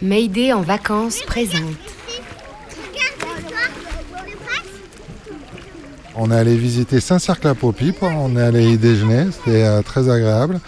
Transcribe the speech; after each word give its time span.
Mayday 0.00 0.52
en 0.52 0.62
vacances 0.62 1.22
présente. 1.26 1.62
On 6.14 6.30
est 6.30 6.36
allé 6.36 6.56
visiter 6.56 7.00
Saint-Cercle-la-Popie, 7.00 7.94
on 8.02 8.36
est 8.36 8.42
allé 8.42 8.72
y 8.72 8.78
déjeuner, 8.78 9.26
c'était 9.32 9.64
euh, 9.64 9.82
très 9.82 10.08
agréable. 10.08 10.60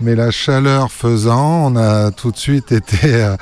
Mais 0.00 0.16
la 0.16 0.32
chaleur 0.32 0.90
faisant, 0.90 1.72
on 1.72 1.76
a 1.76 2.10
tout 2.10 2.32
de 2.32 2.36
suite 2.36 2.72
été 2.72 3.14
euh, 3.14 3.36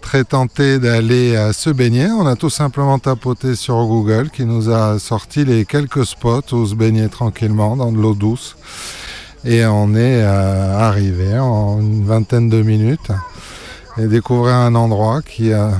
très 0.00 0.24
tenté 0.24 0.78
d'aller 0.78 1.36
euh, 1.36 1.52
se 1.52 1.68
baigner. 1.68 2.06
On 2.06 2.26
a 2.26 2.36
tout 2.36 2.48
simplement 2.48 2.98
tapoté 2.98 3.56
sur 3.56 3.84
Google 3.84 4.30
qui 4.30 4.46
nous 4.46 4.70
a 4.70 4.98
sorti 4.98 5.44
les 5.44 5.66
quelques 5.66 6.06
spots 6.06 6.52
où 6.52 6.66
se 6.66 6.74
baigner 6.74 7.10
tranquillement 7.10 7.76
dans 7.76 7.92
de 7.92 7.98
l'eau 7.98 8.14
douce. 8.14 8.56
Et 9.44 9.64
on 9.66 9.94
est 9.94 10.22
arrivé 10.22 11.38
en 11.38 11.80
une 11.80 12.04
vingtaine 12.04 12.50
de 12.50 12.60
minutes 12.62 13.10
et 13.98 14.06
découvrir 14.06 14.54
un 14.54 14.74
endroit 14.74 15.22
qui 15.22 15.52
a 15.52 15.72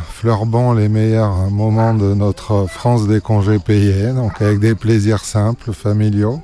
bon 0.47 0.73
les 0.73 0.89
meilleurs 0.89 1.51
moments 1.51 1.95
de 1.95 2.15
notre 2.15 2.67
France 2.69 3.07
des 3.07 3.21
congés 3.21 3.59
payés, 3.59 4.09
donc 4.13 4.41
avec 4.41 4.59
des 4.59 4.75
plaisirs 4.75 5.25
simples, 5.25 5.73
familiaux. 5.73 6.41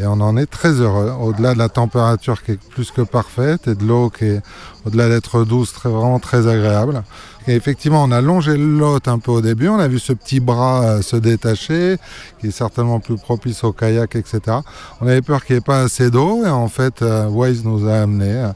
Et 0.00 0.06
on 0.06 0.20
en 0.20 0.36
est 0.36 0.46
très 0.46 0.74
heureux, 0.74 1.12
au-delà 1.20 1.54
de 1.54 1.58
la 1.58 1.68
température 1.68 2.42
qui 2.44 2.52
est 2.52 2.60
plus 2.70 2.92
que 2.92 3.02
parfaite 3.02 3.66
et 3.66 3.74
de 3.74 3.84
l'eau 3.84 4.10
qui 4.10 4.26
est, 4.26 4.42
au-delà 4.86 5.08
d'être 5.08 5.44
douce, 5.44 5.72
très, 5.72 5.88
vraiment 5.88 6.20
très 6.20 6.46
agréable. 6.46 7.02
Et 7.48 7.54
effectivement, 7.54 8.04
on 8.04 8.12
a 8.12 8.20
longé 8.20 8.56
lot 8.56 9.08
un 9.08 9.18
peu 9.18 9.32
au 9.32 9.40
début, 9.40 9.68
on 9.68 9.78
a 9.78 9.88
vu 9.88 9.98
ce 9.98 10.12
petit 10.12 10.38
bras 10.38 10.82
euh, 10.82 11.02
se 11.02 11.16
détacher, 11.16 11.96
qui 12.38 12.48
est 12.48 12.52
certainement 12.52 13.00
plus 13.00 13.16
propice 13.16 13.64
au 13.64 13.72
kayak, 13.72 14.14
etc. 14.14 14.58
On 15.00 15.06
avait 15.06 15.22
peur 15.22 15.44
qu'il 15.44 15.56
n'y 15.56 15.58
ait 15.58 15.62
pas 15.62 15.80
assez 15.80 16.10
d'eau, 16.10 16.44
et 16.44 16.50
en 16.50 16.68
fait, 16.68 17.02
euh, 17.02 17.26
Waze 17.26 17.64
nous 17.64 17.88
a 17.88 17.94
amené 17.94 18.30
euh, 18.30 18.48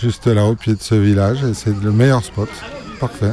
juste 0.00 0.26
là 0.26 0.44
au 0.44 0.54
pied 0.54 0.74
de 0.74 0.82
ce 0.82 0.94
village, 0.94 1.38
et 1.42 1.54
c'est 1.54 1.74
le 1.82 1.92
meilleur 1.92 2.22
spot. 2.22 2.48
Parfait. 3.00 3.32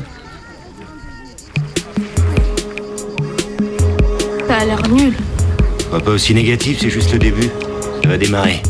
Ça 4.48 4.58
a 4.58 4.66
l'air 4.66 4.88
nul. 4.90 5.14
Pas 5.92 6.12
aussi 6.12 6.34
négatif, 6.34 6.80
c'est 6.82 6.90
juste 6.90 7.12
le 7.14 7.20
début. 7.20 7.50
Ça 8.04 8.10
va 8.10 8.18
démarrer. 8.18 8.62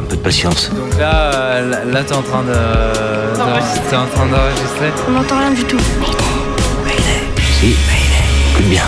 Un 0.00 0.04
peu 0.04 0.16
de 0.16 0.20
patience. 0.20 0.70
Donc 0.70 0.98
là, 0.98 1.32
euh, 1.32 1.92
là, 1.92 2.02
t'es 2.02 2.14
en 2.14 2.22
train 2.22 2.42
de. 2.42 2.52
T'es 3.88 3.96
en 3.96 4.06
train 4.06 4.26
d'enregistrer 4.26 4.90
On 5.08 5.12
n'entend 5.12 5.38
rien 5.38 5.50
du 5.52 5.64
tout. 5.64 5.78
Si, 7.60 7.74
écoute 8.52 8.66
bien. 8.68 8.82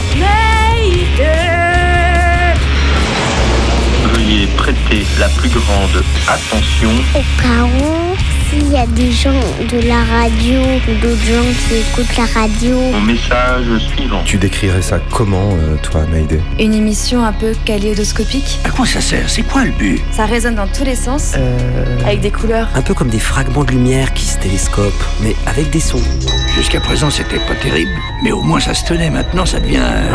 Veuillez 4.14 4.46
prêter 4.56 5.06
la 5.18 5.28
plus 5.28 5.48
grande 5.48 6.02
attention. 6.28 6.90
Au 7.14 7.22
cas 7.40 7.64
où, 7.64 8.09
s'il 8.50 8.72
y 8.72 8.76
a 8.76 8.86
des 8.86 9.12
gens 9.12 9.30
de 9.70 9.86
la 9.86 10.02
radio 10.04 10.60
ou 10.88 11.00
d'autres 11.00 11.24
gens 11.24 11.68
qui 11.68 11.76
écoutent 11.76 12.16
la 12.16 12.40
radio. 12.40 12.76
Mon 12.92 13.00
message 13.00 13.66
suivant. 13.94 14.22
Tu 14.24 14.38
décrirais 14.38 14.82
ça 14.82 14.98
comment, 15.10 15.50
euh, 15.52 15.76
toi, 15.82 16.02
Mayday 16.10 16.40
Une 16.58 16.74
émission 16.74 17.24
un 17.24 17.32
peu 17.32 17.52
kaléidoscopique. 17.64 18.58
À 18.64 18.70
quoi 18.70 18.86
ça 18.86 19.00
sert? 19.00 19.28
C'est 19.30 19.42
quoi 19.42 19.64
le 19.64 19.70
but? 19.72 20.00
Ça 20.12 20.26
résonne 20.26 20.56
dans 20.56 20.66
tous 20.66 20.84
les 20.84 20.96
sens, 20.96 21.34
avec 22.04 22.20
des 22.20 22.30
couleurs. 22.30 22.68
Un 22.74 22.82
peu 22.82 22.94
comme 22.94 23.08
des 23.08 23.18
fragments 23.20 23.64
de 23.64 23.70
lumière 23.70 24.12
qui 24.14 24.24
se 24.24 24.38
télescopent, 24.38 25.04
mais 25.20 25.34
avec 25.46 25.70
des 25.70 25.80
sons. 25.80 26.02
Jusqu'à 26.56 26.80
présent, 26.80 27.10
c'était 27.10 27.38
pas 27.38 27.54
terrible, 27.62 27.92
mais 28.24 28.32
au 28.32 28.42
moins 28.42 28.60
ça 28.60 28.74
se 28.74 28.84
tenait. 28.84 29.10
Maintenant, 29.10 29.46
ça 29.46 29.60
devient. 29.60 29.78
euh, 29.80 30.12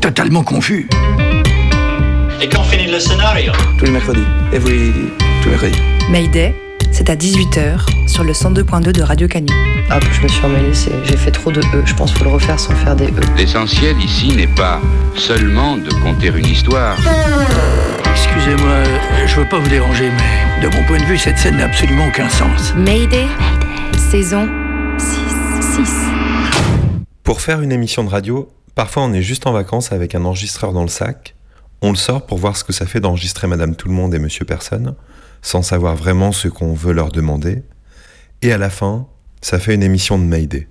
totalement 0.00 0.42
confus. 0.44 0.88
Et 2.40 2.48
quand 2.48 2.62
finit 2.64 2.90
le 2.90 3.00
scénario? 3.00 3.52
Tous 3.78 3.86
les 3.86 3.90
mercredis. 3.90 4.20
Every... 4.52 4.92
Mayday, 6.10 6.54
c'est 6.90 7.10
à 7.10 7.16
18h 7.16 8.08
sur 8.08 8.24
le 8.24 8.32
102.2 8.32 8.92
de 8.92 9.02
Radio 9.02 9.28
Canu. 9.28 9.52
Ah, 9.90 10.00
je 10.00 10.22
me 10.22 10.28
suis 10.28 10.42
emmêlée, 10.42 10.72
j'ai 11.04 11.16
fait 11.18 11.30
trop 11.32 11.52
de 11.52 11.60
E. 11.60 11.82
Je 11.84 11.94
pense 11.94 12.10
qu'il 12.12 12.20
faut 12.20 12.24
le 12.24 12.30
refaire 12.30 12.58
sans 12.58 12.74
faire 12.74 12.96
des 12.96 13.08
E. 13.08 13.20
L'essentiel 13.36 13.94
ici 13.98 14.34
n'est 14.34 14.46
pas 14.46 14.80
seulement 15.16 15.76
de 15.76 15.90
conter 16.02 16.28
une 16.28 16.46
histoire. 16.46 16.96
Excusez-moi, 18.10 18.70
euh, 18.70 19.26
je 19.26 19.40
veux 19.40 19.48
pas 19.48 19.58
vous 19.58 19.68
déranger, 19.68 20.10
mais 20.10 20.66
de 20.66 20.74
mon 20.74 20.82
point 20.84 20.98
de 20.98 21.04
vue, 21.04 21.18
cette 21.18 21.38
scène 21.38 21.58
n'a 21.58 21.66
absolument 21.66 22.06
aucun 22.08 22.28
sens. 22.30 22.72
Mayday, 22.76 23.26
saison 24.10 24.48
6. 24.98 25.84
6. 25.84 25.92
Pour 27.22 27.42
faire 27.42 27.60
une 27.60 27.72
émission 27.72 28.02
de 28.02 28.08
radio, 28.08 28.48
parfois 28.74 29.02
on 29.02 29.12
est 29.12 29.22
juste 29.22 29.46
en 29.46 29.52
vacances 29.52 29.92
avec 29.92 30.14
un 30.14 30.24
enregistreur 30.24 30.72
dans 30.72 30.82
le 30.82 30.88
sac, 30.88 31.34
on 31.82 31.90
le 31.90 31.96
sort 31.96 32.24
pour 32.24 32.38
voir 32.38 32.56
ce 32.56 32.64
que 32.64 32.72
ça 32.72 32.86
fait 32.86 33.00
d'enregistrer 33.00 33.46
Madame 33.46 33.76
Tout 33.76 33.88
le 33.88 33.94
Monde 33.94 34.14
et 34.14 34.18
Monsieur 34.18 34.46
Personne, 34.46 34.94
sans 35.44 35.62
savoir 35.62 35.94
vraiment 35.94 36.32
ce 36.32 36.48
qu'on 36.48 36.72
veut 36.72 36.94
leur 36.94 37.12
demander, 37.12 37.62
et 38.40 38.52
à 38.52 38.58
la 38.58 38.70
fin, 38.70 39.06
ça 39.42 39.58
fait 39.58 39.74
une 39.74 39.82
émission 39.82 40.18
de 40.18 40.24
Mayday. 40.24 40.66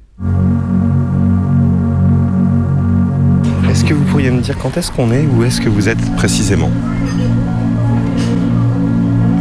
Est-ce 3.70 3.86
que 3.86 3.94
vous 3.94 4.04
pourriez 4.06 4.32
me 4.32 4.42
dire 4.42 4.58
quand 4.58 4.76
est-ce 4.76 4.92
qu'on 4.92 5.12
est, 5.12 5.28
où 5.28 5.44
est-ce 5.44 5.62
que 5.62 5.70
vous 5.70 5.90
êtes 5.90 6.16
précisément? 6.16 6.72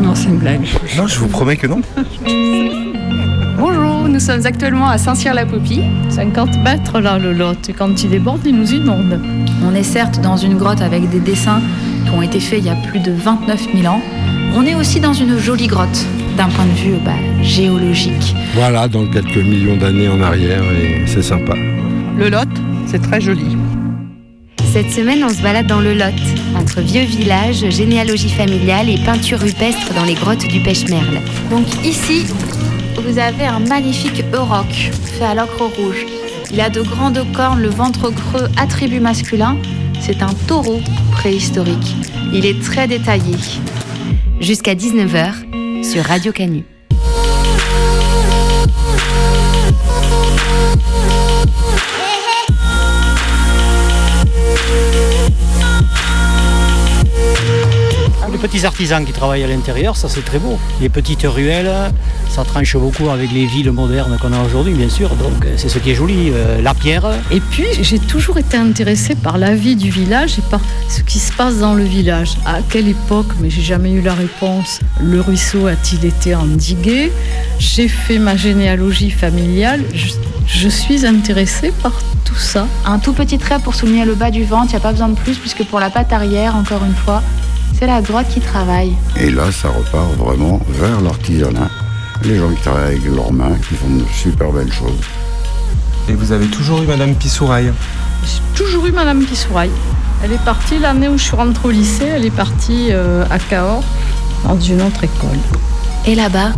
Non, 0.02 0.14
c'est 0.14 0.28
une 0.28 0.36
blague. 0.36 0.66
Non, 0.98 1.06
je 1.06 1.18
vous 1.18 1.28
promets 1.28 1.56
que 1.56 1.66
non. 1.66 1.80
Bonjour, 3.58 4.08
nous 4.08 4.20
sommes 4.20 4.44
actuellement 4.44 4.88
à 4.88 4.98
Saint-Cyr-la-Popie. 4.98 5.82
50 6.10 6.62
mètres 6.62 7.00
là, 7.00 7.18
le 7.18 7.32
lot. 7.32 7.56
Et 7.68 7.72
quand 7.72 8.02
il 8.02 8.10
déborde, 8.10 8.42
il 8.44 8.54
nous 8.54 8.74
inonde. 8.74 9.18
On 9.64 9.74
est 9.74 9.82
certes 9.82 10.20
dans 10.20 10.36
une 10.36 10.58
grotte 10.58 10.82
avec 10.82 11.08
des 11.08 11.20
dessins 11.20 11.62
qui 12.04 12.10
ont 12.10 12.22
été 12.22 12.40
faits 12.40 12.60
il 12.60 12.66
y 12.66 12.70
a 12.70 12.74
plus 12.74 13.00
de 13.00 13.12
29 13.12 13.68
000 13.74 13.86
ans. 13.92 14.00
On 14.54 14.64
est 14.64 14.74
aussi 14.74 15.00
dans 15.00 15.12
une 15.12 15.38
jolie 15.38 15.66
grotte, 15.66 16.06
d'un 16.36 16.48
point 16.48 16.66
de 16.66 16.72
vue 16.72 16.96
bah, 17.04 17.12
géologique. 17.42 18.34
Voilà, 18.54 18.88
dans 18.88 19.06
quelques 19.06 19.36
millions 19.36 19.76
d'années 19.76 20.08
en 20.08 20.20
arrière, 20.20 20.62
et 20.62 21.06
c'est 21.06 21.22
sympa. 21.22 21.54
Le 22.16 22.28
Lot, 22.28 22.48
c'est 22.86 23.00
très 23.00 23.20
joli. 23.20 23.56
Cette 24.72 24.90
semaine, 24.90 25.22
on 25.24 25.28
se 25.28 25.42
balade 25.42 25.66
dans 25.66 25.80
le 25.80 25.94
Lot, 25.94 26.14
entre 26.56 26.80
vieux 26.80 27.04
villages, 27.04 27.68
généalogie 27.70 28.30
familiale 28.30 28.88
et 28.88 28.98
peinture 28.98 29.38
rupestre 29.38 29.92
dans 29.94 30.04
les 30.04 30.14
grottes 30.14 30.46
du 30.46 30.60
Pêche-Merle. 30.60 31.20
Donc 31.50 31.66
ici, 31.84 32.26
vous 33.06 33.18
avez 33.18 33.44
un 33.44 33.60
magnifique 33.60 34.24
euroc 34.32 34.90
fait 35.18 35.24
à 35.24 35.34
l'ocre 35.34 35.64
rouge. 35.76 36.06
Il 36.52 36.60
a 36.60 36.70
de 36.70 36.82
grandes 36.82 37.24
cornes, 37.32 37.60
le 37.60 37.68
ventre 37.68 38.10
creux, 38.10 38.48
attribut 38.56 39.00
masculin. 39.00 39.56
C'est 40.04 40.20
un 40.20 40.34
taureau 40.48 40.80
préhistorique. 41.12 41.94
Il 42.32 42.44
est 42.44 42.60
très 42.60 42.88
détaillé. 42.88 43.36
Jusqu'à 44.40 44.74
19h 44.74 45.84
sur 45.84 46.02
Radio 46.02 46.32
Canu. 46.32 46.64
Petits 58.62 58.66
artisans 58.66 59.04
qui 59.04 59.12
travaillent 59.12 59.42
à 59.42 59.48
l'intérieur, 59.48 59.96
ça 59.96 60.08
c'est 60.08 60.24
très 60.24 60.38
beau. 60.38 60.56
Les 60.80 60.88
petites 60.88 61.24
ruelles, 61.24 61.70
ça 62.30 62.44
tranche 62.44 62.76
beaucoup 62.76 63.10
avec 63.10 63.32
les 63.32 63.46
villes 63.46 63.72
modernes 63.72 64.16
qu'on 64.20 64.32
a 64.32 64.40
aujourd'hui, 64.40 64.72
bien 64.74 64.88
sûr. 64.88 65.08
Donc 65.16 65.44
euh, 65.44 65.54
c'est 65.56 65.68
ce 65.68 65.78
qui 65.80 65.90
est 65.90 65.94
joli. 65.96 66.30
Euh, 66.30 66.62
la 66.62 66.72
pierre, 66.72 67.06
Et 67.32 67.40
puis, 67.40 67.66
j'ai 67.80 67.98
toujours 67.98 68.38
été 68.38 68.56
intéressée 68.56 69.16
par 69.16 69.36
la 69.36 69.54
vie 69.54 69.74
du 69.74 69.90
village 69.90 70.38
et 70.38 70.42
par 70.42 70.60
ce 70.88 71.00
qui 71.00 71.18
se 71.18 71.32
passe 71.32 71.58
dans 71.58 71.74
le 71.74 71.82
village. 71.82 72.36
À 72.46 72.58
quelle 72.68 72.86
époque, 72.86 73.32
mais 73.40 73.50
j'ai 73.50 73.62
jamais 73.62 73.90
eu 73.90 74.00
la 74.00 74.14
réponse, 74.14 74.78
le 75.00 75.20
ruisseau 75.20 75.66
a-t-il 75.66 76.04
été 76.04 76.34
endigué? 76.36 77.10
J'ai 77.58 77.88
fait 77.88 78.18
ma 78.18 78.36
généalogie 78.36 79.10
familiale. 79.10 79.82
Je, 79.92 80.12
je 80.46 80.68
suis 80.68 81.04
intéressée 81.04 81.72
par 81.82 81.94
tout 82.24 82.36
ça. 82.36 82.66
Un 82.86 83.00
tout 83.00 83.12
petit 83.12 83.38
trait 83.38 83.58
pour 83.58 83.74
souligner 83.74 84.04
le 84.04 84.14
bas 84.14 84.30
du 84.30 84.44
ventre, 84.44 84.68
il 84.68 84.76
n'y 84.76 84.76
a 84.76 84.80
pas 84.80 84.92
besoin 84.92 85.08
de 85.08 85.18
plus, 85.18 85.36
puisque 85.36 85.64
pour 85.64 85.80
la 85.80 85.90
patte 85.90 86.12
arrière, 86.12 86.54
encore 86.54 86.84
une 86.84 86.94
fois, 86.94 87.22
c'est 87.78 87.86
la 87.86 88.00
grotte 88.00 88.28
qui 88.28 88.40
travaille. 88.40 88.92
Et 89.18 89.30
là, 89.30 89.50
ça 89.52 89.68
repart 89.68 90.12
vraiment 90.16 90.60
vers 90.68 91.00
l'artisanat. 91.00 91.70
Les 92.24 92.38
gens 92.38 92.50
qui 92.50 92.62
travaillent 92.62 92.96
avec 92.96 93.04
leurs 93.04 93.32
mains, 93.32 93.56
qui 93.68 93.74
font 93.74 93.88
de 93.88 94.04
super 94.12 94.52
belles 94.52 94.72
choses. 94.72 95.00
Et 96.08 96.12
vous 96.14 96.32
avez 96.32 96.46
toujours 96.46 96.82
eu 96.82 96.86
Madame 96.86 97.14
Pissouraille 97.14 97.72
J'ai 98.24 98.56
toujours 98.56 98.86
eu 98.86 98.92
Madame 98.92 99.24
Pissouraille. 99.24 99.70
Elle 100.24 100.32
est 100.32 100.44
partie 100.44 100.78
l'année 100.78 101.08
où 101.08 101.18
je 101.18 101.24
suis 101.24 101.36
rentrée 101.36 101.68
au 101.68 101.70
lycée, 101.70 102.04
elle 102.04 102.24
est 102.24 102.30
partie 102.30 102.88
euh, 102.90 103.24
à 103.30 103.38
Cahors, 103.38 103.82
dans 104.44 104.58
une 104.60 104.82
autre 104.82 105.02
école. 105.02 105.38
Et 106.06 106.14
là-bas, 106.14 106.52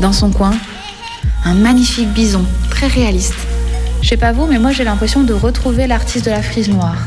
dans 0.00 0.12
son 0.12 0.30
coin, 0.30 0.52
un 1.44 1.54
magnifique 1.54 2.12
bison, 2.12 2.44
très 2.70 2.86
réaliste. 2.86 3.34
Je 4.02 4.08
sais 4.08 4.16
pas 4.16 4.32
vous, 4.32 4.46
mais 4.46 4.58
moi 4.58 4.72
j'ai 4.72 4.84
l'impression 4.84 5.22
de 5.22 5.32
retrouver 5.32 5.86
l'artiste 5.86 6.26
de 6.26 6.30
la 6.30 6.42
frise 6.42 6.68
noire. 6.68 6.98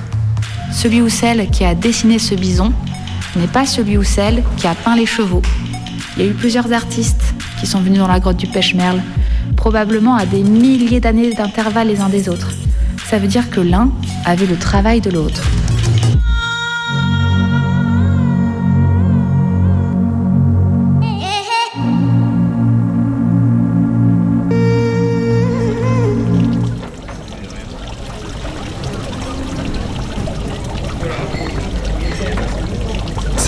Celui 0.71 1.01
ou 1.01 1.09
celle 1.09 1.49
qui 1.49 1.63
a 1.63 1.75
dessiné 1.75 2.19
ce 2.19 2.35
bison 2.35 2.73
n'est 3.35 3.47
pas 3.47 3.65
celui 3.65 3.97
ou 3.97 4.03
celle 4.03 4.43
qui 4.57 4.67
a 4.67 4.75
peint 4.75 4.95
les 4.95 5.05
chevaux. 5.05 5.41
Il 6.17 6.23
y 6.23 6.27
a 6.27 6.31
eu 6.31 6.33
plusieurs 6.33 6.71
artistes 6.73 7.33
qui 7.59 7.67
sont 7.67 7.79
venus 7.79 7.99
dans 7.99 8.07
la 8.07 8.19
grotte 8.19 8.37
du 8.37 8.47
Pêche-Merle, 8.47 9.01
probablement 9.55 10.15
à 10.15 10.25
des 10.25 10.43
milliers 10.43 10.99
d'années 10.99 11.33
d'intervalle 11.33 11.87
les 11.87 12.01
uns 12.01 12.09
des 12.09 12.29
autres. 12.29 12.51
Ça 13.09 13.19
veut 13.19 13.27
dire 13.27 13.49
que 13.49 13.59
l'un 13.59 13.91
avait 14.25 14.45
le 14.45 14.55
travail 14.55 15.01
de 15.01 15.09
l'autre. 15.09 15.43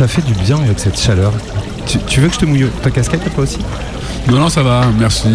Ça 0.02 0.08
fait 0.08 0.24
du 0.24 0.34
bien 0.34 0.58
avec 0.58 0.80
cette 0.80 1.00
chaleur. 1.00 1.32
Tu, 1.86 2.00
tu 2.08 2.22
veux 2.22 2.28
que 2.28 2.34
je 2.34 2.40
te 2.40 2.46
mouille 2.46 2.66
ta 2.82 2.90
casquette 2.90 3.22
toi 3.36 3.44
aussi? 3.44 3.60
Non, 4.28 4.40
non, 4.40 4.50
ça 4.50 4.64
va, 4.64 4.82
merci. 4.98 5.28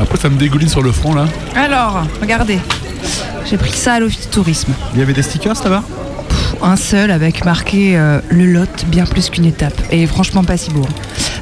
Après, 0.00 0.16
ça 0.16 0.30
me 0.30 0.38
dégouline 0.38 0.66
sur 0.70 0.80
le 0.82 0.92
front 0.92 1.14
là. 1.14 1.26
Alors, 1.54 2.02
regardez. 2.22 2.58
J'ai 3.44 3.58
pris 3.58 3.72
ça 3.72 3.92
à 3.92 4.00
l'office 4.00 4.24
de 4.26 4.30
tourisme. 4.32 4.72
Il 4.94 5.00
y 5.00 5.02
avait 5.02 5.12
des 5.12 5.20
stickers 5.22 5.62
là-bas 5.62 5.82
Un 6.62 6.76
seul 6.76 7.10
avec 7.10 7.44
marqué 7.44 7.98
euh, 7.98 8.20
le 8.30 8.46
lot 8.46 8.66
bien 8.86 9.04
plus 9.04 9.28
qu'une 9.28 9.44
étape. 9.44 9.78
Et 9.90 10.06
franchement 10.06 10.42
pas 10.42 10.56
si 10.56 10.70
beau. 10.70 10.86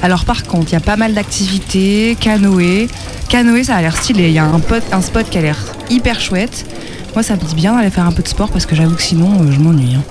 Alors 0.03 0.25
par 0.25 0.43
contre, 0.43 0.71
il 0.71 0.73
y 0.73 0.77
a 0.77 0.81
pas 0.81 0.97
mal 0.97 1.15
d'activités, 1.15 2.17
canoë. 2.21 2.89
Canoë, 3.29 3.63
ça 3.63 3.77
a 3.77 3.81
l'air 3.81 3.97
stylé. 3.97 4.27
Il 4.27 4.33
y 4.35 4.41
a 4.41 4.45
un, 4.45 4.59
pot- 4.59 4.83
un 4.91 5.03
spot 5.03 5.31
qui 5.31 5.39
a 5.39 5.43
l'air 5.43 5.57
hyper 5.89 6.21
chouette. 6.21 6.67
Moi, 7.15 7.23
ça 7.23 7.37
me 7.37 7.41
dit 7.43 7.55
bien 7.55 7.77
d'aller 7.77 7.91
faire 7.91 8.07
un 8.09 8.13
peu 8.13 8.25
de 8.25 8.29
sport 8.29 8.51
parce 8.51 8.67
que 8.67 8.75
j'avoue 8.75 8.97
que 8.97 9.03
sinon, 9.03 9.31
euh, 9.41 9.53
je 9.53 9.61
m'ennuie. 9.61 9.95
hein. 9.95 10.03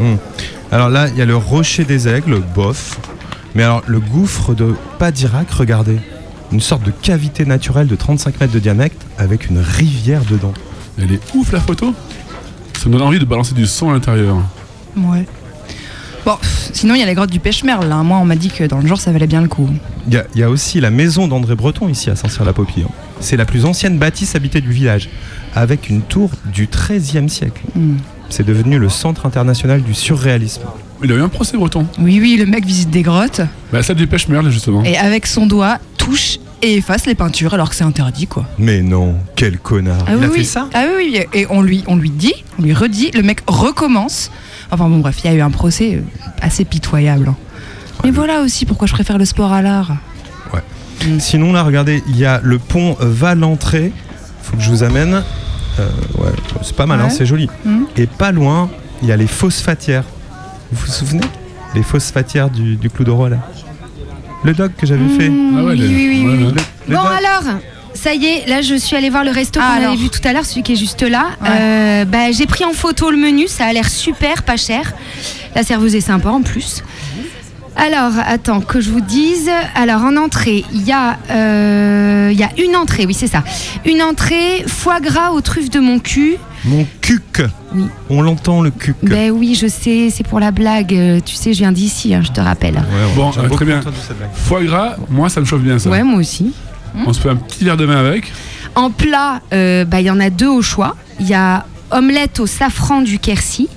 Hmm. 0.00 0.16
Alors 0.72 0.88
là, 0.88 1.08
il 1.08 1.16
y 1.16 1.22
a 1.22 1.24
le 1.24 1.36
rocher 1.36 1.84
des 1.84 2.08
aigles, 2.08 2.40
bof. 2.54 2.98
Mais 3.54 3.62
alors, 3.64 3.82
le 3.86 3.98
gouffre 4.00 4.54
de 4.54 4.74
Padirac, 4.98 5.50
regardez. 5.50 5.98
Une 6.52 6.60
sorte 6.60 6.82
de 6.84 6.90
cavité 6.90 7.44
naturelle 7.44 7.86
de 7.86 7.96
35 7.96 8.40
mètres 8.40 8.52
de 8.52 8.58
diamètre 8.58 8.96
avec 9.18 9.48
une 9.50 9.58
rivière 9.58 10.22
dedans. 10.28 10.52
Elle 10.98 11.12
est 11.12 11.20
ouf 11.34 11.52
la 11.52 11.60
photo. 11.60 11.94
Ça 12.78 12.88
me 12.88 12.94
donne 12.94 13.02
envie 13.06 13.18
de 13.18 13.24
balancer 13.24 13.54
du 13.54 13.66
son 13.66 13.90
à 13.90 13.92
l'intérieur. 13.92 14.36
Ouais. 14.96 15.26
Bon, 16.24 16.36
sinon, 16.72 16.94
il 16.94 17.00
y 17.00 17.02
a 17.02 17.06
les 17.06 17.14
grottes 17.14 17.30
du 17.30 17.40
Pêche-Merle. 17.40 17.88
Là. 17.88 18.02
Moi, 18.02 18.18
on 18.18 18.24
m'a 18.24 18.36
dit 18.36 18.48
que 18.50 18.64
dans 18.64 18.78
le 18.78 18.86
genre, 18.86 19.00
ça 19.00 19.10
valait 19.12 19.26
bien 19.26 19.40
le 19.42 19.48
coup. 19.48 19.68
Il 20.06 20.14
y, 20.14 20.16
a- 20.16 20.26
il 20.34 20.40
y 20.40 20.44
a 20.44 20.50
aussi 20.50 20.80
la 20.80 20.90
maison 20.90 21.28
d'André 21.28 21.54
Breton 21.54 21.88
ici 21.88 22.10
à 22.10 22.16
Saint-Cyr-la-Popie. 22.16 22.82
hein. 22.86 22.90
C'est 23.20 23.36
la 23.36 23.44
plus 23.44 23.64
ancienne 23.64 23.98
bâtisse 23.98 24.34
habitée 24.34 24.60
du 24.60 24.70
village, 24.72 25.08
avec 25.54 25.88
une 25.88 26.02
tour 26.02 26.30
du 26.52 26.68
XIIIe 26.68 27.28
siècle. 27.28 27.62
Hmm. 27.74 27.96
C'est 28.30 28.46
devenu 28.46 28.78
le 28.78 28.88
centre 28.88 29.26
international 29.26 29.82
du 29.82 29.92
surréalisme. 29.92 30.62
Il 31.02 31.12
a 31.12 31.16
eu 31.16 31.20
un 31.22 31.28
procès 31.28 31.56
breton. 31.56 31.86
Oui, 31.98 32.18
oui, 32.20 32.36
le 32.38 32.46
mec 32.46 32.64
visite 32.64 32.90
des 32.90 33.02
grottes 33.02 33.40
Bah, 33.72 33.82
ça 33.82 33.94
dépêche 33.94 34.28
merle 34.28 34.50
justement. 34.50 34.82
et 34.84 34.96
avec 34.96 35.26
son 35.26 35.46
doigt 35.46 35.78
touche 35.98 36.38
et 36.62 36.76
efface 36.76 37.06
les 37.06 37.14
peintures 37.14 37.54
alors 37.54 37.70
que 37.70 37.74
c'est 37.76 37.84
interdit, 37.84 38.26
quoi. 38.26 38.44
Mais 38.58 38.82
non, 38.82 39.16
quel 39.34 39.58
connard. 39.58 39.96
Ah 40.06 40.10
Il 40.12 40.16
oui, 40.18 40.24
a 40.24 40.28
oui. 40.28 40.38
fait 40.38 40.44
ça 40.44 40.68
Ah 40.74 40.84
oui, 40.96 41.12
oui, 41.14 41.24
et 41.32 41.46
on 41.50 41.62
lui, 41.62 41.82
on 41.86 41.96
lui 41.96 42.10
dit, 42.10 42.34
on 42.58 42.62
lui 42.62 42.72
redit, 42.74 43.10
le 43.14 43.22
mec 43.22 43.40
recommence. 43.46 44.30
Enfin 44.70 44.88
bon, 44.88 44.98
bref, 44.98 45.16
il 45.24 45.30
y 45.30 45.34
a 45.34 45.36
eu 45.36 45.40
un 45.40 45.50
procès 45.50 45.94
euh, 45.96 46.00
assez 46.42 46.64
pitoyable. 46.64 47.28
hein. 47.28 47.36
Mais 48.04 48.10
voilà 48.10 48.40
aussi 48.42 48.64
pourquoi 48.66 48.86
je 48.86 48.92
préfère 48.92 49.18
le 49.18 49.24
sport 49.24 49.52
à 49.52 49.62
l'art. 49.62 49.92
Sinon, 51.18 51.54
là, 51.54 51.62
regardez, 51.62 52.02
il 52.08 52.18
y 52.18 52.26
a 52.26 52.40
le 52.42 52.58
pont 52.58 52.94
Valentré. 53.00 53.90
Faut 54.42 54.54
que 54.58 54.62
je 54.62 54.68
vous 54.68 54.82
amène. 54.82 55.22
Euh, 55.80 55.88
ouais, 56.18 56.30
c'est 56.62 56.76
pas 56.76 56.86
mal, 56.86 57.00
hein, 57.00 57.08
c'est 57.10 57.26
joli. 57.26 57.48
Mhm. 57.64 57.86
Et 57.96 58.06
pas 58.06 58.32
loin, 58.32 58.68
il 59.02 59.08
y 59.08 59.12
a 59.12 59.16
les 59.16 59.26
phosphatières. 59.26 60.04
Vous 60.72 60.84
vous 60.86 60.92
souvenez 60.92 61.24
Les 61.74 61.82
phosphatières 61.82 62.50
du, 62.50 62.76
du 62.76 62.90
Clou 62.90 63.04
d'Oro, 63.04 63.28
là. 63.28 63.38
Le 64.44 64.52
doc 64.52 64.72
que 64.76 64.86
j'avais 64.86 65.08
fait. 65.18 65.30
Ah 65.56 65.64
ouais, 65.64 65.72
oui, 65.74 65.80
oui, 65.80 65.94
oui, 65.94 66.24
ouais, 66.26 66.36
oui. 66.38 66.44
ouais. 66.46 66.52
Le 66.88 66.96
Bon 66.96 67.02
doc. 67.02 67.12
alors, 67.18 67.42
ça 67.94 68.14
y 68.14 68.24
est, 68.24 68.48
là 68.48 68.62
je 68.62 68.74
suis 68.76 68.96
allée 68.96 69.10
voir 69.10 69.24
le 69.24 69.30
resto 69.30 69.60
Ah, 69.62 69.76
qu'on 69.78 69.86
avait 69.88 69.96
vu 69.96 70.08
tout 70.08 70.20
à 70.24 70.32
l'heure, 70.32 70.46
celui 70.46 70.62
qui 70.62 70.72
est 70.72 70.76
juste 70.76 71.02
là. 71.02 71.26
Ouais. 71.42 71.48
Euh, 71.50 72.04
bah, 72.06 72.30
j'ai 72.32 72.46
pris 72.46 72.64
en 72.64 72.72
photo 72.72 73.10
le 73.10 73.16
menu, 73.18 73.48
ça 73.48 73.66
a 73.66 73.72
l'air 73.72 73.88
super, 73.88 74.42
pas 74.42 74.56
cher. 74.56 74.92
La 75.54 75.62
serveuse 75.62 75.94
est 75.94 76.00
sympa 76.00 76.30
en 76.30 76.40
plus. 76.42 76.82
Alors, 77.76 78.12
attends, 78.26 78.60
que 78.60 78.80
je 78.80 78.90
vous 78.90 79.00
dise. 79.00 79.50
Alors, 79.74 80.02
en 80.02 80.16
entrée, 80.16 80.64
il 80.72 80.82
y, 80.82 80.92
a, 80.92 81.18
euh, 81.30 82.28
il 82.32 82.38
y 82.38 82.42
a 82.42 82.50
une 82.62 82.76
entrée, 82.76 83.06
oui, 83.06 83.14
c'est 83.14 83.26
ça. 83.26 83.42
Une 83.86 84.02
entrée, 84.02 84.64
foie 84.66 85.00
gras 85.00 85.30
aux 85.30 85.40
truffes 85.40 85.70
de 85.70 85.80
mon 85.80 85.98
cul. 85.98 86.36
Mon 86.64 86.86
cuc. 87.00 87.42
Oui. 87.74 87.84
On 88.10 88.20
l'entend, 88.22 88.60
le 88.60 88.70
cuc. 88.70 88.96
Ben 89.02 89.30
oui, 89.30 89.54
je 89.54 89.66
sais, 89.66 90.10
c'est 90.10 90.26
pour 90.26 90.40
la 90.40 90.50
blague. 90.50 91.22
Tu 91.24 91.34
sais, 91.34 91.54
je 91.54 91.58
viens 91.58 91.72
d'ici, 91.72 92.14
hein, 92.14 92.20
je 92.22 92.32
te 92.32 92.40
rappelle. 92.40 92.74
Ouais, 92.74 93.14
Bon, 93.16 93.30
euh, 93.38 93.48
très 93.48 93.64
bien. 93.64 93.80
Foie 94.34 94.62
gras, 94.64 94.96
moi 95.08 95.28
ça 95.30 95.40
me 95.40 95.46
chauffe 95.46 95.62
bien 95.62 95.78
ça. 95.78 95.88
Ouais, 95.88 96.02
moi 96.02 96.18
aussi. 96.18 96.52
On 97.06 97.12
se 97.12 97.20
fait 97.20 97.30
un 97.30 97.36
petit 97.36 97.64
verre 97.64 97.76
de 97.78 97.84
vin 97.84 97.96
avec. 97.96 98.30
En 98.74 98.90
plat, 98.90 99.40
euh, 99.52 99.84
bah, 99.84 100.00
il 100.00 100.06
y 100.06 100.10
en 100.10 100.20
a 100.20 100.28
deux 100.28 100.48
au 100.48 100.60
choix. 100.60 100.96
Il 101.18 101.28
y 101.28 101.34
a 101.34 101.64
omelette 101.90 102.40
au 102.40 102.46
safran 102.46 103.00
du 103.00 103.18
Quercy 103.18 103.68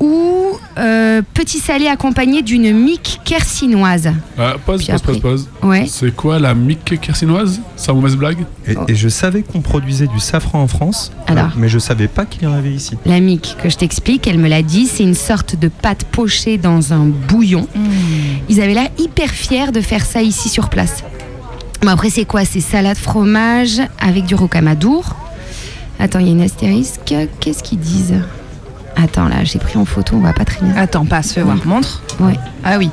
ou 0.00 0.52
euh, 0.78 1.22
petit 1.34 1.58
salé 1.58 1.88
accompagné 1.88 2.42
d'une 2.42 2.72
mique 2.72 3.20
quercinoise. 3.24 4.10
Ah, 4.38 4.54
pause, 4.64 4.84
Puis 4.84 4.92
pause, 4.92 5.02
pause, 5.02 5.16
après- 5.16 5.20
pause. 5.20 5.48
Ouais. 5.62 5.86
C'est 5.88 6.14
quoi 6.14 6.38
la 6.38 6.54
mique 6.54 7.00
quercinoise 7.00 7.60
Sans 7.76 7.94
mauvaise 7.94 8.16
blague? 8.16 8.38
Et, 8.66 8.74
et 8.88 8.94
je 8.94 9.08
savais 9.08 9.42
qu'on 9.42 9.60
produisait 9.60 10.06
du 10.06 10.20
safran 10.20 10.62
en 10.62 10.68
France, 10.68 11.10
Alors 11.26 11.46
euh, 11.46 11.48
mais 11.56 11.68
je 11.68 11.78
savais 11.78 12.06
pas 12.08 12.26
qu'il 12.26 12.44
y 12.44 12.46
en 12.46 12.52
avait 12.52 12.72
ici. 12.72 12.96
La 13.06 13.18
mique 13.20 13.56
que 13.62 13.68
je 13.68 13.76
t'explique, 13.76 14.26
elle 14.26 14.38
me 14.38 14.48
l'a 14.48 14.62
dit, 14.62 14.86
c'est 14.86 15.02
une 15.02 15.14
sorte 15.14 15.56
de 15.56 15.68
pâte 15.68 16.04
pochée 16.04 16.58
dans 16.58 16.92
un 16.92 17.04
bouillon. 17.06 17.66
Ils 18.48 18.60
avaient 18.60 18.74
l'air 18.74 18.88
hyper 18.98 19.30
fiers 19.30 19.72
de 19.72 19.80
faire 19.80 20.04
ça 20.04 20.22
ici 20.22 20.48
sur 20.48 20.68
place. 20.68 21.02
Bon 21.82 21.88
après 21.88 22.10
c'est 22.10 22.24
quoi? 22.24 22.44
C'est 22.44 22.60
salade 22.60 22.96
fromage 22.96 23.80
avec 24.00 24.24
du 24.26 24.34
rocamadour. 24.34 25.14
Attends, 26.00 26.18
il 26.20 26.26
y 26.26 26.28
a 26.28 26.32
une 26.32 26.42
astérisque. 26.42 27.14
Qu'est-ce 27.40 27.62
qu'ils 27.62 27.78
disent? 27.80 28.14
Attends 29.02 29.28
là, 29.28 29.44
j'ai 29.44 29.58
pris 29.58 29.78
en 29.78 29.84
photo, 29.84 30.16
on 30.16 30.20
va 30.20 30.32
pas 30.32 30.44
bien. 30.44 30.74
Attends, 30.76 31.04
passe, 31.06 31.32
fais 31.32 31.42
voir, 31.42 31.56
montre. 31.64 32.02
Ouais. 32.20 32.34
Ah 32.64 32.78
oui. 32.78 32.90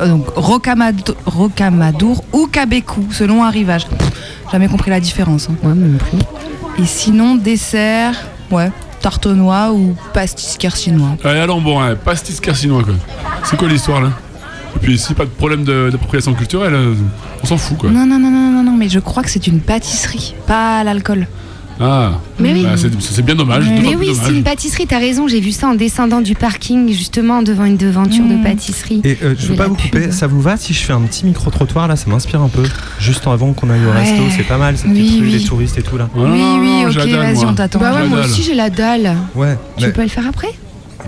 Euh, 0.00 0.06
Donc, 0.06 0.26
rocamado- 0.36 1.16
rocamadour 1.26 2.24
ou 2.32 2.46
cabecou, 2.46 3.04
selon 3.10 3.42
un 3.44 3.50
rivage. 3.50 3.86
Jamais 4.50 4.68
compris 4.68 4.90
la 4.90 5.00
différence. 5.00 5.48
hein. 5.50 5.54
Ouais, 5.62 5.74
non 5.74 5.98
plus. 5.98 6.18
Et 6.82 6.86
sinon, 6.86 7.34
dessert, 7.34 8.14
ouais, 8.50 8.70
tarte 9.00 9.26
aux 9.26 9.34
noix 9.34 9.72
ou 9.72 9.94
pastis 10.14 10.56
quercinois. 10.56 11.16
Allez, 11.24 11.40
allons 11.40 11.60
bon, 11.60 11.80
hein, 11.80 11.96
pastis 11.96 12.40
quercinois 12.40 12.84
quoi. 12.84 12.94
C'est 13.44 13.56
quoi 13.58 13.68
l'histoire 13.68 14.00
là? 14.00 14.10
Et 14.76 14.78
puis 14.78 14.94
ici, 14.94 15.12
pas 15.12 15.24
de 15.24 15.30
problème 15.30 15.64
de- 15.64 15.90
d'appropriation 15.90 16.32
culturelle, 16.34 16.72
euh, 16.74 16.94
on 17.42 17.46
s'en 17.46 17.58
fout 17.58 17.76
quoi. 17.76 17.90
Non, 17.90 18.06
non, 18.06 18.18
non, 18.18 18.30
non, 18.30 18.50
non, 18.52 18.62
non, 18.62 18.76
mais 18.76 18.88
je 18.88 19.00
crois 19.00 19.22
que 19.22 19.30
c'est 19.30 19.46
une 19.46 19.60
pâtisserie, 19.60 20.34
pas 20.46 20.82
l'alcool. 20.84 21.26
Ah, 21.80 22.12
Mais 22.38 22.52
oui. 22.52 22.62
Bah, 22.62 22.70
c'est 22.76 22.90
c'est 23.00 23.22
bien 23.22 23.34
dommage. 23.34 23.64
Mais 23.68 23.94
oui, 23.96 24.06
dommage. 24.08 24.22
c'est 24.24 24.32
une 24.32 24.42
pâtisserie, 24.44 24.86
t'as 24.86 24.98
raison, 24.98 25.26
j'ai 25.28 25.40
vu 25.40 25.50
ça 25.52 25.68
en 25.68 25.74
descendant 25.74 26.20
du 26.20 26.34
parking, 26.34 26.92
justement, 26.92 27.42
devant 27.42 27.64
une 27.64 27.76
devanture 27.76 28.24
de 28.24 28.42
pâtisserie. 28.42 29.00
Et 29.04 29.18
euh, 29.22 29.34
je 29.38 29.48
veux 29.48 29.56
pas 29.56 29.66
vous 29.68 29.74
couper, 29.74 30.00
pub. 30.02 30.10
ça 30.12 30.26
vous 30.26 30.40
va 30.40 30.56
si 30.56 30.74
je 30.74 30.80
fais 30.84 30.92
un 30.92 31.00
petit 31.02 31.24
micro-trottoir 31.26 31.88
là 31.88 31.96
Ça 31.96 32.08
m'inspire 32.10 32.40
un 32.40 32.48
peu. 32.48 32.62
Juste 33.00 33.26
avant 33.26 33.52
qu'on 33.52 33.70
aille 33.70 33.84
au 33.84 33.90
Ouais. 33.92 33.98
resto, 34.00 34.22
c'est 34.36 34.44
pas 34.46 34.58
mal, 34.58 34.76
ces 34.78 34.86
Oui, 34.88 34.94
petits 35.02 35.16
trucs, 35.18 35.22
oui. 35.24 35.32
les 35.38 35.44
touristes 35.44 35.78
et 35.78 35.82
tout 35.82 35.96
là. 35.98 36.08
Oh 36.16 36.20
oui, 36.24 36.42
oui, 36.60 36.84
ok, 36.86 36.94
vas-y, 36.94 37.34
moi. 37.34 37.46
on 37.48 37.54
t'attend. 37.54 37.80
Bah 37.80 37.94
ouais, 37.94 38.06
moi 38.08 38.18
dalle. 38.20 38.30
aussi 38.30 38.42
j'ai 38.42 38.54
la 38.54 38.70
dalle. 38.70 39.16
Ouais, 39.34 39.56
Tu 39.76 39.84
mais 39.86 39.92
pas 39.92 40.02
le 40.02 40.08
faire 40.08 40.26
après? 40.28 40.48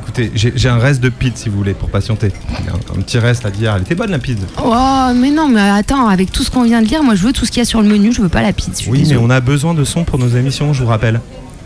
Écoutez, 0.05 0.31
j'ai 0.35 0.69
un 0.69 0.79
reste 0.79 1.01
de 1.01 1.09
pizza 1.09 1.45
si 1.45 1.49
vous 1.49 1.57
voulez 1.57 1.75
pour 1.75 1.89
patienter. 1.91 2.31
Un, 2.69 2.97
un 2.99 3.03
petit 3.03 3.19
reste 3.19 3.45
à 3.47 3.51
dire, 3.51 3.75
elle 3.75 3.83
était 3.83 3.95
bonne 3.95 4.11
la 4.11 4.19
pizza. 4.19 4.47
Oh, 4.63 5.13
mais 5.15 5.31
non, 5.31 5.49
mais 5.49 5.61
attends, 5.61 6.09
avec 6.09 6.31
tout 6.31 6.43
ce 6.45 6.51
qu'on 6.51 6.63
vient 6.63 6.83
de 6.83 6.87
dire, 6.87 7.03
moi 7.03 7.15
je 7.15 7.23
veux 7.27 7.33
tout 7.33 7.45
ce 7.47 7.51
qu'il 7.51 7.61
y 7.61 7.63
a 7.63 7.65
sur 7.65 7.81
le 7.83 7.89
menu, 7.89 8.13
je 8.13 8.21
veux 8.23 8.29
pas 8.29 8.43
la 8.43 8.53
pizza. 8.53 8.85
Oui, 8.89 9.05
mais 9.09 9.17
on 9.17 9.31
a 9.31 9.41
besoin 9.41 9.75
de 9.75 9.85
son 9.85 10.05
pour 10.05 10.19
nos 10.19 10.29
émissions, 10.29 10.73
je 10.73 10.83
vous 10.83 10.89
rappelle. 10.89 11.21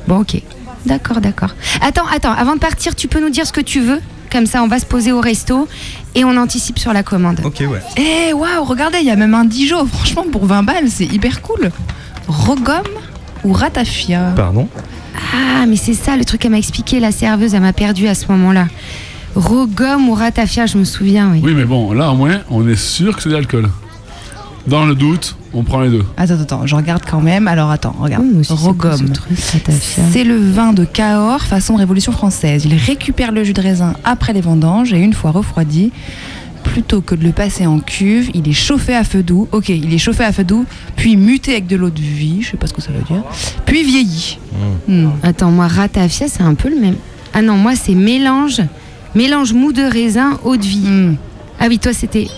Bon, 0.06 0.20
ok. 0.20 0.40
D'accord, 0.86 1.20
d'accord. 1.20 1.54
Attends, 1.82 2.06
attends, 2.12 2.32
avant 2.32 2.54
de 2.54 2.60
partir, 2.60 2.94
tu 2.94 3.08
peux 3.08 3.20
nous 3.20 3.30
dire 3.30 3.46
ce 3.46 3.52
que 3.52 3.60
tu 3.60 3.80
veux? 3.80 4.00
Comme 4.30 4.46
ça, 4.46 4.62
on 4.62 4.68
va 4.68 4.78
se 4.78 4.86
poser 4.86 5.10
au 5.10 5.20
resto 5.20 5.66
et 6.14 6.24
on 6.24 6.36
anticipe 6.36 6.78
sur 6.78 6.92
la 6.92 7.02
commande. 7.02 7.40
Ok, 7.44 7.60
ouais. 7.68 7.80
Eh, 7.96 8.32
waouh, 8.32 8.62
regardez, 8.64 8.98
il 9.00 9.06
y 9.06 9.10
a 9.10 9.16
même 9.16 9.34
un 9.34 9.44
Dijon. 9.44 9.86
Franchement, 9.86 10.24
pour 10.30 10.44
20 10.46 10.62
balles, 10.62 10.88
c'est 10.90 11.06
hyper 11.06 11.40
cool. 11.42 11.70
Rogom 12.28 12.82
ou 13.44 13.52
ratafia? 13.52 14.32
Pardon? 14.36 14.68
Ah, 15.34 15.66
mais 15.66 15.76
c'est 15.76 15.94
ça 15.94 16.16
le 16.16 16.24
truc 16.24 16.40
qu'elle 16.40 16.50
m'a 16.50 16.58
expliqué, 16.58 17.00
la 17.00 17.12
serveuse, 17.12 17.54
elle 17.54 17.60
m'a 17.60 17.72
perdu 17.72 18.06
à 18.08 18.14
ce 18.14 18.26
moment-là. 18.28 18.66
Rogom 19.34 20.08
ou 20.08 20.14
ratafia, 20.14 20.66
je 20.66 20.78
me 20.78 20.84
souviens, 20.84 21.30
oui. 21.32 21.40
Oui, 21.42 21.52
mais 21.54 21.64
bon, 21.64 21.92
là 21.92 22.10
au 22.10 22.16
moins, 22.16 22.40
on 22.50 22.66
est 22.68 22.76
sûr 22.76 23.16
que 23.16 23.22
c'est 23.22 23.28
de 23.28 23.34
l'alcool. 23.34 23.68
Dans 24.66 24.84
le 24.84 24.94
doute, 24.94 25.36
on 25.54 25.62
prend 25.62 25.80
les 25.80 25.88
deux. 25.88 26.04
Attends, 26.16 26.40
attends, 26.40 26.66
je 26.66 26.74
regarde 26.76 27.02
quand 27.08 27.20
même. 27.20 27.48
Alors 27.48 27.70
attends, 27.70 27.94
regarde. 27.98 28.24
Oh, 28.26 28.30
moi 28.32 28.40
aussi, 28.40 28.52
c'est 28.56 28.76
quoi 28.76 28.90
Rogom. 28.90 29.06
ce 29.08 29.12
truc, 29.12 29.38
ratafia? 29.52 30.02
C'est 30.12 30.24
le 30.24 30.36
vin 30.36 30.72
de 30.72 30.84
Cahors 30.84 31.42
façon 31.42 31.76
Révolution 31.76 32.12
française. 32.12 32.64
Il 32.66 32.74
récupère 32.74 33.32
le 33.32 33.44
jus 33.44 33.54
de 33.54 33.62
raisin 33.62 33.94
après 34.04 34.32
les 34.34 34.42
vendanges 34.42 34.92
et 34.92 34.98
une 34.98 35.14
fois 35.14 35.30
refroidi, 35.30 35.90
plutôt 36.78 37.00
que 37.00 37.16
de 37.16 37.24
le 37.24 37.32
passer 37.32 37.66
en 37.66 37.80
cuve, 37.80 38.30
il 38.34 38.48
est 38.48 38.52
chauffé 38.52 38.94
à 38.94 39.02
feu 39.02 39.24
doux. 39.24 39.48
Ok, 39.50 39.68
il 39.70 39.92
est 39.92 39.98
chauffé 39.98 40.22
à 40.22 40.30
feu 40.30 40.44
doux, 40.44 40.64
puis 40.94 41.16
muté 41.16 41.50
avec 41.50 41.66
de 41.66 41.74
l'eau 41.74 41.90
de 41.90 42.00
vie, 42.00 42.40
je 42.42 42.52
sais 42.52 42.56
pas 42.56 42.68
ce 42.68 42.72
que 42.72 42.80
ça 42.80 42.92
veut 42.92 43.02
dire, 43.02 43.24
puis 43.66 43.82
vieilli. 43.82 44.38
Hmm. 44.86 45.08
Attends, 45.24 45.50
moi, 45.50 45.66
ratafia, 45.66 46.28
c'est 46.28 46.44
un 46.44 46.54
peu 46.54 46.70
le 46.70 46.76
même. 46.76 46.94
Ah 47.34 47.42
non, 47.42 47.56
moi, 47.56 47.74
c'est 47.74 47.96
mélange, 47.96 48.62
mélange 49.16 49.52
mou 49.54 49.72
de 49.72 49.82
raisin, 49.82 50.38
eau 50.44 50.56
de 50.56 50.62
vie. 50.62 50.86
Hmm. 50.86 51.16
Ah 51.58 51.66
oui, 51.68 51.80
toi, 51.80 51.92
c'était. 51.92 52.28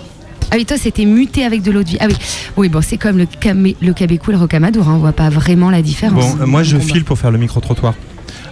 Ah 0.51 0.55
oui, 0.57 0.65
toi, 0.65 0.79
c'était 0.79 1.05
muté 1.05 1.45
avec 1.45 1.61
de 1.61 1.71
l'eau 1.71 1.83
de 1.83 1.89
vie. 1.91 1.99
Ah 2.01 2.07
oui, 2.09 2.17
oui 2.57 2.69
bon, 2.71 2.81
c'est 2.81 2.97
comme 2.97 3.19
le, 3.19 3.27
camé, 3.27 3.77
le 3.83 3.93
cabecou 3.93 4.31
et 4.31 4.35
le 4.35 4.41
rocamadour, 4.41 4.89
hein, 4.89 4.95
on 4.95 5.01
voit 5.01 5.13
pas 5.13 5.29
vraiment 5.29 5.69
la 5.69 5.83
différence. 5.83 6.37
Bon, 6.37 6.43
euh, 6.45 6.47
moi 6.47 6.63
je 6.63 6.79
file 6.79 7.05
pour 7.05 7.19
faire 7.19 7.31
le 7.31 7.37
micro-trottoir. 7.37 7.93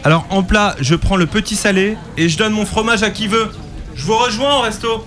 Alors 0.05 0.27
en 0.29 0.43
plat, 0.43 0.77
je 0.83 0.95
prends 0.95 1.17
le 1.17 1.25
petit 1.25 1.57
salé 1.57 1.97
et 2.19 2.29
je 2.29 2.37
donne 2.37 2.53
mon 2.53 2.67
fromage 2.67 3.03
à 3.03 3.09
qui 3.09 3.27
veut. 3.27 3.49
Je 3.97 4.05
vous 4.05 4.19
rejoins 4.19 4.59
au 4.59 4.61
resto. 4.61 5.03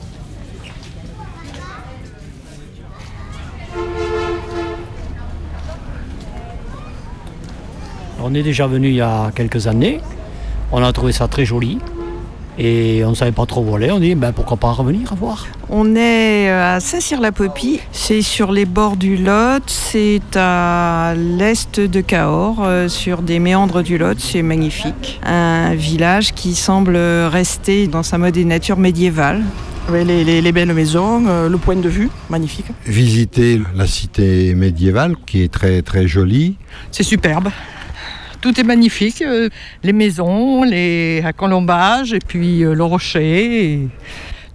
On 8.24 8.34
est 8.34 8.44
déjà 8.44 8.68
venu 8.68 8.90
il 8.90 8.96
y 8.96 9.02
a 9.02 9.32
quelques 9.36 9.68
années. 9.68 10.00
On 10.72 10.84
a 10.84 10.92
trouvé 10.94 11.12
ça 11.12 11.28
très 11.28 11.46
joli. 11.46 11.80
Et 12.60 13.02
on 13.06 13.12
ne 13.12 13.16
savait 13.16 13.32
pas 13.32 13.46
trop 13.46 13.64
où 13.64 13.76
aller. 13.76 13.90
On 13.92 14.00
dit 14.00 14.14
ben, 14.14 14.34
pourquoi 14.34 14.58
pas 14.58 14.72
revenir 14.72 15.12
à 15.12 15.16
voir? 15.16 15.48
On 15.70 15.96
est 15.96 16.50
euh, 16.50 16.76
à 16.76 16.80
Saint-Cyr-la-Popie. 16.80 17.80
C'est 17.92 18.22
sur 18.22 18.52
les 18.52 18.66
bords 18.66 18.98
du 18.98 19.16
Lot. 19.16 19.64
C'est 19.68 20.22
à 20.36 21.14
l'est 21.16 21.80
de 21.80 22.02
Cahors, 22.02 22.58
euh, 22.62 22.88
sur 22.90 23.22
des 23.22 23.40
méandres 23.40 23.82
du 23.82 23.98
Lot. 23.98 24.20
C'est 24.20 24.42
magnifique. 24.44 25.20
Un 25.26 25.74
village 25.76 26.34
qui 26.34 26.54
semble 26.54 26.98
rester 26.98 27.88
dans 27.88 28.04
sa 28.04 28.18
mode 28.18 28.38
et 28.38 28.46
nature 28.46 28.78
médiévale. 28.78 29.42
Les, 29.92 30.04
les- 30.24 30.42
les 30.42 30.52
belles 30.52 30.74
maisons, 30.74 31.24
euh, 31.28 31.50
le 31.50 31.58
point 31.58 31.76
de 31.76 31.90
vue, 31.90 32.10
magnifique. 32.30 32.68
Visiter 32.86 33.60
la 33.76 33.88
cité 33.88 34.54
médiévale 34.56 35.16
qui 35.26 35.42
est 35.44 35.52
très 35.52 35.82
très 35.82 36.06
jolie. 36.08 36.56
C'est 36.92 37.04
superbe. 37.04 37.50
Tout 38.42 38.60
est 38.60 38.64
magnifique. 38.64 39.22
euh, 39.22 39.50
les 39.84 39.94
maisons, 39.94 40.64
les 40.64 41.24
colombages, 41.38 42.14
et 42.14 42.20
puis 42.20 42.64
euh, 42.64 42.74
le 42.74 42.84
rocher, 42.84 43.74
et 43.74 43.90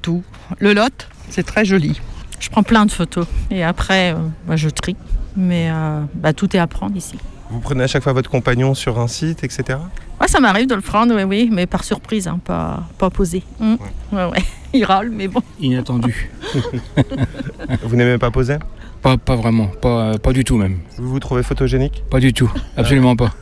tout. 0.02 0.22
Le 0.58 0.74
Lot, 0.74 1.08
c'est 1.30 1.44
très 1.44 1.64
joli. 1.64 2.00
Je 2.38 2.50
prends 2.50 2.62
plein 2.62 2.84
de 2.86 2.90
photos 2.90 3.26
et 3.50 3.62
après, 3.64 4.12
euh, 4.12 4.18
bah, 4.46 4.56
je 4.56 4.68
trie. 4.68 4.96
Mais 5.36 5.68
euh, 5.70 6.00
bah, 6.14 6.32
tout 6.32 6.54
est 6.56 6.58
à 6.58 6.66
prendre 6.66 6.96
ici. 6.96 7.16
Vous 7.50 7.60
prenez 7.60 7.84
à 7.84 7.86
chaque 7.86 8.02
fois 8.02 8.12
votre 8.12 8.30
compagnon 8.30 8.74
sur 8.74 8.98
un 8.98 9.06
site, 9.08 9.44
etc. 9.44 9.78
Ouais, 10.20 10.28
ça 10.28 10.40
m'arrive 10.40 10.66
de 10.66 10.74
le 10.74 10.80
prendre, 10.80 11.14
oui, 11.14 11.22
oui, 11.22 11.48
mais 11.52 11.66
par 11.66 11.84
surprise, 11.84 12.26
hein, 12.26 12.40
pas, 12.44 12.82
pas 12.98 13.10
posé. 13.10 13.42
Mm. 13.60 13.74
Ouais, 14.12 14.24
ouais. 14.24 14.44
Il 14.74 14.84
râle, 14.84 15.10
mais 15.10 15.28
bon. 15.28 15.42
Inattendu. 15.60 16.30
vous 17.84 17.96
n'aimez 17.96 18.18
pas 18.18 18.30
poser? 18.30 18.56
Pas, 19.02 19.16
pas 19.16 19.36
vraiment, 19.36 19.68
pas, 19.68 20.18
pas 20.18 20.32
du 20.32 20.42
tout 20.42 20.56
même. 20.56 20.78
Vous 20.98 21.08
vous 21.08 21.20
trouvez 21.20 21.42
photogénique? 21.42 22.02
Pas 22.10 22.18
du 22.18 22.32
tout, 22.32 22.50
absolument 22.76 23.14
pas. 23.14 23.32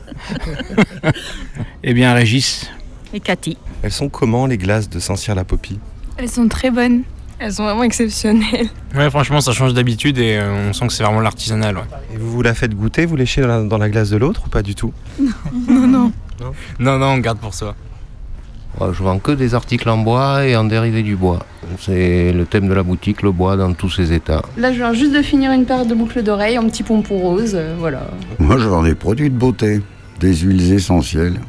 Eh 1.83 1.93
bien, 1.93 2.13
Régis, 2.13 2.69
Et 3.13 3.19
Cathy. 3.19 3.57
Elles 3.81 3.91
sont 3.91 4.09
comment 4.09 4.45
les 4.47 4.57
glaces 4.57 4.89
de 4.89 4.99
Saint-Cyr-la-Popie 4.99 5.79
Elles 6.17 6.29
sont 6.29 6.47
très 6.47 6.71
bonnes. 6.71 7.03
Elles 7.37 7.51
sont 7.53 7.63
vraiment 7.63 7.83
exceptionnelles. 7.83 8.67
Ouais, 8.95 9.09
franchement, 9.09 9.41
ça 9.41 9.51
change 9.51 9.73
d'habitude 9.73 10.17
et 10.17 10.37
euh, 10.37 10.69
on 10.69 10.73
sent 10.73 10.87
que 10.87 10.93
c'est 10.93 11.03
vraiment 11.03 11.19
l'artisanal. 11.19 11.75
Ouais. 11.75 11.83
Et 12.13 12.17
vous 12.17 12.31
vous 12.31 12.41
la 12.41 12.53
faites 12.53 12.73
goûter, 12.73 13.05
vous 13.05 13.17
léchez 13.17 13.41
dans 13.41 13.47
la, 13.47 13.63
dans 13.63 13.77
la 13.77 13.89
glace 13.89 14.09
de 14.09 14.15
l'autre 14.17 14.43
ou 14.45 14.49
pas 14.49 14.61
du 14.61 14.73
tout? 14.73 14.93
Non, 15.67 15.85
non. 15.87 16.11
Non, 16.79 16.97
non, 16.97 17.07
on 17.07 17.17
garde 17.17 17.39
pour 17.39 17.53
soi. 17.53 17.75
Ouais, 18.79 18.87
Je 18.93 19.03
vends 19.03 19.19
que 19.19 19.31
des 19.31 19.53
articles 19.53 19.89
en 19.89 19.97
bois 19.97 20.45
et 20.45 20.55
en 20.55 20.63
dérivé 20.63 21.03
du 21.03 21.15
bois. 21.17 21.39
C'est 21.79 22.31
le 22.31 22.45
thème 22.45 22.67
de 22.69 22.73
la 22.73 22.83
boutique, 22.83 23.21
le 23.21 23.31
bois 23.31 23.55
dans 23.57 23.73
tous 23.73 23.89
ses 23.89 24.13
états. 24.13 24.41
Là, 24.57 24.71
je 24.71 24.77
viens 24.77 24.93
juste 24.93 25.13
de 25.13 25.21
finir 25.21 25.51
une 25.51 25.65
paire 25.65 25.85
de 25.85 25.93
boucles 25.93 26.23
d'oreilles 26.23 26.57
en 26.57 26.67
petit 26.69 26.83
pompon 26.83 27.17
rose. 27.17 27.51
euh, 27.55 27.75
voilà. 27.77 28.01
Moi, 28.39 28.57
je 28.57 28.67
vends 28.67 28.83
des 28.83 28.95
produits 28.95 29.29
de 29.29 29.37
beauté, 29.37 29.81
des 30.19 30.35
huiles 30.35 30.71
essentielles, 30.73 31.39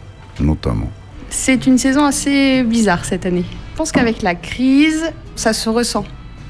notamment. 0.40 0.90
C'est 1.30 1.66
une 1.66 1.78
saison 1.78 2.04
assez 2.04 2.62
bizarre 2.62 3.04
cette 3.04 3.26
année. 3.26 3.44
Je 3.72 3.76
pense 3.76 3.92
qu'avec 3.92 4.22
la 4.22 4.34
crise, 4.34 5.04
ça 5.34 5.52
se 5.52 5.68
ressent. 5.68 6.04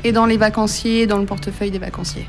Et 0.05 0.13
dans 0.13 0.27
les 0.27 0.37
vacanciers, 0.37 1.07
dans 1.07 1.19
le 1.19 1.25
portefeuille 1.27 1.71
des 1.71 1.79
vacanciers. 1.79 2.27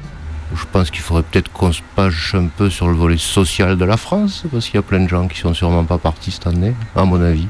Je 0.56 0.64
pense 0.72 0.90
qu'il 0.90 1.02
faudrait 1.02 1.24
peut-être 1.24 1.52
qu'on 1.52 1.72
se 1.74 1.82
penche 1.96 2.34
un 2.34 2.46
peu 2.48 2.70
sur 2.70 2.88
le 2.88 2.94
volet 2.96 3.18
social 3.18 3.78
de 3.78 3.86
la 3.86 3.98
France, 3.98 4.46
parce 4.52 4.66
qu'il 4.66 4.76
y 4.76 4.78
a 4.78 4.82
plein 4.82 5.02
de 5.02 5.10
gens 5.10 5.28
qui 5.28 5.40
sont 5.40 5.54
sûrement 5.54 5.84
pas 5.84 5.98
partis 5.98 6.32
cette 6.32 6.48
année, 6.48 6.74
à 6.96 7.04
mon 7.04 7.22
avis. 7.22 7.48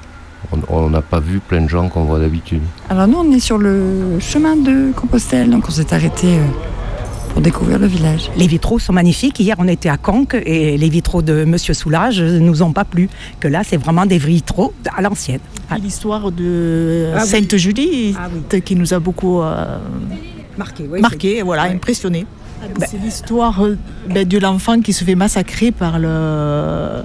On- 0.70 0.90
n'a 0.90 1.02
pas 1.02 1.20
vu 1.20 1.40
plein 1.40 1.62
de 1.62 1.68
gens 1.70 1.90
qu'on 1.90 2.06
voit 2.06 2.20
d'habitude. 2.20 2.62
Alors 2.90 3.08
nous, 3.08 3.18
on 3.18 3.32
est 3.34 3.40
sur 3.40 3.58
le 3.58 4.18
chemin 4.20 4.56
de 4.56 4.92
Compostelle, 4.96 5.50
donc 5.50 5.66
on 5.68 5.72
s'est 5.72 5.94
arrêté 5.94 6.38
euh, 6.40 6.44
pour 7.38 7.44
découvrir 7.44 7.78
le 7.78 7.86
village. 7.86 8.32
Les 8.36 8.48
vitraux 8.48 8.80
sont 8.80 8.94
magnifiques. 8.94 9.40
Hier, 9.40 9.56
on 9.60 9.68
était 9.68 9.90
à 9.90 9.98
Conques 9.98 10.36
et 10.44 10.76
les 10.76 10.90
vitraux 10.90 11.22
de 11.22 11.46
Monsieur 11.46 11.76
Soulage 11.76 12.20
ne 12.20 12.40
nous 12.40 12.64
ont 12.64 12.74
pas 12.74 12.84
plu. 12.84 13.10
Que 13.40 13.48
là, 13.48 13.62
c'est 13.64 13.78
vraiment 13.78 14.08
des 14.08 14.18
vitraux 14.18 14.74
à 14.96 15.04
l'ancienne. 15.04 15.40
L'histoire 15.80 16.32
de 16.32 17.12
Ah 17.16 17.20
oui. 17.22 17.28
Sainte-Julie, 17.28 18.16
qui 18.66 18.76
nous 18.76 18.92
a 18.92 18.98
beaucoup 18.98 19.44
euh, 19.44 19.78
marqué, 20.58 20.88
marqué, 21.00 21.42
voilà, 21.44 21.66
impressionné. 21.66 22.26
C'est 22.80 22.98
l'histoire 22.98 23.64
euh, 23.64 23.78
ben, 24.10 24.28
de 24.28 24.40
l'enfant 24.40 24.82
qui 24.82 24.92
se 24.92 25.04
fait 25.04 25.14
massacrer 25.14 25.72
par 25.72 26.00
le, 26.00 27.04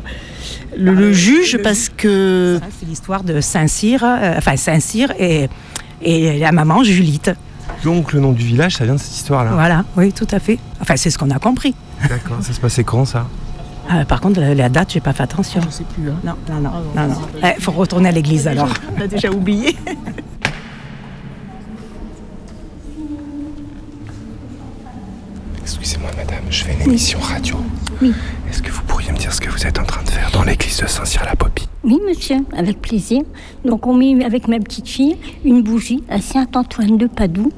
le, 0.79 0.95
le 0.95 1.12
juge 1.12 1.59
parce 1.62 1.91
que. 1.91 2.59
C'est 2.81 2.89
l'histoire 2.89 3.23
de 3.23 3.43
Saint-Cyr, 3.43 4.03
euh, 4.03 4.39
enfin 4.39 4.57
Saint-Cyr 4.57 5.12
et, 5.19 5.51
et 6.01 6.39
la 6.39 6.53
maman 6.53 6.83
Julite. 6.83 7.33
Donc 7.85 8.12
le 8.12 8.21
nom 8.21 8.33
du 8.33 8.45
village, 8.45 8.76
ça 8.76 8.85
vient 8.85 8.95
de 8.95 9.00
cette 9.00 9.14
histoire-là 9.16 9.52
Voilà, 9.52 9.85
oui, 9.97 10.12
tout 10.12 10.28
à 10.31 10.38
fait. 10.38 10.59
Enfin, 10.81 10.97
c'est 10.97 11.11
ce 11.11 11.19
qu'on 11.19 11.31
a 11.31 11.38
compris. 11.38 11.75
D'accord, 12.09 12.38
ça 12.42 12.52
se 12.52 12.61
passait 12.61 12.85
quand 12.85 13.04
ça? 13.04 13.26
Ah, 13.88 14.04
par 14.04 14.21
contre, 14.21 14.40
la, 14.40 14.54
la 14.54 14.69
date, 14.69 14.92
j'ai 14.92 15.00
pas 15.00 15.12
fait 15.12 15.25
attention. 15.25 15.61
Je 15.64 15.71
sais 15.71 15.85
plus. 15.85 16.09
hein. 16.09 16.14
Non, 16.25 16.35
non, 16.49 16.61
non. 16.61 16.71
non, 16.95 17.09
non. 17.09 17.21
Il 17.57 17.62
faut 17.62 17.73
retourner 17.73 18.09
à 18.09 18.12
l'église 18.12 18.47
alors. 18.47 18.69
On 18.97 19.00
a 19.00 19.07
déjà 19.09 19.31
oublié. 19.31 19.76
Excusez-moi 25.61 26.11
madame, 26.16 26.45
je 26.50 26.64
fais 26.64 26.75
une 26.75 26.83
émission 26.83 27.19
radio. 27.21 27.57
Oui. 28.00 28.12
Est-ce 28.50 28.62
que 28.62 28.71
vous 28.71 28.83
pourriez 28.83 29.12
me 29.12 29.19
dire 29.19 29.33
ce 29.33 29.40
que 29.40 29.49
vous 29.50 29.66
êtes 29.66 29.78
en 29.78 29.85
train 29.85 30.02
de 30.02 30.11
faire 30.11 30.31
dans 30.33 30.42
l'église 30.42 30.78
de 30.81 30.87
Saint-Cyr-la-Popie? 30.87 31.62
Oui, 31.85 31.99
monsieur, 32.07 32.37
avec 32.57 32.81
plaisir. 32.81 33.23
Donc, 33.65 33.87
on 33.87 33.95
met 33.95 34.25
avec 34.25 34.47
ma 34.49 34.59
petite 34.59 34.89
fille 34.89 35.17
une 35.45 35.62
bougie 35.62 36.03
à 36.09 36.21
Saint-Antoine 36.21 36.97
de 36.97 37.07
Padoue 37.07 37.53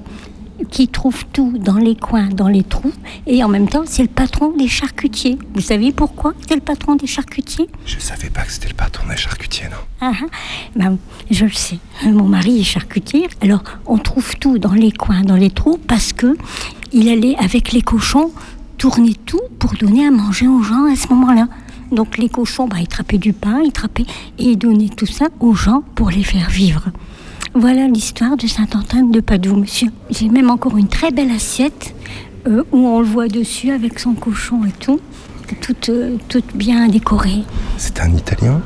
qui 0.70 0.88
trouve 0.88 1.26
tout 1.32 1.52
dans 1.58 1.76
les 1.76 1.94
coins, 1.96 2.28
dans 2.28 2.48
les 2.48 2.62
trous. 2.62 2.92
Et 3.26 3.42
en 3.44 3.48
même 3.48 3.68
temps, 3.68 3.82
c'est 3.84 4.02
le 4.02 4.08
patron 4.08 4.56
des 4.56 4.68
charcutiers. 4.68 5.36
Vous 5.52 5.60
savez 5.60 5.92
pourquoi 5.92 6.32
c'est 6.48 6.54
le 6.54 6.60
patron 6.60 6.94
des 6.94 7.06
charcutiers? 7.06 7.68
Je 7.84 7.98
savais 7.98 8.30
pas 8.30 8.42
que 8.42 8.52
c'était 8.52 8.68
le 8.68 8.74
patron 8.74 9.06
des 9.08 9.16
charcutiers, 9.16 9.66
non 9.68 9.76
Ah, 10.00 10.12
ah. 10.22 10.26
Ben, 10.76 10.96
je 11.30 11.44
le 11.44 11.52
sais. 11.52 11.78
Mon 12.04 12.24
mari 12.28 12.60
est 12.60 12.64
charcutier. 12.64 13.28
Alors, 13.42 13.62
on 13.84 13.98
trouve 13.98 14.36
tout 14.38 14.58
dans 14.58 14.72
les 14.72 14.92
coins, 14.92 15.22
dans 15.22 15.36
les 15.36 15.50
trous, 15.50 15.78
parce 15.88 16.12
que 16.12 16.36
il 16.92 17.08
allait 17.08 17.36
avec 17.36 17.72
les 17.72 17.82
cochons 17.82 18.30
tourner 18.78 19.14
tout 19.26 19.40
pour 19.58 19.72
donner 19.74 20.06
à 20.06 20.10
manger 20.10 20.46
aux 20.46 20.62
gens 20.62 20.84
à 20.90 20.96
ce 20.96 21.08
moment-là. 21.08 21.48
Donc, 21.92 22.18
les 22.18 22.28
cochons, 22.28 22.68
ben, 22.68 22.78
ils 22.80 22.88
trappaient 22.88 23.18
du 23.18 23.32
pain, 23.32 23.60
ils 23.64 23.72
trappaient 23.72 24.06
et 24.38 24.44
ils 24.44 24.56
donnaient 24.56 24.88
tout 24.88 25.06
ça 25.06 25.26
aux 25.40 25.54
gens 25.54 25.82
pour 25.94 26.10
les 26.10 26.22
faire 26.22 26.50
vivre. 26.50 26.84
Voilà 27.54 27.86
l'histoire 27.86 28.36
de 28.36 28.46
Saint-Antoine 28.46 29.10
de 29.12 29.20
Padoue, 29.20 29.56
monsieur. 29.56 29.88
J'ai 30.10 30.28
même 30.28 30.50
encore 30.50 30.76
une 30.76 30.88
très 30.88 31.12
belle 31.12 31.30
assiette 31.30 31.94
euh, 32.48 32.64
où 32.72 32.78
on 32.78 33.00
le 33.00 33.06
voit 33.06 33.28
dessus 33.28 33.70
avec 33.70 33.98
son 34.00 34.14
cochon 34.14 34.64
et 34.64 34.72
tout, 34.72 35.00
toute, 35.60 35.88
euh, 35.88 36.16
toute 36.28 36.56
bien 36.56 36.88
décorée. 36.88 37.44
C'est 37.76 38.00
un 38.00 38.10
italien? 38.12 38.60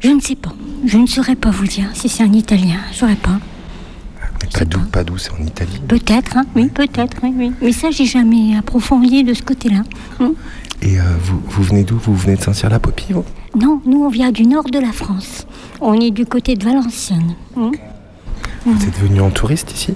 Je 0.00 0.08
ne 0.08 0.20
sais 0.20 0.36
pas. 0.36 0.52
Je 0.86 0.96
ne 0.96 1.06
saurais 1.06 1.36
pas 1.36 1.50
vous 1.50 1.66
dire 1.66 1.90
si 1.94 2.08
c'est 2.08 2.22
un 2.22 2.32
Italien. 2.32 2.78
Je 2.88 2.94
ne 2.94 2.98
saurais 3.00 3.16
pas. 3.16 3.38
Mais 4.42 4.48
Padoue, 4.50 4.80
Padoue, 4.90 5.18
c'est 5.18 5.32
en 5.32 5.44
Italie. 5.44 5.80
Peut-être, 5.86 6.38
hein 6.38 6.44
oui, 6.56 6.68
peut-être, 6.68 7.18
oui, 7.22 7.34
oui. 7.36 7.52
Mais 7.60 7.72
ça, 7.72 7.90
j'ai 7.90 8.06
jamais 8.06 8.56
approfondi 8.56 9.24
de 9.24 9.34
ce 9.34 9.42
côté-là. 9.42 9.82
Hmm. 10.18 10.32
Et 10.82 10.98
euh, 10.98 11.02
vous, 11.22 11.40
vous 11.46 11.62
venez 11.62 11.84
d'où? 11.84 11.98
Vous 11.98 12.14
venez 12.14 12.36
de 12.36 12.40
Saint-Cyr-la-Popie, 12.42 13.12
vous? 13.12 13.24
Non, 13.58 13.80
nous, 13.84 14.04
on 14.04 14.08
vient 14.08 14.30
du 14.32 14.46
nord 14.46 14.64
de 14.64 14.78
la 14.78 14.92
France. 14.92 15.46
On 15.80 15.94
est 16.00 16.10
du 16.10 16.24
côté 16.24 16.54
de 16.56 16.64
Valenciennes. 16.64 17.34
Hmm. 17.56 17.70
Vous 18.64 18.84
êtes 18.86 18.98
venu 18.98 19.20
en 19.20 19.30
touriste 19.30 19.72
ici? 19.72 19.94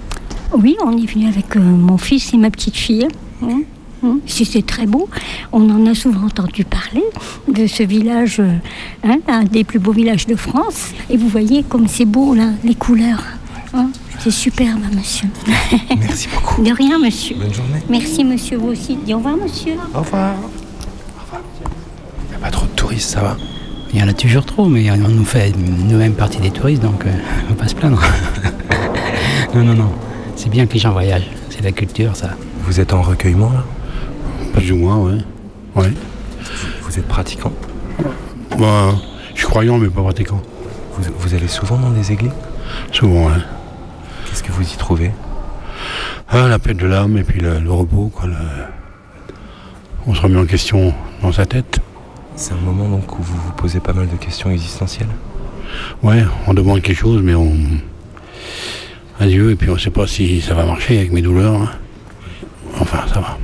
Oui, 0.53 0.75
on 0.85 0.95
est 0.97 1.05
venu 1.05 1.27
avec 1.27 1.55
euh, 1.55 1.59
mon 1.59 1.97
fils 1.97 2.33
et 2.33 2.37
ma 2.37 2.49
petite 2.49 2.75
fille. 2.75 3.07
Hmm. 3.41 3.61
Hmm. 4.03 4.17
Si 4.27 4.45
c'est 4.45 4.65
très 4.65 4.85
beau, 4.85 5.09
on 5.51 5.69
en 5.69 5.87
a 5.87 5.95
souvent 5.95 6.25
entendu 6.27 6.63
parler 6.65 7.03
de 7.51 7.65
ce 7.65 7.81
village, 7.83 8.39
euh, 8.39 8.51
hein, 9.03 9.17
un 9.27 9.43
des 9.43 9.63
plus 9.63 9.79
beaux 9.79 9.93
villages 9.93 10.27
de 10.27 10.35
France. 10.35 10.91
Et 11.09 11.17
vous 11.17 11.29
voyez 11.29 11.63
comme 11.63 11.87
c'est 11.87 12.05
beau 12.05 12.35
là, 12.35 12.49
les 12.63 12.75
couleurs. 12.75 13.23
hein. 13.73 13.89
c'est 14.19 14.31
superbe, 14.31 14.81
monsieur. 14.93 15.29
Merci 15.97 16.27
beaucoup. 16.33 16.61
De 16.63 16.71
rien, 16.71 16.99
monsieur. 16.99 17.35
Bonne 17.37 17.53
journée. 17.53 17.81
Merci, 17.89 18.23
monsieur, 18.23 18.57
vous 18.57 18.67
aussi. 18.69 18.97
Dis 19.03 19.13
au 19.13 19.17
revoir, 19.17 19.37
monsieur. 19.37 19.73
Au 19.95 19.99
revoir. 19.99 20.35
Pas 22.45 22.51
trop 22.51 22.67
de 22.67 22.71
touristes, 22.75 23.09
ça 23.09 23.21
va 23.21 23.37
Il 23.91 23.99
y 23.99 24.03
en 24.03 24.07
a 24.07 24.13
toujours 24.13 24.45
trop, 24.45 24.67
mais 24.67 24.91
on 24.91 24.97
nous 24.97 25.25
fait 25.25 25.51
nous-mêmes 25.57 26.13
partie 26.13 26.37
des 26.39 26.51
touristes, 26.51 26.83
donc 26.83 27.03
euh, 27.07 27.09
on 27.49 27.53
va 27.55 27.61
pas 27.63 27.67
se 27.67 27.73
plaindre. 27.73 27.99
non, 29.55 29.63
non, 29.63 29.73
non. 29.73 29.89
C'est 30.35 30.49
bien 30.49 30.67
que 30.67 30.73
les 30.73 30.79
gens 30.79 30.91
voyagent. 30.91 31.27
C'est 31.49 31.63
la 31.63 31.71
culture, 31.71 32.15
ça. 32.15 32.29
Vous 32.61 32.79
êtes 32.79 32.93
en 32.93 33.01
recueillement, 33.01 33.49
là? 33.51 33.63
Plus 34.53 34.71
ou 34.73 34.75
moins, 34.77 34.97
ouais. 34.97 35.17
Ouais. 35.75 35.91
Vous 36.83 36.99
êtes 36.99 37.07
pratiquant? 37.07 37.51
Bah, 38.59 38.93
je 39.33 39.39
suis 39.39 39.47
croyant, 39.47 39.79
mais 39.79 39.87
pas 39.89 40.03
pratiquant. 40.03 40.39
vous, 40.99 41.03
vous 41.17 41.33
allez 41.33 41.47
souvent 41.47 41.77
dans 41.79 41.89
des 41.89 42.11
églises? 42.11 42.29
Souvent, 42.91 43.25
ouais. 43.25 43.41
Qu'est-ce 44.29 44.43
que 44.43 44.51
vous 44.51 44.61
y 44.71 44.77
trouvez? 44.77 45.09
Ah, 46.29 46.47
la 46.47 46.59
paix 46.59 46.75
de 46.75 46.85
l'âme 46.85 47.17
et 47.17 47.23
puis 47.23 47.39
le, 47.41 47.57
le 47.57 47.71
repos, 47.71 48.11
quoi. 48.13 48.27
le- 48.27 48.35
On 50.05 50.13
se 50.13 50.21
remet 50.21 50.37
en 50.39 50.45
question 50.45 50.93
dans 51.23 51.31
sa 51.31 51.47
tête. 51.47 51.79
C'est 52.35 52.53
un 52.53 52.57
moment 52.57 52.89
donc 52.89 53.17
où 53.17 53.21
vous 53.23 53.35
vous 53.37 53.51
posez 53.53 53.79
pas 53.79 53.93
mal 53.93 54.07
de 54.07 54.15
questions 54.17 54.51
existentielles? 54.51 55.07
Ouais, 56.03 56.23
on 56.47 56.53
demande 56.53 56.81
quelque 56.81 56.97
chose, 56.97 57.21
mais 57.23 57.33
on. 57.33 57.53
à 59.19 59.25
Dieu, 59.25 59.51
et 59.51 59.55
puis 59.55 59.69
on 59.69 59.77
sait 59.77 59.89
pas 59.89 60.07
si 60.07 60.41
ça 60.41 60.53
va 60.53 60.65
marcher 60.65 60.97
avec 60.97 61.11
mes 61.11 61.21
douleurs. 61.21 61.55
hein. 61.55 61.69
Enfin, 62.79 62.99
ça 63.07 63.19
va. 63.21 63.37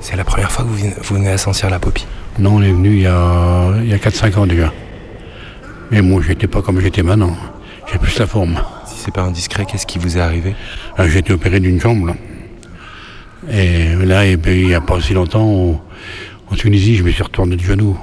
C'est 0.00 0.16
la 0.16 0.24
première 0.24 0.50
fois 0.50 0.64
que 0.64 0.70
vous 0.70 0.76
venez, 0.76 0.94
vous 1.00 1.14
venez 1.14 1.28
à 1.30 1.38
Saint-Cyr-la-Popie 1.38 2.06
Non, 2.40 2.56
on 2.56 2.62
est 2.62 2.72
venu 2.72 2.90
il 2.96 3.02
y 3.02 3.06
a, 3.06 3.72
il 3.80 3.88
y 3.88 3.94
a 3.94 3.98
4-5 3.98 4.36
ans 4.38 4.46
déjà. 4.46 4.72
Mais 5.92 6.02
moi, 6.02 6.20
j'étais 6.26 6.48
pas 6.48 6.62
comme 6.62 6.80
j'étais 6.80 7.02
maintenant. 7.04 7.36
j'ai 7.92 7.98
plus 7.98 8.18
la 8.18 8.26
forme. 8.26 8.60
Si 8.86 8.96
c'est 8.98 9.14
pas 9.14 9.22
indiscret, 9.22 9.64
qu'est-ce 9.66 9.86
qui 9.86 9.98
vous 9.98 10.18
est 10.18 10.20
arrivé? 10.20 10.54
Euh, 10.98 11.08
J'ai 11.08 11.18
été 11.20 11.32
opéré 11.32 11.60
d'une 11.60 11.80
jambe. 11.80 12.06
Là. 12.08 12.14
Et 13.50 13.94
là, 14.04 14.24
et 14.26 14.36
puis, 14.36 14.62
il 14.62 14.66
n'y 14.68 14.74
a 14.74 14.80
pas 14.80 15.00
si 15.00 15.14
longtemps, 15.14 15.80
en 16.50 16.54
Tunisie, 16.56 16.96
je 16.96 17.04
me 17.04 17.10
suis 17.10 17.22
retourné 17.22 17.54
du 17.56 17.64
genou. 17.64 17.96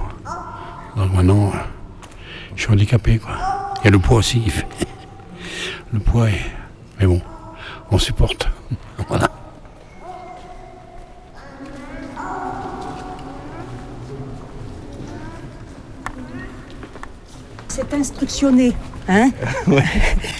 Donc 0.99 1.13
maintenant, 1.13 1.47
euh, 1.53 1.57
je 2.57 2.63
suis 2.63 2.71
handicapé. 2.73 3.19
Quoi. 3.19 3.31
Il 3.81 3.85
y 3.85 3.87
a 3.87 3.91
le 3.91 3.99
poids 3.99 4.17
aussi. 4.17 4.41
il 4.45 4.51
fait- 4.51 4.67
Le 5.93 5.99
poids 5.99 6.29
est... 6.29 6.41
Mais 6.99 7.07
bon, 7.07 7.21
on 7.89 7.97
supporte. 7.97 8.49
Voilà. 9.07 9.31
C'est 17.67 17.93
instructionné. 17.93 18.73
Hein? 19.07 19.31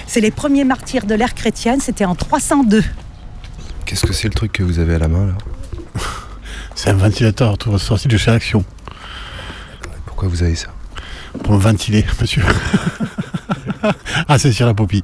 C'est 0.08 0.22
les 0.22 0.32
premiers 0.32 0.64
martyrs 0.64 1.06
de 1.06 1.16
l'ère 1.16 1.34
chrétienne, 1.36 1.80
c'était 1.80 2.06
en 2.06 2.16
302. 2.16 2.84
Qu'est-ce 3.86 4.06
que 4.06 4.14
c'est 4.14 4.28
le 4.28 4.34
truc 4.34 4.52
que 4.52 4.62
vous 4.64 4.78
avez 4.78 4.96
à 4.96 5.00
la 5.00 5.08
main 5.08 5.28
là? 5.28 5.34
C'est 6.76 6.92
un 6.92 6.94
ventilateur 6.94 7.58
tout 7.58 7.76
sorti 7.80 8.08
de 8.08 8.18
chez 8.18 8.30
Action. 8.32 8.64
Pourquoi 10.20 10.36
vous 10.36 10.44
avez 10.44 10.56
ça 10.56 10.68
Pour 11.46 11.54
me 11.54 11.60
ventiler, 11.60 12.04
monsieur. 12.20 12.44
ah, 14.28 14.38
c'est 14.38 14.52
sur 14.52 14.66
la 14.66 14.74
popie. 14.74 15.02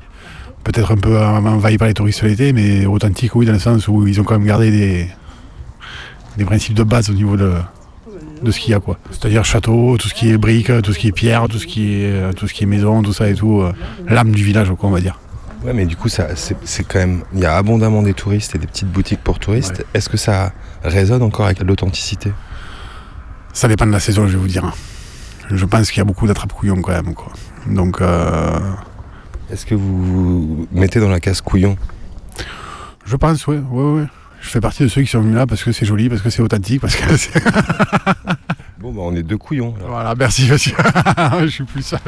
Peut-être 0.65 0.91
un 0.91 0.97
peu 0.97 1.17
envahi 1.17 1.77
par 1.77 1.87
les 1.87 1.93
touristes 1.93 2.21
l'été, 2.23 2.51
mais 2.51 2.85
authentique, 2.85 3.33
oui, 3.33 3.45
dans 3.45 3.53
le 3.53 3.59
sens 3.59 3.87
où 3.87 4.05
ils 4.07 4.19
ont 4.19 4.25
quand 4.25 4.37
même 4.37 4.45
gardé 4.45 4.71
des, 4.71 5.07
des 6.35 6.43
principes 6.43 6.73
de 6.73 6.83
base 6.83 7.09
au 7.09 7.13
niveau 7.13 7.37
de, 7.37 7.53
de 8.43 8.51
ce 8.51 8.59
qu'il 8.59 8.71
y 8.71 8.73
a, 8.73 8.81
quoi. 8.81 8.97
C'est-à-dire 9.09 9.45
château, 9.45 9.95
tout 9.97 10.09
ce 10.09 10.13
qui 10.13 10.31
est 10.31 10.37
briques, 10.37 10.69
tout 10.81 10.91
ce 10.91 10.99
qui 10.99 11.07
est 11.07 11.11
pierre, 11.13 11.47
tout 11.47 11.59
ce 11.59 11.65
qui 11.65 11.93
est, 12.01 12.11
euh, 12.11 12.33
tout 12.33 12.49
ce 12.49 12.53
qui 12.53 12.63
est 12.65 12.67
maison, 12.67 13.01
tout 13.01 13.13
ça 13.13 13.29
et 13.29 13.35
tout. 13.35 13.61
euh, 13.61 13.71
L'âme 14.09 14.33
du 14.33 14.43
village, 14.43 14.67
quoi, 14.77 14.89
on 14.89 14.91
va 14.91 14.99
dire. 14.99 15.17
Ouais, 15.63 15.71
mais 15.71 15.85
du 15.85 15.95
coup, 15.95 16.09
ça, 16.09 16.35
c'est, 16.35 16.57
c'est 16.65 16.83
quand 16.85 16.99
même. 16.99 17.21
Il 17.33 17.39
y 17.39 17.45
a 17.45 17.55
abondamment 17.55 18.01
des 18.01 18.13
touristes 18.13 18.53
et 18.53 18.57
des 18.57 18.67
petites 18.67 18.91
boutiques 18.91 19.21
pour 19.23 19.39
touristes. 19.39 19.85
Est-ce 19.93 20.09
que 20.09 20.17
ça 20.17 20.51
résonne 20.83 21.21
encore 21.21 21.45
avec 21.45 21.61
l'authenticité? 21.63 22.33
Ça 23.53 23.69
dépend 23.69 23.85
de 23.85 23.91
la 23.93 24.01
saison, 24.01 24.27
je 24.27 24.33
vais 24.33 24.39
vous 24.39 24.49
dire. 24.49 24.69
Je 25.51 25.65
pense 25.65 25.89
qu'il 25.91 25.99
y 25.99 26.01
a 26.01 26.05
beaucoup 26.05 26.27
d'attrape-couillons 26.27 26.81
quand 26.81 26.91
même, 26.91 27.13
quoi. 27.13 27.31
Donc, 27.67 28.01
euh, 28.01 28.59
Est-ce 29.51 29.65
que 29.65 29.75
vous 29.75 30.67
mettez 30.71 30.99
dans 30.99 31.09
la 31.09 31.19
case 31.19 31.41
couillon? 31.41 31.77
Je 33.05 33.15
pense, 33.15 33.45
oui. 33.47 33.57
Ouais, 33.69 34.01
ouais. 34.01 34.07
Je 34.41 34.49
fais 34.49 34.59
partie 34.61 34.83
de 34.83 34.87
ceux 34.87 35.01
qui 35.01 35.07
sont 35.07 35.21
venus 35.21 35.35
là 35.35 35.47
parce 35.47 35.63
que 35.63 35.71
c'est 35.71 35.85
joli, 35.85 36.09
parce 36.09 36.21
que 36.21 36.29
c'est 36.29 36.41
authentique, 36.41 36.81
parce 36.81 36.95
que 36.95 37.17
c'est... 37.17 37.43
Bon, 38.79 38.91
bah, 38.91 39.01
on 39.03 39.15
est 39.15 39.23
deux 39.23 39.37
couillons. 39.37 39.73
Voilà, 39.87 40.13
merci, 40.15 40.47
monsieur. 40.49 40.75
je 41.41 41.47
suis 41.47 41.63
plus 41.63 41.81
seul. 41.81 41.99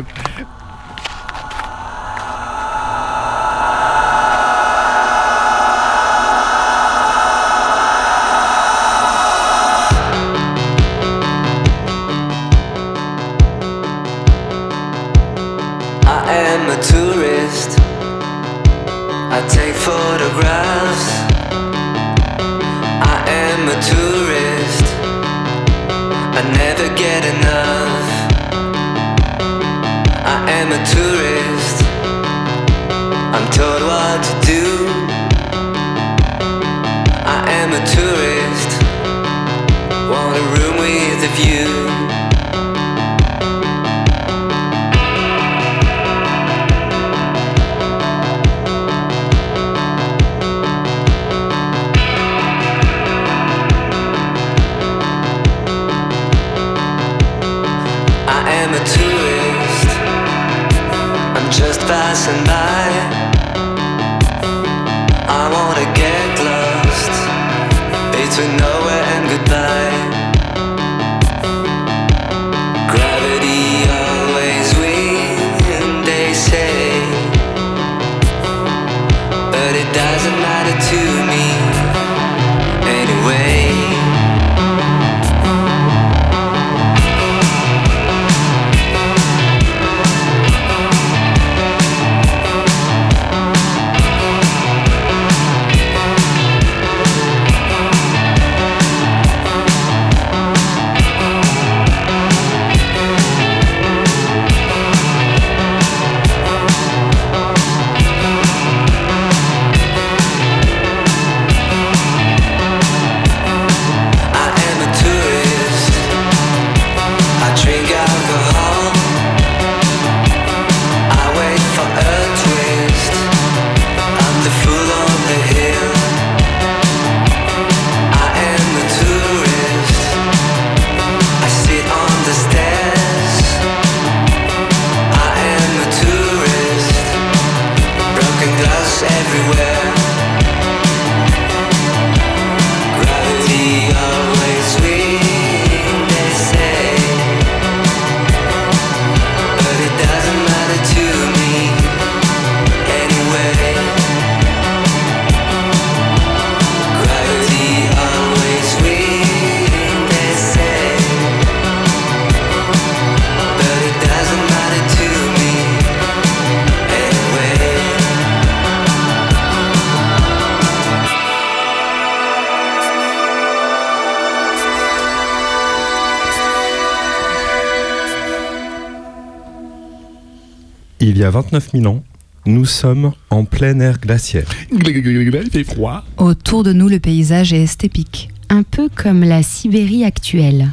A 181.27 181.29
29 181.29 181.71
000 181.73 181.85
ans, 181.87 182.03
nous 182.45 182.65
sommes 182.65 183.11
en 183.29 183.43
plein 183.43 183.77
air 183.81 183.99
glaciaire. 183.99 184.47
Il 184.71 185.49
fait 185.51 185.65
froid. 185.65 186.05
Autour 186.17 186.63
de 186.63 186.71
nous, 186.71 186.87
le 186.87 186.99
paysage 186.99 187.51
est 187.51 187.63
estépique. 187.63 188.29
Un 188.49 188.63
peu 188.63 188.87
comme 188.87 189.23
la 189.25 189.43
Sibérie 189.43 190.05
actuelle. 190.05 190.69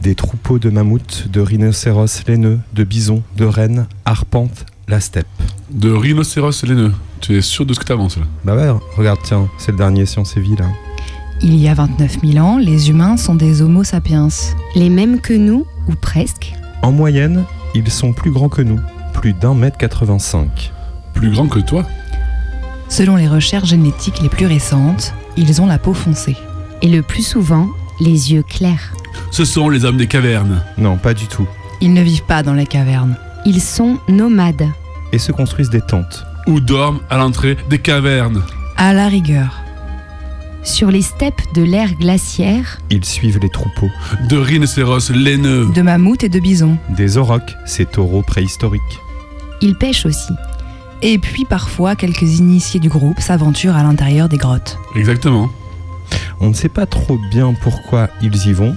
Des 0.00 0.14
troupeaux 0.14 0.58
de 0.58 0.70
mammouths, 0.70 1.28
de 1.30 1.40
rhinocéros 1.40 2.26
laineux, 2.26 2.60
de 2.72 2.82
bisons, 2.82 3.22
de 3.36 3.44
rennes 3.44 3.86
arpentent 4.06 4.64
la 4.88 5.00
steppe. 5.00 5.26
De 5.70 5.92
rhinocéros 5.92 6.64
laineux. 6.64 6.92
Tu 7.20 7.36
es 7.36 7.42
sûr 7.42 7.66
de 7.66 7.74
ce 7.74 7.78
que 7.78 7.84
t'avances 7.84 8.16
là? 8.16 8.24
Bah 8.44 8.56
ouais, 8.56 8.80
regarde, 8.96 9.20
tiens, 9.22 9.48
c'est 9.58 9.72
le 9.72 9.78
dernier 9.78 10.06
Science 10.06 10.34
et 10.38 10.40
Vie 10.40 10.56
là. 10.56 10.70
Il 11.42 11.56
y 11.56 11.68
a 11.68 11.74
29 11.74 12.20
000 12.24 12.38
ans, 12.44 12.56
les 12.56 12.88
humains 12.88 13.18
sont 13.18 13.34
des 13.34 13.60
Homo 13.60 13.84
sapiens. 13.84 14.28
Les 14.74 14.88
mêmes 14.88 15.20
que 15.20 15.34
nous, 15.34 15.66
ou 15.88 15.92
presque? 16.00 16.54
En 16.80 16.90
moyenne, 16.90 17.44
ils 17.74 17.90
sont 17.90 18.12
plus 18.12 18.30
grands 18.30 18.48
que 18.48 18.62
nous, 18.62 18.80
plus 19.12 19.32
d'un 19.32 19.54
mètre 19.54 19.78
85. 19.78 20.72
Plus 21.14 21.30
grand 21.30 21.48
que 21.48 21.60
toi 21.60 21.84
Selon 22.88 23.16
les 23.16 23.28
recherches 23.28 23.68
génétiques 23.68 24.20
les 24.20 24.28
plus 24.28 24.46
récentes, 24.46 25.14
ils 25.36 25.62
ont 25.62 25.66
la 25.66 25.78
peau 25.78 25.94
foncée. 25.94 26.36
Et 26.82 26.88
le 26.88 27.02
plus 27.02 27.26
souvent, 27.26 27.68
les 28.00 28.32
yeux 28.32 28.42
clairs. 28.42 28.92
Ce 29.30 29.44
sont 29.44 29.68
les 29.68 29.84
hommes 29.84 29.96
des 29.96 30.08
cavernes. 30.08 30.62
Non, 30.76 30.96
pas 30.96 31.14
du 31.14 31.26
tout. 31.26 31.46
Ils 31.80 31.94
ne 31.94 32.02
vivent 32.02 32.24
pas 32.24 32.42
dans 32.42 32.54
les 32.54 32.66
cavernes. 32.66 33.16
Ils 33.46 33.60
sont 33.62 33.98
nomades. 34.08 34.68
Et 35.12 35.18
se 35.18 35.32
construisent 35.32 35.70
des 35.70 35.80
tentes. 35.80 36.24
Ou 36.46 36.60
dorment 36.60 37.00
à 37.08 37.16
l'entrée 37.16 37.56
des 37.70 37.78
cavernes. 37.78 38.42
À 38.76 38.92
la 38.92 39.08
rigueur. 39.08 39.61
Sur 40.64 40.90
les 40.90 41.02
steppes 41.02 41.42
de 41.54 41.62
l'ère 41.62 41.94
glaciaire, 41.94 42.80
Ils 42.90 43.04
suivent 43.04 43.40
les 43.40 43.48
troupeaux. 43.48 43.90
De 44.28 44.36
rhinocéros 44.36 45.10
laineux. 45.10 45.66
De 45.74 45.82
mammouths 45.82 46.22
et 46.24 46.28
de 46.28 46.38
bisons. 46.38 46.78
Des 46.90 47.18
aurochs, 47.18 47.56
ces 47.66 47.84
taureaux 47.84 48.22
préhistoriques. 48.22 49.00
ils 49.60 49.76
pêchent 49.76 50.06
aussi. 50.06 50.32
Et 51.02 51.18
puis 51.18 51.44
parfois, 51.44 51.96
quelques 51.96 52.38
initiés 52.38 52.78
du 52.78 52.88
groupe 52.88 53.18
s'aventurent 53.20 53.76
à 53.76 53.82
l'intérieur 53.82 54.28
des 54.28 54.36
grottes. 54.36 54.78
Exactement. 54.94 55.50
On 56.40 56.48
ne 56.50 56.54
sait 56.54 56.68
pas 56.68 56.86
trop 56.86 57.18
bien 57.32 57.54
pourquoi 57.60 58.08
ils 58.22 58.46
y 58.46 58.52
vont 58.52 58.74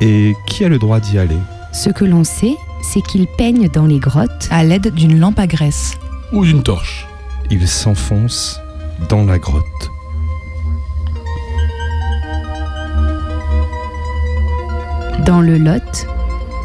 et 0.00 0.34
qui 0.46 0.64
a 0.64 0.68
le 0.68 0.78
droit 0.78 1.00
d'y 1.00 1.18
aller. 1.18 1.38
Ce 1.72 1.90
que 1.90 2.04
l'on 2.04 2.22
sait, 2.22 2.54
c'est 2.82 3.02
qu'ils 3.02 3.26
peignent 3.26 3.68
dans 3.68 3.86
les 3.86 3.98
grottes 3.98 4.48
à 4.50 4.62
l'aide 4.62 4.94
d'une 4.94 5.18
lampe 5.18 5.38
à 5.40 5.46
graisse. 5.48 5.94
Ou 6.32 6.44
d'une 6.44 6.62
torche. 6.62 7.06
Ils 7.50 7.66
s'enfoncent 7.66 8.60
dans 9.08 9.24
la 9.24 9.38
grotte. 9.38 9.90
Dans 15.26 15.40
le 15.40 15.58
Lot, 15.58 16.06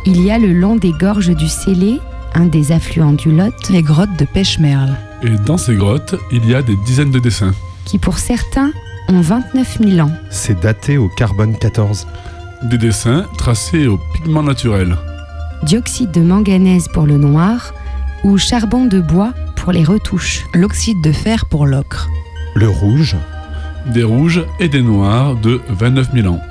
il 0.05 0.21
y 0.21 0.31
a 0.31 0.37
le 0.37 0.53
long 0.53 0.75
des 0.75 0.91
gorges 0.91 1.35
du 1.35 1.47
Célé, 1.47 1.99
un 2.33 2.45
des 2.45 2.71
affluents 2.71 3.13
du 3.13 3.31
Lot, 3.31 3.53
les 3.69 3.81
grottes 3.81 4.17
de 4.19 4.25
Pêche-Merle, 4.25 4.95
Et 5.23 5.29
dans 5.45 5.57
ces 5.57 5.75
grottes, 5.75 6.15
il 6.31 6.45
y 6.47 6.55
a 6.55 6.61
des 6.61 6.75
dizaines 6.85 7.11
de 7.11 7.19
dessins. 7.19 7.53
qui 7.85 7.97
pour 7.97 8.17
certains 8.19 8.71
ont 9.09 9.21
29 9.21 9.79
000 9.83 10.07
ans. 10.07 10.11
C'est 10.29 10.59
daté 10.59 10.97
au 10.97 11.09
carbone 11.09 11.57
14. 11.57 12.07
Des 12.63 12.77
dessins 12.77 13.25
tracés 13.37 13.87
au 13.87 13.99
pigment 14.13 14.43
naturel. 14.43 14.95
Dioxyde 15.63 16.11
de 16.11 16.21
manganèse 16.21 16.87
pour 16.93 17.05
le 17.05 17.17
noir 17.17 17.73
ou 18.23 18.37
charbon 18.37 18.85
de 18.85 18.99
bois 18.99 19.33
pour 19.55 19.71
les 19.71 19.83
retouches. 19.83 20.45
l'oxyde 20.53 21.01
de 21.03 21.11
fer 21.11 21.45
pour 21.47 21.65
l'ocre. 21.65 22.09
Le 22.55 22.69
rouge, 22.69 23.15
Des 23.87 24.03
rouges 24.03 24.43
et 24.59 24.69
des 24.69 24.81
noirs 24.83 25.35
de 25.35 25.59
29 25.69 26.09
000 26.13 26.27
ans. 26.27 26.41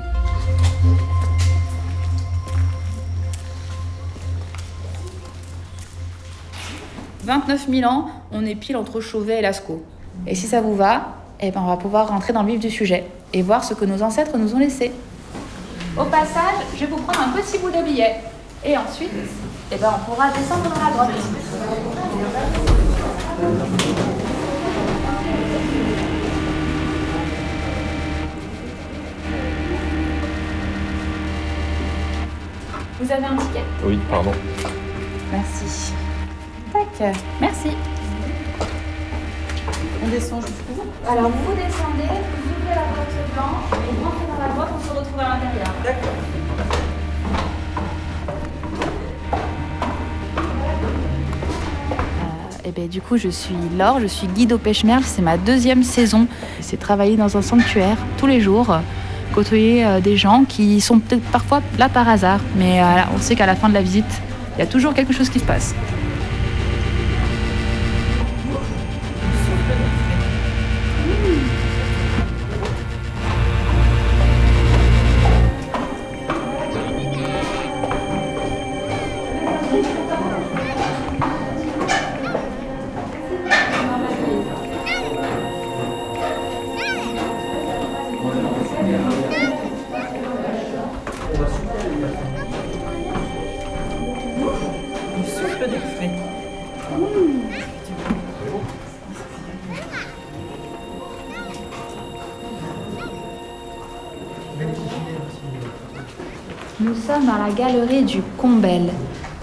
29 7.31 7.69
000 7.69 7.89
ans, 7.89 8.07
on 8.33 8.45
est 8.45 8.55
pile 8.55 8.75
entre 8.75 8.99
Chauvet 8.99 9.39
et 9.39 9.41
Lascaux. 9.41 9.81
Et 10.27 10.35
si 10.35 10.47
ça 10.47 10.59
vous 10.59 10.75
va, 10.75 11.13
eh 11.39 11.49
ben 11.49 11.61
on 11.61 11.67
va 11.67 11.77
pouvoir 11.77 12.09
rentrer 12.09 12.33
dans 12.33 12.43
le 12.43 12.51
vif 12.51 12.59
du 12.59 12.69
sujet 12.69 13.05
et 13.31 13.41
voir 13.41 13.63
ce 13.63 13.73
que 13.73 13.85
nos 13.85 14.01
ancêtres 14.03 14.37
nous 14.37 14.53
ont 14.53 14.59
laissé. 14.59 14.91
Au 15.97 16.03
passage, 16.03 16.59
je 16.75 16.81
vais 16.81 16.87
vous 16.87 16.97
prendre 16.97 17.21
un 17.21 17.29
petit 17.41 17.57
bout 17.57 17.71
de 17.71 17.81
billet. 17.85 18.17
Et 18.65 18.77
ensuite, 18.77 19.11
eh 19.71 19.77
ben 19.77 19.93
on 19.95 20.11
pourra 20.11 20.29
descendre 20.31 20.63
dans 20.63 20.75
la 20.75 20.91
grotte. 20.91 21.15
Vous 32.99 33.09
avez 33.09 33.25
un 33.25 33.37
ticket? 33.37 33.63
Oui, 33.85 33.97
pardon. 34.09 34.33
Merci. 35.31 35.93
Tac, 36.97 37.15
merci. 37.39 37.69
On 40.03 40.07
descend 40.07 40.41
jusqu'où? 40.41 40.81
Alors 41.07 41.29
vous 41.29 41.53
descendez, 41.53 42.09
vous 42.09 42.49
ouvrez 42.49 42.75
la 42.75 42.81
porte 42.81 43.13
blanche 43.33 43.71
et 43.73 43.93
vous 43.93 44.03
rentrez 44.03 44.25
dans 44.27 44.39
la 44.39 44.53
grotte, 44.53 44.69
on 44.75 44.83
se 44.83 44.97
retrouve 44.97 45.19
à 45.19 45.29
l'intérieur. 45.29 45.73
D'accord. 45.83 46.09
Et 52.63 52.71
ben, 52.71 52.87
du 52.87 53.01
coup, 53.01 53.17
je 53.17 53.29
suis 53.29 53.55
Laure, 53.77 53.99
je 53.99 54.07
suis 54.07 54.27
guide 54.27 54.53
au 54.53 54.57
pêche-merle. 54.57 55.03
C'est 55.03 55.21
ma 55.21 55.37
deuxième 55.37 55.83
saison. 55.83 56.27
C'est 56.61 56.79
travailler 56.79 57.17
dans 57.17 57.37
un 57.37 57.41
sanctuaire 57.41 57.97
tous 58.17 58.27
les 58.27 58.41
jours, 58.41 58.75
côtoyer 59.35 59.85
euh, 59.85 59.99
des 59.99 60.15
gens 60.17 60.45
qui 60.47 60.79
sont 60.81 60.99
peut-être 60.99 61.23
parfois 61.31 61.61
là 61.77 61.89
par 61.89 62.07
hasard. 62.09 62.39
Mais 62.55 62.81
euh, 62.81 62.85
on 63.15 63.19
sait 63.19 63.35
qu'à 63.35 63.45
la 63.45 63.55
fin 63.55 63.69
de 63.69 63.73
la 63.73 63.81
visite, 63.81 64.21
il 64.55 64.59
y 64.59 64.63
a 64.63 64.67
toujours 64.67 64.93
quelque 64.93 65.13
chose 65.13 65.29
qui 65.29 65.39
se 65.39 65.45
passe. 65.45 65.75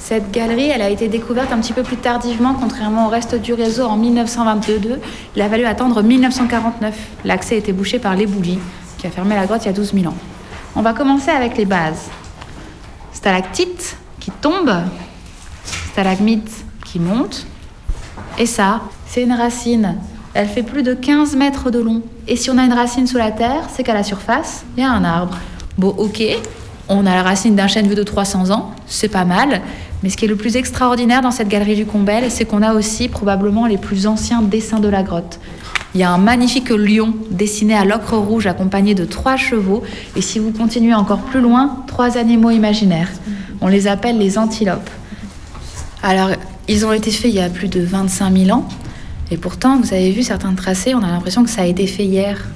Cette 0.09 0.31
galerie, 0.31 0.71
elle 0.71 0.81
a 0.81 0.89
été 0.89 1.09
découverte 1.09 1.53
un 1.53 1.59
petit 1.59 1.75
peu 1.75 1.83
plus 1.83 1.99
tardivement, 1.99 2.55
contrairement 2.55 3.09
au 3.09 3.11
reste 3.11 3.35
du 3.35 3.53
réseau 3.53 3.85
en 3.85 3.99
1922. 3.99 5.01
Il 5.37 5.43
a 5.43 5.51
fallu 5.51 5.67
attendre 5.67 6.03
1949. 6.03 6.97
L'accès 7.27 7.57
a 7.57 7.59
été 7.59 7.75
bouché 7.75 7.99
par 7.99 8.17
l'éboulis, 8.17 8.59
qui 8.97 9.07
a 9.07 9.11
fermé 9.11 9.35
la 9.35 9.45
grotte 9.45 9.65
il 9.65 9.67
y 9.67 9.69
a 9.69 9.75
12 9.75 9.93
000 9.93 10.07
ans. 10.07 10.17
On 10.77 10.81
va 10.81 10.95
commencer 10.95 11.29
avec 11.29 11.59
les 11.59 11.67
bases. 11.67 12.09
Stalactite 13.13 13.99
qui 14.19 14.31
tombe, 14.31 14.73
stalagmite 15.93 16.65
qui 16.87 17.01
monte, 17.01 17.47
et 18.39 18.47
ça, 18.47 18.81
c'est 19.07 19.23
une 19.23 19.35
racine. 19.35 19.97
Elle 20.33 20.49
fait 20.49 20.63
plus 20.63 20.83
de 20.83 20.95
15 20.95 21.37
mètres 21.37 21.71
de 21.71 21.81
long. 21.81 22.01
Et 22.27 22.37
si 22.37 22.49
on 22.49 22.57
a 22.57 22.65
une 22.65 22.73
racine 22.73 23.07
sous 23.07 23.19
la 23.19 23.31
terre, 23.31 23.69
c'est 23.71 23.83
qu'à 23.83 23.93
la 23.93 24.05
surface, 24.05 24.65
il 24.75 24.83
y 24.83 24.87
a 24.87 24.91
un 24.91 25.05
arbre. 25.05 25.37
Bon, 25.77 25.89
ok, 25.99 26.23
on 26.89 27.05
a 27.05 27.15
la 27.15 27.23
racine 27.23 27.55
d'un 27.55 27.67
chêne 27.67 27.87
vieux 27.87 27.95
de 27.95 28.03
300 28.03 28.51
ans, 28.51 28.71
c'est 28.87 29.09
pas 29.09 29.27
mal. 29.27 29.61
Mais 30.03 30.11
ce 30.11 30.17
qui 30.17 30.27
est 30.27 30.29
le 30.29 30.37
plus 30.37 30.57
extraordinaire 30.57 31.23
dans 31.23 31.31
cette 31.31 31.49
galerie 31.49 31.75
du 31.75 31.87
Combel, 31.87 32.31
c'est 32.31 32.45
qu'on 32.45 32.63
a 32.63 32.75
aussi 32.75 33.09
probablement 33.09 33.67
les 33.67 33.79
plus 33.79 34.07
anciens 34.07 34.43
dessins 34.43 34.79
de 34.81 34.89
la 34.89 35.03
grotte. 35.03 35.41
Il 35.95 36.01
y 36.01 36.05
a 36.05 36.13
un 36.13 36.19
magnifique 36.19 36.71
lion 36.71 37.15
dessiné 37.31 37.75
à 37.75 37.85
l'ocre 37.85 38.17
rouge 38.17 38.47
accompagné 38.47 38.95
de 38.95 39.05
trois 39.05 39.37
chevaux. 39.37 39.83
Et 40.17 40.23
si 40.23 40.39
vous 40.39 40.53
continuez 40.53 40.95
encore 40.95 41.21
plus 41.21 41.41
loin, 41.41 41.83
trois 41.87 42.17
animaux 42.19 42.51
imaginaires. 42.51 43.09
On 43.61 43.69
les 43.69 43.89
appelle 43.89 44.19
les 44.19 44.39
antilopes. 44.39 44.91
Alors, 46.03 46.31
ils 46.69 46.85
ont 46.87 46.93
été 46.93 47.11
faits 47.11 47.33
il 47.33 47.37
y 47.37 47.41
a 47.41 47.49
plus 47.49 47.69
de 47.69 47.81
25 47.81 48.37
000 48.37 48.57
ans. 48.57 48.69
Et 49.31 49.37
pourtant, 49.37 49.81
vous 49.81 49.93
avez 49.93 50.11
vu 50.11 50.23
certains 50.23 50.55
tracés, 50.55 50.95
on 50.95 51.03
a 51.03 51.09
l'impression 51.09 51.43
que 51.43 51.51
ça 51.51 51.63
a 51.63 51.67
été 51.67 51.87
fait 51.87 52.05
hier. 52.05 52.47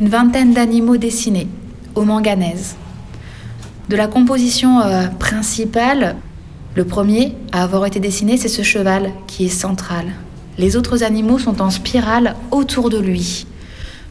Une 0.00 0.08
vingtaine 0.08 0.52
d'animaux 0.52 0.96
dessinés, 0.96 1.48
au 1.94 2.02
manganèse. 2.02 2.76
De 3.88 3.96
la 3.96 4.06
composition 4.06 4.80
euh, 4.80 5.08
principale, 5.08 6.16
le 6.74 6.84
premier 6.84 7.34
à 7.52 7.62
avoir 7.62 7.84
été 7.84 8.00
dessiné, 8.00 8.36
c'est 8.36 8.48
ce 8.48 8.62
cheval 8.62 9.10
qui 9.26 9.46
est 9.46 9.48
central. 9.48 10.06
Les 10.58 10.76
autres 10.76 11.02
animaux 11.02 11.38
sont 11.38 11.60
en 11.60 11.70
spirale 11.70 12.36
autour 12.50 12.90
de 12.90 12.98
lui. 12.98 13.46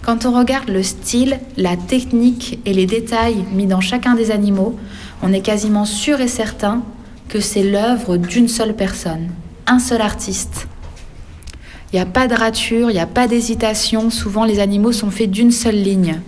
Quand 0.03 0.25
on 0.25 0.31
regarde 0.31 0.69
le 0.69 0.83
style, 0.83 1.39
la 1.57 1.77
technique 1.77 2.59
et 2.65 2.73
les 2.73 2.85
détails 2.85 3.45
mis 3.53 3.67
dans 3.67 3.81
chacun 3.81 4.15
des 4.15 4.31
animaux, 4.31 4.77
on 5.21 5.31
est 5.31 5.41
quasiment 5.41 5.85
sûr 5.85 6.19
et 6.21 6.27
certain 6.27 6.81
que 7.29 7.39
c'est 7.39 7.63
l'œuvre 7.63 8.17
d'une 8.17 8.47
seule 8.47 8.75
personne, 8.75 9.29
un 9.67 9.79
seul 9.79 10.01
artiste. 10.01 10.67
Il 11.91 11.95
n'y 11.95 12.01
a 12.01 12.05
pas 12.05 12.27
de 12.27 12.33
rature, 12.33 12.89
il 12.89 12.93
n'y 12.93 12.99
a 12.99 13.07
pas 13.07 13.27
d'hésitation, 13.27 14.09
souvent 14.09 14.43
les 14.43 14.59
animaux 14.59 14.91
sont 14.91 15.11
faits 15.11 15.29
d'une 15.29 15.51
seule 15.51 15.81
ligne. 15.81 16.19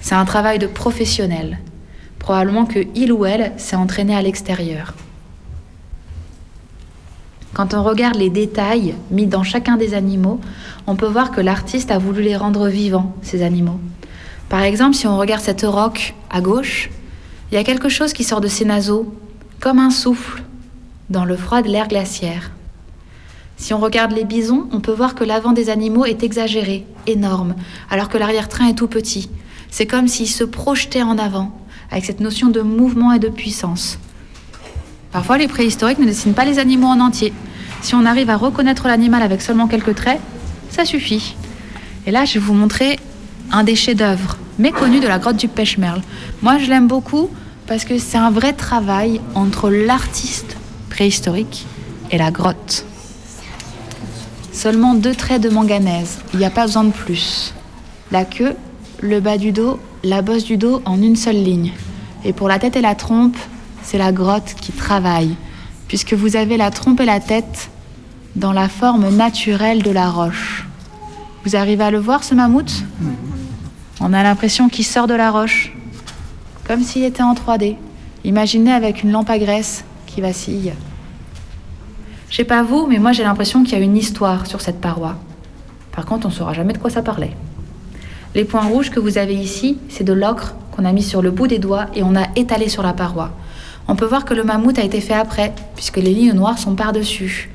C'est 0.00 0.14
un 0.14 0.24
travail 0.24 0.58
de 0.58 0.66
professionnel. 0.66 1.58
Probablement 2.20 2.66
que 2.66 2.86
il 2.94 3.12
ou 3.12 3.24
elle 3.24 3.52
s'est 3.56 3.74
entraîné 3.74 4.14
à 4.14 4.22
l'extérieur. 4.22 4.94
Quand 7.52 7.74
on 7.74 7.82
regarde 7.82 8.14
les 8.14 8.30
détails 8.30 8.94
mis 9.10 9.26
dans 9.26 9.42
chacun 9.42 9.76
des 9.76 9.94
animaux, 9.94 10.40
on 10.86 10.94
peut 10.94 11.08
voir 11.08 11.32
que 11.32 11.40
l'artiste 11.40 11.90
a 11.90 11.98
voulu 11.98 12.22
les 12.22 12.36
rendre 12.36 12.68
vivants, 12.68 13.16
ces 13.22 13.42
animaux. 13.42 13.80
Par 14.48 14.62
exemple, 14.62 14.94
si 14.94 15.08
on 15.08 15.18
regarde 15.18 15.42
cette 15.42 15.62
roque 15.62 16.14
à 16.30 16.40
gauche, 16.40 16.90
il 17.50 17.56
y 17.56 17.58
a 17.58 17.64
quelque 17.64 17.88
chose 17.88 18.12
qui 18.12 18.22
sort 18.22 18.40
de 18.40 18.48
ses 18.48 18.64
naseaux, 18.64 19.12
comme 19.58 19.78
un 19.78 19.90
souffle. 19.90 20.42
dans 21.10 21.24
le 21.24 21.36
froid 21.36 21.60
de 21.60 21.68
l'ère 21.68 21.88
glaciaire. 21.88 22.52
Si 23.56 23.74
on 23.74 23.80
regarde 23.80 24.12
les 24.12 24.24
bisons, 24.24 24.68
on 24.72 24.80
peut 24.80 24.92
voir 24.92 25.16
que 25.16 25.24
l'avant 25.24 25.52
des 25.52 25.68
animaux 25.68 26.06
est 26.06 26.22
exagéré, 26.22 26.86
énorme, 27.08 27.56
alors 27.90 28.08
que 28.08 28.16
l'arrière-train 28.16 28.68
est 28.68 28.78
tout 28.78 28.86
petit. 28.86 29.28
C'est 29.70 29.86
comme 29.86 30.06
s'ils 30.06 30.28
se 30.28 30.44
projetaient 30.44 31.02
en 31.02 31.18
avant, 31.18 31.59
avec 31.90 32.04
cette 32.04 32.20
notion 32.20 32.48
de 32.48 32.60
mouvement 32.60 33.12
et 33.12 33.18
de 33.18 33.28
puissance. 33.28 33.98
Parfois, 35.12 35.38
les 35.38 35.48
préhistoriques 35.48 35.98
ne 35.98 36.06
dessinent 36.06 36.34
pas 36.34 36.44
les 36.44 36.58
animaux 36.58 36.86
en 36.86 37.00
entier. 37.00 37.32
Si 37.82 37.94
on 37.94 38.04
arrive 38.04 38.30
à 38.30 38.36
reconnaître 38.36 38.86
l'animal 38.86 39.22
avec 39.22 39.42
seulement 39.42 39.66
quelques 39.66 39.94
traits, 39.94 40.20
ça 40.70 40.84
suffit. 40.84 41.34
Et 42.06 42.10
là, 42.10 42.24
je 42.24 42.34
vais 42.34 42.40
vous 42.40 42.54
montrer 42.54 42.98
un 43.50 43.64
des 43.64 43.74
chefs-d'œuvre 43.74 44.36
méconnus 44.58 45.00
de 45.00 45.08
la 45.08 45.18
grotte 45.18 45.36
du 45.36 45.48
Pêche-Merle. 45.48 46.02
Moi, 46.42 46.58
je 46.58 46.68
l'aime 46.68 46.86
beaucoup 46.86 47.28
parce 47.66 47.84
que 47.84 47.98
c'est 47.98 48.18
un 48.18 48.30
vrai 48.30 48.52
travail 48.52 49.20
entre 49.34 49.70
l'artiste 49.70 50.56
préhistorique 50.90 51.66
et 52.10 52.18
la 52.18 52.30
grotte. 52.30 52.84
Seulement 54.52 54.94
deux 54.94 55.14
traits 55.14 55.40
de 55.40 55.48
manganèse, 55.48 56.18
il 56.32 56.38
n'y 56.38 56.44
a 56.44 56.50
pas 56.50 56.66
besoin 56.66 56.84
de 56.84 56.92
plus. 56.92 57.54
La 58.10 58.24
queue, 58.24 58.54
le 59.00 59.20
bas 59.20 59.38
du 59.38 59.50
dos, 59.52 59.78
la 60.04 60.20
bosse 60.20 60.44
du 60.44 60.56
dos 60.56 60.82
en 60.84 61.00
une 61.00 61.16
seule 61.16 61.42
ligne. 61.42 61.72
Et 62.24 62.32
pour 62.32 62.48
la 62.48 62.58
tête 62.58 62.76
et 62.76 62.82
la 62.82 62.94
trompe, 62.94 63.36
c'est 63.82 63.98
la 63.98 64.12
grotte 64.12 64.54
qui 64.60 64.72
travaille, 64.72 65.36
puisque 65.88 66.12
vous 66.12 66.36
avez 66.36 66.56
la 66.58 66.70
trompe 66.70 67.00
et 67.00 67.06
la 67.06 67.20
tête 67.20 67.70
dans 68.36 68.52
la 68.52 68.68
forme 68.68 69.08
naturelle 69.08 69.82
de 69.82 69.90
la 69.90 70.10
roche. 70.10 70.66
Vous 71.44 71.56
arrivez 71.56 71.84
à 71.84 71.90
le 71.90 71.98
voir, 71.98 72.22
ce 72.22 72.34
mammouth? 72.34 72.84
On 74.00 74.12
a 74.12 74.22
l'impression 74.22 74.68
qu'il 74.68 74.84
sort 74.84 75.06
de 75.06 75.14
la 75.14 75.30
roche, 75.30 75.74
comme 76.66 76.82
s'il 76.82 77.04
était 77.04 77.22
en 77.22 77.34
3D. 77.34 77.76
Imaginez 78.24 78.72
avec 78.72 79.02
une 79.02 79.12
lampe 79.12 79.30
à 79.30 79.38
graisse 79.38 79.84
qui 80.06 80.20
vacille. 80.20 80.74
Je 82.28 82.36
sais 82.36 82.44
pas 82.44 82.62
vous, 82.62 82.86
mais 82.86 82.98
moi 82.98 83.12
j'ai 83.12 83.24
l'impression 83.24 83.64
qu'il 83.64 83.72
y 83.72 83.80
a 83.80 83.84
une 83.84 83.96
histoire 83.96 84.46
sur 84.46 84.60
cette 84.60 84.80
paroi. 84.80 85.16
Par 85.90 86.04
contre, 86.04 86.26
on 86.26 86.28
ne 86.28 86.34
saura 86.34 86.52
jamais 86.52 86.74
de 86.74 86.78
quoi 86.78 86.90
ça 86.90 87.02
parlait. 87.02 87.34
Les 88.34 88.44
points 88.44 88.62
rouges 88.62 88.90
que 88.90 89.00
vous 89.00 89.18
avez 89.18 89.34
ici, 89.34 89.78
c'est 89.88 90.04
de 90.04 90.12
l'ocre 90.12 90.54
qu'on 90.70 90.84
a 90.84 90.92
mis 90.92 91.02
sur 91.02 91.20
le 91.20 91.32
bout 91.32 91.48
des 91.48 91.58
doigts 91.58 91.86
et 91.94 92.04
on 92.04 92.14
a 92.14 92.28
étalé 92.36 92.68
sur 92.68 92.82
la 92.82 92.92
paroi. 92.92 93.32
On 93.88 93.96
peut 93.96 94.04
voir 94.06 94.24
que 94.24 94.34
le 94.34 94.44
mammouth 94.44 94.78
a 94.78 94.84
été 94.84 95.00
fait 95.00 95.14
après, 95.14 95.52
puisque 95.74 95.96
les 95.96 96.14
lignes 96.14 96.32
noires 96.32 96.58
sont 96.58 96.76
par-dessus. 96.76 97.50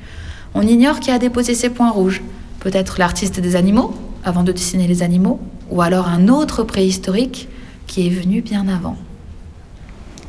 On 0.53 0.61
ignore 0.63 0.99
qui 0.99 1.11
a 1.11 1.17
déposé 1.17 1.55
ces 1.55 1.69
points 1.69 1.91
rouges. 1.91 2.21
Peut-être 2.59 2.99
l'artiste 2.99 3.39
des 3.39 3.55
animaux, 3.55 3.93
avant 4.25 4.43
de 4.43 4.51
dessiner 4.51 4.85
les 4.87 5.01
animaux, 5.01 5.39
ou 5.69 5.81
alors 5.81 6.09
un 6.09 6.27
autre 6.27 6.63
préhistorique 6.63 7.47
qui 7.87 8.07
est 8.07 8.09
venu 8.09 8.41
bien 8.41 8.67
avant. 8.67 8.97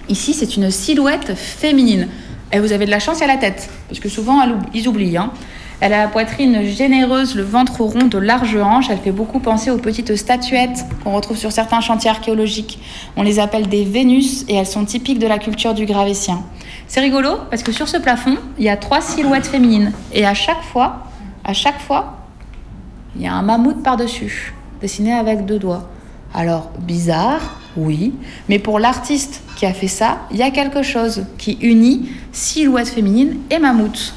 Ici, 0.09 0.33
c'est 0.33 0.57
une 0.57 0.71
silhouette 0.71 1.35
féminine. 1.35 2.07
Et 2.53 2.61
vous 2.61 2.71
avez 2.71 2.87
de 2.87 2.91
la 2.93 3.01
chance 3.01 3.21
à 3.21 3.27
la 3.27 3.37
tête, 3.37 3.69
parce 3.89 3.99
que 3.99 4.09
souvent, 4.09 4.41
ils 4.73 4.87
oublient. 4.87 5.17
hein. 5.17 5.33
Elle 5.81 5.93
a 5.93 6.05
la 6.05 6.09
poitrine 6.09 6.63
généreuse, 6.63 7.35
le 7.35 7.43
ventre 7.43 7.83
rond, 7.83 8.07
de 8.07 8.17
larges 8.17 8.57
hanches. 8.57 8.89
Elle 8.89 8.99
fait 8.99 9.13
beaucoup 9.13 9.41
penser 9.41 9.71
aux 9.71 9.77
petites 9.77 10.17
statuettes 10.17 10.87
qu'on 11.05 11.13
retrouve 11.13 11.37
sur 11.37 11.53
certains 11.53 11.83
chantiers 11.83 12.09
archéologiques. 12.09 12.81
On 13.17 13.23
les 13.23 13.39
appelle 13.39 13.69
des 13.69 13.85
Vénus 13.85 14.47
et 14.49 14.55
elles 14.55 14.67
sont 14.67 14.87
typiques 14.87 15.19
de 15.19 15.27
la 15.27 15.39
culture 15.39 15.75
du 15.75 15.85
Gravétien. 15.85 16.43
C'est 16.89 17.01
rigolo 17.01 17.31
parce 17.51 17.63
que 17.63 17.73
sur 17.73 17.89
ce 17.89 17.99
plafond, 17.99 18.37
il 18.59 18.65
y 18.65 18.71
a 18.71 18.77
trois 18.79 19.03
silhouettes 19.03 19.47
féminines. 19.47 19.93
Et 20.15 20.25
à 20.25 20.33
chaque 20.33 20.63
fois, 20.63 21.09
à 21.45 21.53
chaque 21.53 21.81
fois, 21.81 22.17
il 23.15 23.23
y 23.23 23.27
a 23.27 23.35
un 23.35 23.43
mammouth 23.43 23.83
par-dessus, 23.83 24.55
dessiné 24.81 25.13
avec 25.13 25.45
deux 25.45 25.59
doigts. 25.59 25.89
Alors, 26.33 26.71
bizarre, 26.81 27.61
oui, 27.77 28.15
mais 28.49 28.59
pour 28.59 28.79
l'artiste 28.79 29.43
qui 29.57 29.67
a 29.67 29.75
fait 29.75 29.89
ça, 29.89 30.21
il 30.31 30.39
y 30.39 30.43
a 30.43 30.51
quelque 30.51 30.83
chose 30.83 31.27
qui 31.37 31.59
unit 31.61 32.09
silhouette 32.33 32.89
féminine 32.89 33.37
et 33.51 33.59
mammouth. 33.59 34.15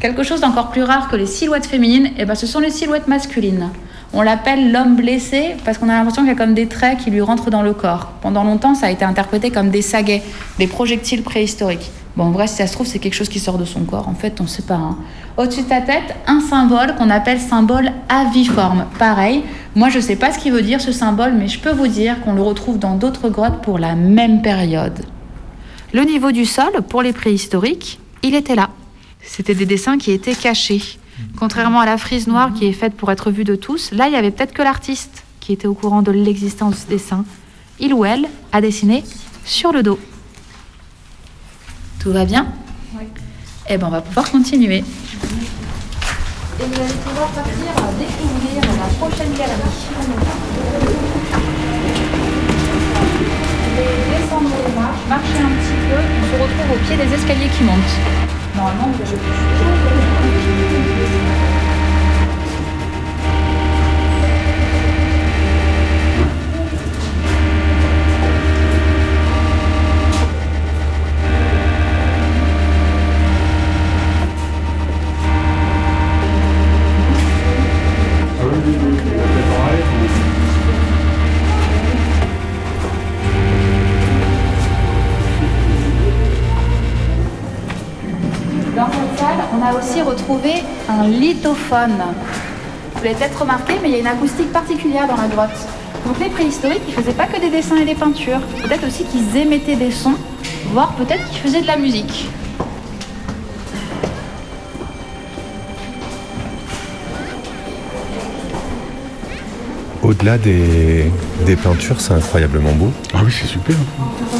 Quelque 0.00 0.22
chose 0.22 0.40
d'encore 0.40 0.70
plus 0.70 0.82
rare 0.82 1.08
que 1.08 1.16
les 1.16 1.26
silhouettes 1.26 1.66
féminines, 1.66 2.10
eh 2.16 2.24
ben, 2.24 2.34
ce 2.34 2.46
sont 2.46 2.58
les 2.58 2.70
silhouettes 2.70 3.06
masculines. 3.06 3.68
On 4.14 4.22
l'appelle 4.22 4.72
l'homme 4.72 4.96
blessé 4.96 5.56
parce 5.62 5.76
qu'on 5.76 5.90
a 5.90 5.92
l'impression 5.92 6.22
qu'il 6.22 6.30
y 6.30 6.34
a 6.34 6.38
comme 6.38 6.54
des 6.54 6.68
traits 6.68 6.98
qui 6.98 7.10
lui 7.10 7.20
rentrent 7.20 7.50
dans 7.50 7.60
le 7.60 7.74
corps. 7.74 8.12
Pendant 8.22 8.42
longtemps, 8.42 8.74
ça 8.74 8.86
a 8.86 8.90
été 8.90 9.04
interprété 9.04 9.50
comme 9.50 9.68
des 9.68 9.82
saguets, 9.82 10.22
des 10.58 10.66
projectiles 10.66 11.22
préhistoriques. 11.22 11.90
Bon, 12.16 12.24
en 12.24 12.30
vrai, 12.30 12.46
si 12.46 12.56
ça 12.56 12.66
se 12.66 12.72
trouve, 12.72 12.86
c'est 12.86 12.98
quelque 12.98 13.14
chose 13.14 13.28
qui 13.28 13.38
sort 13.38 13.58
de 13.58 13.66
son 13.66 13.80
corps. 13.80 14.08
En 14.08 14.14
fait, 14.14 14.40
on 14.40 14.44
ne 14.44 14.48
sait 14.48 14.62
pas. 14.62 14.74
hein. 14.74 14.96
Au-dessus 15.36 15.64
de 15.64 15.68
ta 15.68 15.82
tête, 15.82 16.14
un 16.26 16.40
symbole 16.40 16.94
qu'on 16.96 17.10
appelle 17.10 17.38
symbole 17.38 17.90
aviforme. 18.08 18.86
Pareil, 18.98 19.44
moi, 19.76 19.90
je 19.90 19.98
ne 19.98 20.02
sais 20.02 20.16
pas 20.16 20.32
ce 20.32 20.38
qu'il 20.38 20.52
veut 20.52 20.62
dire 20.62 20.80
ce 20.80 20.92
symbole, 20.92 21.34
mais 21.34 21.46
je 21.46 21.60
peux 21.60 21.72
vous 21.72 21.88
dire 21.88 22.20
qu'on 22.22 22.32
le 22.32 22.42
retrouve 22.42 22.78
dans 22.78 22.94
d'autres 22.94 23.28
grottes 23.28 23.60
pour 23.60 23.78
la 23.78 23.94
même 23.96 24.40
période. 24.40 24.98
Le 25.92 26.04
niveau 26.04 26.32
du 26.32 26.46
sol, 26.46 26.72
pour 26.88 27.02
les 27.02 27.12
préhistoriques, 27.12 28.00
il 28.22 28.34
était 28.34 28.54
là. 28.54 28.70
C'était 29.32 29.54
des 29.54 29.64
dessins 29.64 29.96
qui 29.96 30.10
étaient 30.10 30.34
cachés. 30.34 30.82
Contrairement 31.38 31.78
à 31.78 31.86
la 31.86 31.98
frise 31.98 32.26
noire 32.26 32.52
qui 32.52 32.66
est 32.66 32.72
faite 32.72 32.94
pour 32.94 33.12
être 33.12 33.30
vue 33.30 33.44
de 33.44 33.54
tous, 33.54 33.92
là, 33.92 34.08
il 34.08 34.12
y 34.12 34.16
avait 34.16 34.32
peut-être 34.32 34.52
que 34.52 34.60
l'artiste 34.60 35.22
qui 35.38 35.52
était 35.52 35.68
au 35.68 35.74
courant 35.74 36.02
de 36.02 36.10
l'existence 36.10 36.74
de 36.74 36.80
ce 36.80 36.86
dessin. 36.88 37.24
Il 37.78 37.94
ou 37.94 38.04
elle 38.04 38.26
a 38.50 38.60
dessiné 38.60 39.04
sur 39.44 39.70
le 39.72 39.84
dos. 39.84 40.00
Tout 42.00 42.10
va 42.10 42.24
bien? 42.24 42.48
Oui. 42.98 43.04
Eh 43.68 43.78
ben, 43.78 43.86
on 43.86 43.90
va 43.90 44.00
pouvoir 44.00 44.28
continuer. 44.32 44.78
Et 44.78 44.82
vous 46.58 46.80
allez 46.80 46.94
pouvoir 46.94 47.28
partir 47.28 47.70
à 47.76 47.92
découvrir 47.92 48.62
la 48.64 48.88
prochaine 48.98 49.32
galerie. 49.34 49.60
Descendre 54.10 54.50
les 54.66 54.74
marches, 54.74 55.06
marcher 55.08 55.38
un 55.38 55.52
petit 55.54 55.78
peu, 55.88 56.00
on 56.20 56.24
se 56.26 56.42
retrouve 56.42 56.70
au 56.74 56.78
pied 56.84 56.96
des 56.96 57.14
escaliers 57.14 57.50
qui 57.56 57.62
montent. 57.62 58.39
Normalement, 58.60 58.88
vous 58.92 60.19
aussi 90.00 90.08
retrouvé 90.08 90.54
un 90.88 91.08
lithophone. 91.08 92.02
Vous 92.94 93.04
l'avez 93.04 93.16
peut-être 93.16 93.40
remarqué, 93.40 93.74
mais 93.82 93.88
il 93.88 93.92
y 93.92 93.96
a 93.96 94.00
une 94.00 94.06
acoustique 94.06 94.52
particulière 94.52 95.06
dans 95.06 95.16
la 95.16 95.28
grotte. 95.28 95.56
Donc 96.06 96.18
les 96.20 96.28
préhistoriques, 96.28 96.82
ils 96.88 96.94
faisaient 96.94 97.12
pas 97.12 97.26
que 97.26 97.40
des 97.40 97.50
dessins 97.50 97.76
et 97.76 97.84
des 97.84 97.94
peintures. 97.94 98.40
Peut-être 98.62 98.86
aussi 98.86 99.04
qu'ils 99.04 99.36
émettaient 99.36 99.76
des 99.76 99.90
sons, 99.90 100.14
voire 100.72 100.92
peut-être 100.94 101.24
qu'ils 101.28 101.38
faisaient 101.38 101.62
de 101.62 101.66
la 101.66 101.76
musique. 101.76 102.28
Au-delà 110.02 110.38
des, 110.38 111.10
des 111.46 111.56
peintures, 111.56 112.00
c'est 112.00 112.14
incroyablement 112.14 112.72
beau. 112.72 112.90
Ah 113.14 113.18
oui, 113.24 113.32
c'est 113.32 113.46
super. 113.46 113.76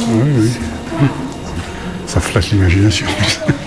Oui, 0.09 0.29
oui. 0.37 0.51
Ça 2.07 2.19
flash 2.19 2.51
l'imagination. 2.51 3.07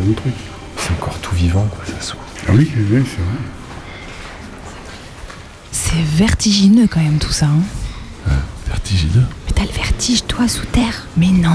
On 0.00 0.04
imagine 0.04 0.14
plein 0.14 0.30
de 0.30 0.32
trucs. 0.32 0.34
C'est 0.78 0.92
encore 0.92 1.18
tout 1.20 1.34
vivant, 1.34 1.66
quoi, 1.70 1.84
ça 1.84 2.00
s'ouvre. 2.00 2.22
Ah 2.48 2.52
oui, 2.54 2.70
oui, 2.74 3.02
c'est 3.04 3.20
vrai. 3.22 3.38
C'est 5.72 6.02
vertigineux 6.16 6.86
quand 6.90 7.00
même 7.00 7.18
tout 7.18 7.32
ça. 7.32 7.46
hein. 7.46 8.32
Vertigineux? 8.66 9.24
Mais 9.46 9.52
t'as 9.54 9.64
le 9.64 9.72
vertige 9.72 10.24
toi 10.26 10.46
sous 10.48 10.64
terre 10.66 11.06
Mais 11.16 11.28
non, 11.28 11.50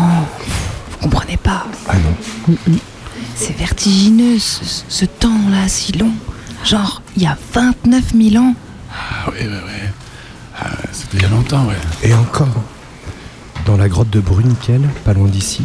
vous 0.91 0.97
comprenez 1.01 1.37
pas. 1.37 1.65
Ah 1.87 1.93
non. 1.97 2.55
C'est 3.35 3.57
vertigineux 3.57 4.37
ce, 4.39 4.63
ce 4.87 5.05
temps-là 5.05 5.67
si 5.67 5.93
long. 5.93 6.11
Genre, 6.63 7.01
il 7.15 7.23
y 7.23 7.27
a 7.27 7.37
29 7.53 8.03
000 8.31 8.43
ans. 8.43 8.53
Ah 8.91 9.29
oui, 9.31 9.39
oui, 9.41 9.57
oui. 9.65 9.89
Ah, 10.57 10.69
C'était 10.91 11.17
il 11.17 11.23
y 11.23 11.25
a 11.25 11.29
longtemps, 11.29 11.65
ouais. 11.65 11.75
Et 12.03 12.13
encore, 12.13 12.47
dans 13.65 13.77
la 13.77 13.87
grotte 13.89 14.09
de 14.09 14.19
Bruniquel, 14.19 14.81
pas 15.03 15.13
loin 15.13 15.27
d'ici, 15.27 15.63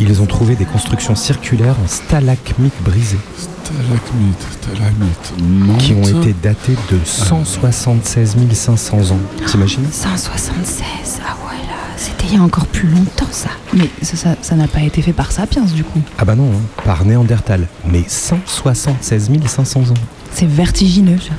ils 0.00 0.22
ont 0.22 0.26
trouvé 0.26 0.54
des 0.54 0.64
constructions 0.64 1.14
circulaires 1.14 1.76
en 1.84 1.86
stalagmites 1.88 2.82
brisées. 2.84 3.18
Stalagmite, 3.36 4.46
stalagmite. 4.62 5.78
Qui 5.78 5.92
ont 5.94 6.20
été 6.20 6.34
datées 6.42 6.76
de 6.90 6.98
176 7.04 8.36
500 8.52 9.10
ans. 9.12 9.18
T'imagines? 9.46 9.84
176, 9.90 11.20
ah 11.26 11.36
ouais 11.46 11.56
là, 11.66 11.74
c'était 11.96 12.26
il 12.28 12.34
y 12.34 12.36
a 12.38 12.42
encore 12.42 12.66
plus 12.66 12.88
longtemps 12.88 13.26
ça. 13.30 13.50
Mais 13.74 13.88
ça 14.02 14.56
n'a 14.56 14.68
pas 14.68 14.80
été 14.80 15.02
fait 15.02 15.12
par 15.12 15.32
Sapiens 15.32 15.64
du 15.64 15.84
coup. 15.84 16.00
Ah 16.18 16.24
bah 16.24 16.34
non, 16.34 16.50
hein, 16.50 16.82
par 16.84 17.04
Néandertal. 17.04 17.68
Mais 17.84 18.04
176 18.06 19.30
500 19.46 19.80
ans. 19.80 19.94
C'est 20.32 20.48
vertigineux. 20.48 21.18
ça. 21.18 21.34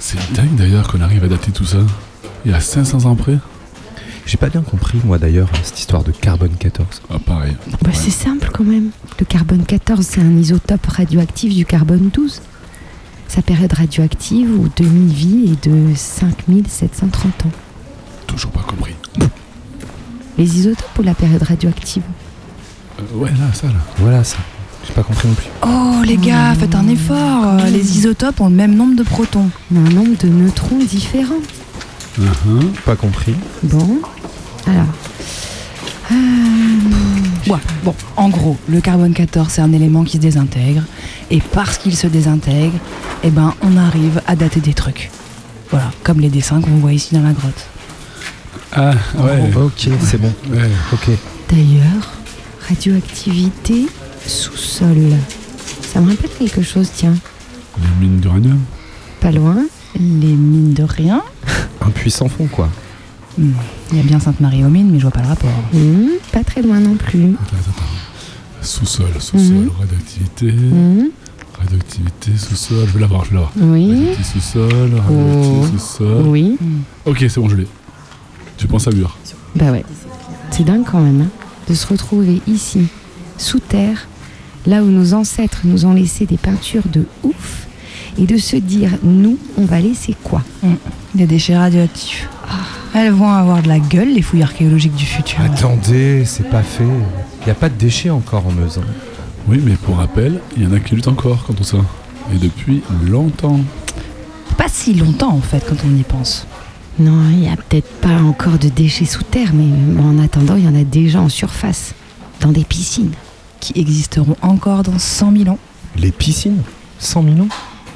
C'est 0.00 0.32
dingue 0.32 0.54
d'ailleurs 0.54 0.88
qu'on 0.88 1.00
arrive 1.00 1.24
à 1.24 1.28
dater 1.28 1.50
tout 1.50 1.64
ça. 1.64 1.78
Il 2.44 2.52
y 2.52 2.54
a 2.54 2.60
500 2.60 3.04
ans 3.04 3.14
près. 3.14 3.38
J'ai 4.28 4.36
pas 4.36 4.50
bien 4.50 4.60
compris, 4.60 5.00
moi 5.06 5.16
d'ailleurs, 5.18 5.48
cette 5.62 5.78
histoire 5.78 6.04
de 6.04 6.12
carbone 6.12 6.50
14. 6.58 6.86
Ah, 7.08 7.18
pareil. 7.18 7.56
Bah, 7.82 7.90
c'est 7.94 8.10
simple 8.10 8.50
quand 8.52 8.62
même. 8.64 8.90
Le 9.18 9.24
carbone 9.24 9.64
14, 9.64 10.04
c'est 10.06 10.20
un 10.20 10.36
isotope 10.36 10.84
radioactif 10.86 11.54
du 11.54 11.64
carbone 11.64 12.10
12. 12.12 12.42
Sa 13.28 13.40
période 13.40 13.72
radioactive 13.72 14.50
ou 14.50 14.68
demi-vie 14.76 15.52
est 15.52 15.66
de 15.68 15.94
5730 15.94 17.46
ans. 17.46 17.50
Toujours 18.26 18.50
pas 18.50 18.60
compris. 18.60 18.94
Les 20.36 20.58
isotopes 20.58 20.98
ou 20.98 21.02
la 21.02 21.14
période 21.14 21.42
radioactive? 21.42 22.02
Euh, 23.00 23.16
ouais, 23.16 23.30
là, 23.30 23.52
ça, 23.54 23.68
là. 23.68 23.72
Voilà 23.96 24.22
ça. 24.24 24.36
J'ai 24.86 24.92
pas 24.92 25.04
compris 25.04 25.28
non 25.28 25.34
plus. 25.34 25.46
Oh 25.62 26.02
les 26.04 26.18
gars, 26.18 26.54
faites 26.54 26.74
un 26.74 26.86
effort. 26.88 27.46
euh, 27.46 27.70
Les 27.70 27.96
isotopes 27.96 28.40
ont 28.42 28.48
le 28.50 28.54
même 28.54 28.74
nombre 28.74 28.94
de 28.94 29.02
protons. 29.04 29.48
Mais 29.70 29.80
un 29.80 29.92
nombre 29.94 30.16
de 30.22 30.28
neutrons 30.28 30.78
différents. 30.78 31.34
Uh-huh. 32.20 32.66
Pas 32.84 32.96
compris. 32.96 33.34
Bon, 33.62 34.00
alors. 34.68 34.86
Ouais, 37.48 37.58
bon, 37.82 37.94
en 38.16 38.28
gros, 38.28 38.56
le 38.68 38.80
carbone 38.80 39.14
14, 39.14 39.48
c'est 39.50 39.62
un 39.62 39.72
élément 39.72 40.04
qui 40.04 40.16
se 40.16 40.22
désintègre. 40.22 40.82
Et 41.30 41.40
parce 41.40 41.78
qu'il 41.78 41.96
se 41.96 42.06
désintègre, 42.06 42.78
eh 43.22 43.30
ben, 43.30 43.54
on 43.62 43.76
arrive 43.76 44.20
à 44.26 44.36
dater 44.36 44.60
des 44.60 44.74
trucs. 44.74 45.10
Voilà, 45.70 45.90
comme 46.02 46.20
les 46.20 46.28
dessins 46.28 46.60
qu'on 46.60 46.76
voit 46.76 46.92
ici 46.92 47.14
dans 47.14 47.22
la 47.22 47.32
grotte. 47.32 47.66
Ah, 48.72 48.92
ouais. 49.18 49.50
Oh, 49.56 49.64
ok, 49.64 49.88
c'est 50.02 50.20
bon. 50.20 50.32
Ouais. 50.50 50.70
Ok. 50.92 51.10
D'ailleurs, 51.50 52.12
radioactivité 52.68 53.86
sous-sol. 54.26 55.14
Ça 55.82 56.00
me 56.00 56.10
rappelle 56.10 56.30
quelque 56.38 56.62
chose, 56.62 56.90
tiens. 56.94 57.14
Les 57.80 58.06
mines 58.06 58.20
d'uranium. 58.20 58.60
Pas 59.20 59.30
loin. 59.30 59.56
Les 59.98 60.34
mines 60.34 60.74
de 60.74 60.82
rien. 60.82 61.22
Un 61.80 61.90
puissant 61.90 62.28
fond, 62.28 62.46
quoi. 62.46 62.68
Il 63.38 63.96
y 63.96 64.00
a 64.00 64.02
bien 64.02 64.18
Sainte-Marie 64.20 64.64
aux 64.64 64.68
mines, 64.68 64.90
mais 64.90 64.98
je 64.98 65.02
vois 65.02 65.10
pas 65.12 65.22
le 65.22 65.28
rapport. 65.28 65.50
Hmm, 65.72 66.08
pas 66.32 66.42
très 66.44 66.62
loin 66.62 66.80
non 66.80 66.94
plus. 66.96 67.36
Sous-sol, 68.62 69.06
sous-sol, 69.20 69.40
Mhm. 69.56 69.70
radioactivité. 69.78 70.52
Hmm, 70.52 71.04
Radioactivité, 71.58 72.30
sous-sol. 72.36 72.86
Je 72.86 72.92
vais 72.94 73.00
l'avoir, 73.00 73.24
je 73.24 73.30
vais 73.30 73.34
l'avoir. 73.36 73.52
Oui. 73.56 73.88
Radioactivité, 73.90 74.22
sous-sol, 74.40 74.70
radioactivité, 74.70 75.08
Oh. 75.10 75.66
sous-sol. 75.78 76.22
Oui. 76.26 76.56
Ok, 77.06 77.18
c'est 77.28 77.40
bon, 77.40 77.48
je 77.48 77.56
l'ai. 77.56 77.66
Tu 78.56 78.66
penses 78.66 78.86
à 78.88 78.90
mur. 78.92 79.16
Bah 79.56 79.70
ouais. 79.72 79.84
C'est 80.50 80.64
dingue 80.64 80.84
quand 80.84 81.00
même 81.00 81.22
hein, 81.22 81.28
de 81.68 81.74
se 81.74 81.86
retrouver 81.86 82.40
ici, 82.46 82.86
sous 83.38 83.58
terre, 83.60 84.08
là 84.66 84.82
où 84.82 84.86
nos 84.86 85.14
ancêtres 85.14 85.60
nous 85.64 85.84
ont 85.84 85.94
laissé 85.94 86.26
des 86.26 86.36
peintures 86.38 86.84
de 86.92 87.06
ouf, 87.22 87.66
et 88.18 88.26
de 88.26 88.36
se 88.36 88.56
dire, 88.56 88.90
nous, 89.04 89.38
on 89.56 89.64
va 89.64 89.80
laisser 89.80 90.14
quoi? 90.24 90.42
Hmm, 90.62 90.74
Des 91.14 91.26
déchets 91.26 91.56
radioactifs. 91.56 92.28
Elles 92.94 93.12
vont 93.12 93.28
avoir 93.30 93.62
de 93.62 93.68
la 93.68 93.78
gueule, 93.78 94.12
les 94.14 94.22
fouilles 94.22 94.42
archéologiques 94.42 94.94
du 94.94 95.04
futur. 95.04 95.40
Attendez, 95.40 96.24
c'est 96.24 96.48
pas 96.48 96.62
fait. 96.62 96.84
Y 97.46 97.50
a 97.50 97.54
pas 97.54 97.68
de 97.68 97.74
déchets 97.74 98.10
encore 98.10 98.46
en 98.46 98.52
Meuse. 98.52 98.78
hein. 98.78 98.86
Oui, 99.46 99.60
mais 99.64 99.74
pour 99.76 99.96
rappel, 99.96 100.40
il 100.56 100.64
y 100.64 100.66
en 100.66 100.72
a 100.72 100.80
qui 100.80 100.94
luttent 100.94 101.08
encore 101.08 101.44
contre 101.44 101.64
ça. 101.64 101.78
Et 102.34 102.38
depuis 102.38 102.82
longtemps. 103.04 103.60
Pas 104.56 104.68
si 104.68 104.94
longtemps 104.94 105.32
en 105.32 105.40
fait 105.40 105.64
quand 105.68 105.76
on 105.86 105.96
y 105.96 106.02
pense. 106.02 106.46
Non, 106.98 107.16
il 107.30 107.38
n'y 107.38 107.48
a 107.48 107.56
peut-être 107.56 107.88
pas 108.00 108.20
encore 108.22 108.58
de 108.58 108.68
déchets 108.68 109.04
sous 109.04 109.22
terre, 109.22 109.50
mais 109.54 110.02
en 110.02 110.18
attendant, 110.18 110.56
il 110.56 110.64
y 110.64 110.68
en 110.68 110.74
a 110.74 110.82
déjà 110.84 111.20
en 111.20 111.28
surface, 111.28 111.94
dans 112.40 112.50
des 112.50 112.64
piscines. 112.64 113.12
Qui 113.60 113.72
existeront 113.78 114.36
encore 114.42 114.82
dans 114.82 114.98
100 114.98 115.32
000 115.36 115.48
ans. 115.50 115.58
Les 115.96 116.10
piscines? 116.10 116.62
100 116.98 117.22
000 117.22 117.36
ans? 117.40 117.48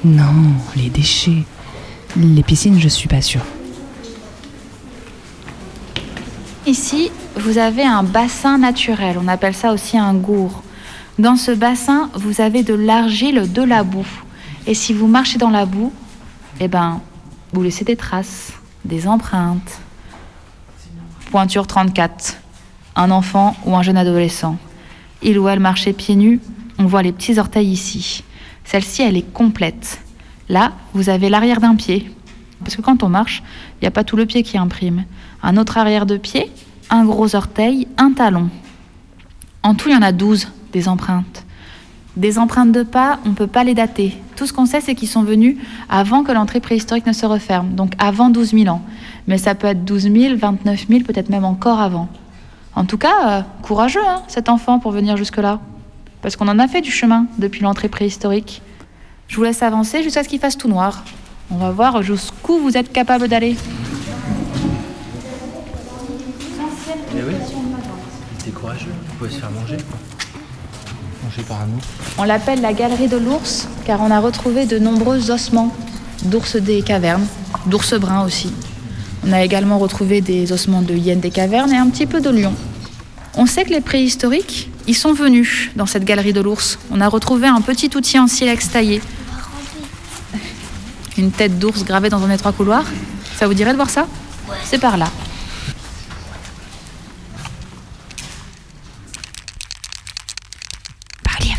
Non, 0.04 0.32
les 0.76 0.88
déchets. 0.88 1.42
Les 2.16 2.42
piscines, 2.42 2.80
je 2.80 2.88
suis 2.88 3.08
pas 3.08 3.22
sûre. 3.22 3.42
Ici, 6.64 7.10
vous 7.34 7.58
avez 7.58 7.82
un 7.82 8.04
bassin 8.04 8.56
naturel, 8.56 9.18
on 9.20 9.26
appelle 9.26 9.54
ça 9.54 9.72
aussi 9.72 9.98
un 9.98 10.14
gour. 10.14 10.62
Dans 11.18 11.34
ce 11.34 11.50
bassin, 11.50 12.08
vous 12.14 12.40
avez 12.40 12.62
de 12.62 12.72
l'argile, 12.72 13.52
de 13.52 13.62
la 13.62 13.82
boue. 13.82 14.06
Et 14.68 14.74
si 14.74 14.92
vous 14.92 15.08
marchez 15.08 15.38
dans 15.38 15.50
la 15.50 15.66
boue, 15.66 15.92
eh 16.60 16.68
ben, 16.68 17.00
vous 17.52 17.64
laissez 17.64 17.84
des 17.84 17.96
traces, 17.96 18.52
des 18.84 19.08
empreintes. 19.08 19.80
Pointure 21.32 21.66
34. 21.66 22.36
Un 22.94 23.10
enfant 23.10 23.56
ou 23.64 23.74
un 23.74 23.82
jeune 23.82 23.96
adolescent. 23.96 24.56
Il 25.20 25.40
ou 25.40 25.48
elle 25.48 25.58
marchait 25.58 25.92
pieds 25.92 26.14
nus, 26.14 26.40
on 26.78 26.84
voit 26.84 27.02
les 27.02 27.12
petits 27.12 27.40
orteils 27.40 27.72
ici. 27.72 28.22
Celle-ci, 28.64 29.02
elle 29.02 29.16
est 29.16 29.32
complète. 29.32 30.00
Là, 30.48 30.72
vous 30.94 31.08
avez 31.08 31.28
l'arrière 31.28 31.60
d'un 31.60 31.74
pied. 31.74 32.08
Parce 32.62 32.76
que 32.76 32.82
quand 32.82 33.02
on 33.02 33.08
marche, 33.08 33.42
il 33.80 33.84
n'y 33.84 33.88
a 33.88 33.90
pas 33.90 34.04
tout 34.04 34.16
le 34.16 34.26
pied 34.26 34.42
qui 34.42 34.58
imprime. 34.58 35.04
Un 35.42 35.56
autre 35.56 35.78
arrière 35.78 36.06
de 36.06 36.16
pied, 36.16 36.50
un 36.90 37.04
gros 37.04 37.34
orteil, 37.34 37.88
un 37.96 38.12
talon. 38.12 38.48
En 39.62 39.74
tout, 39.74 39.88
il 39.88 39.94
y 39.94 39.96
en 39.96 40.02
a 40.02 40.12
12 40.12 40.48
des 40.72 40.88
empreintes. 40.88 41.44
Des 42.16 42.38
empreintes 42.38 42.72
de 42.72 42.82
pas, 42.82 43.20
on 43.24 43.30
ne 43.30 43.34
peut 43.34 43.46
pas 43.46 43.64
les 43.64 43.74
dater. 43.74 44.16
Tout 44.36 44.46
ce 44.46 44.52
qu'on 44.52 44.66
sait, 44.66 44.80
c'est 44.80 44.94
qu'ils 44.94 45.08
sont 45.08 45.22
venus 45.22 45.56
avant 45.88 46.24
que 46.24 46.32
l'entrée 46.32 46.60
préhistorique 46.60 47.06
ne 47.06 47.12
se 47.12 47.24
referme, 47.24 47.74
donc 47.74 47.94
avant 47.98 48.28
12 48.28 48.50
000 48.50 48.68
ans. 48.68 48.82
Mais 49.26 49.38
ça 49.38 49.54
peut 49.54 49.66
être 49.66 49.84
12 49.84 50.12
000, 50.12 50.36
29 50.36 50.88
000, 50.88 51.00
peut-être 51.04 51.30
même 51.30 51.44
encore 51.44 51.80
avant. 51.80 52.08
En 52.74 52.84
tout 52.84 52.98
cas, 52.98 53.28
euh, 53.28 53.42
courageux, 53.62 54.04
hein, 54.06 54.22
cet 54.28 54.48
enfant, 54.48 54.78
pour 54.78 54.92
venir 54.92 55.16
jusque-là. 55.16 55.60
Parce 56.20 56.36
qu'on 56.36 56.48
en 56.48 56.58
a 56.58 56.68
fait 56.68 56.80
du 56.80 56.90
chemin 56.90 57.26
depuis 57.38 57.62
l'entrée 57.62 57.88
préhistorique. 57.88 58.62
Je 59.28 59.36
vous 59.36 59.42
laisse 59.42 59.62
avancer 59.62 60.02
jusqu'à 60.02 60.22
ce 60.22 60.28
qu'il 60.28 60.38
fasse 60.38 60.58
tout 60.58 60.68
noir. 60.68 61.04
On 61.52 61.58
va 61.58 61.70
voir 61.70 62.02
jusqu'où 62.02 62.58
vous 62.60 62.78
êtes 62.78 62.90
capable 62.90 63.28
d'aller. 63.28 63.56
Eh 67.14 67.22
oui. 67.22 67.34
Il 67.34 68.40
était 68.40 68.50
courageux, 68.58 68.86
il 68.88 69.18
pouvait 69.18 69.30
se 69.30 69.38
faire 69.38 69.50
manger. 69.50 69.76
Quoi. 69.76 69.98
Manger 71.24 71.42
par 71.42 71.66
nous. 71.66 71.78
On 72.16 72.24
l'appelle 72.24 72.62
la 72.62 72.72
galerie 72.72 73.08
de 73.08 73.18
l'ours 73.18 73.68
car 73.84 74.00
on 74.00 74.10
a 74.10 74.18
retrouvé 74.18 74.64
de 74.64 74.78
nombreux 74.78 75.30
ossements 75.30 75.76
d'ours 76.24 76.56
des 76.56 76.80
cavernes, 76.80 77.26
d'ours 77.66 77.92
bruns 78.00 78.24
aussi. 78.24 78.50
On 79.26 79.32
a 79.32 79.42
également 79.42 79.78
retrouvé 79.78 80.22
des 80.22 80.52
ossements 80.52 80.80
de 80.80 80.94
hyènes 80.94 81.20
des 81.20 81.30
cavernes 81.30 81.72
et 81.72 81.76
un 81.76 81.90
petit 81.90 82.06
peu 82.06 82.22
de 82.22 82.30
lions. 82.30 82.54
On 83.36 83.44
sait 83.44 83.64
que 83.64 83.70
les 83.70 83.82
préhistoriques, 83.82 84.70
ils 84.86 84.96
sont 84.96 85.12
venus 85.12 85.70
dans 85.76 85.86
cette 85.86 86.04
galerie 86.04 86.32
de 86.32 86.40
l'ours. 86.40 86.78
On 86.90 87.00
a 87.02 87.08
retrouvé 87.08 87.46
un 87.46 87.60
petit 87.60 87.90
outil 87.94 88.18
en 88.18 88.26
silex 88.26 88.70
taillé. 88.70 89.02
Une 91.18 91.30
tête 91.30 91.58
d'ours 91.58 91.84
gravée 91.84 92.08
dans 92.08 92.22
un 92.22 92.30
étroit 92.30 92.52
couloir. 92.52 92.84
Ça 93.36 93.46
vous 93.46 93.54
dirait 93.54 93.72
de 93.72 93.76
voir 93.76 93.90
ça? 93.90 94.06
C'est 94.64 94.78
par 94.78 94.96
là. 94.96 95.08
Barliev, 101.24 101.58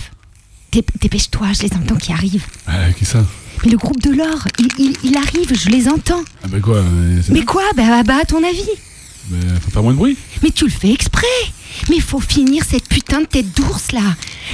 dé- 0.71 0.85
dépêche-toi, 1.01 1.47
je 1.53 1.63
les 1.63 1.73
entends 1.73 1.95
qui 1.95 2.11
arrivent. 2.11 2.45
Euh, 2.69 2.91
qui 2.91 3.05
ça? 3.05 3.23
Mais 3.63 3.71
le 3.71 3.77
groupe 3.77 4.01
de 4.01 4.11
l'or, 4.11 4.47
il, 4.59 4.67
il- 4.77 4.97
il 5.03 5.17
arrive, 5.17 5.53
je 5.53 5.69
les 5.69 5.87
entends. 5.87 6.21
Ah, 6.43 6.47
bah 6.47 6.59
quoi 6.59 6.77
euh, 6.77 7.21
Mais 7.29 7.43
quoi? 7.45 7.63
Bah, 7.77 8.03
bah, 8.03 8.17
à 8.21 8.25
ton 8.25 8.43
avis 8.43 8.67
Bah, 9.29 9.37
faut 9.61 9.71
faire 9.71 9.83
moins 9.83 9.93
de 9.93 9.97
bruit. 9.97 10.17
Mais 10.41 10.51
tu 10.51 10.65
le 10.65 10.71
fais 10.71 10.91
exprès 10.91 11.25
Mais 11.89 11.99
faut 11.99 12.19
finir 12.19 12.63
cette 12.69 12.87
putain 12.87 13.21
de 13.21 13.25
tête 13.25 13.55
d'ours 13.55 13.91
là 13.91 14.01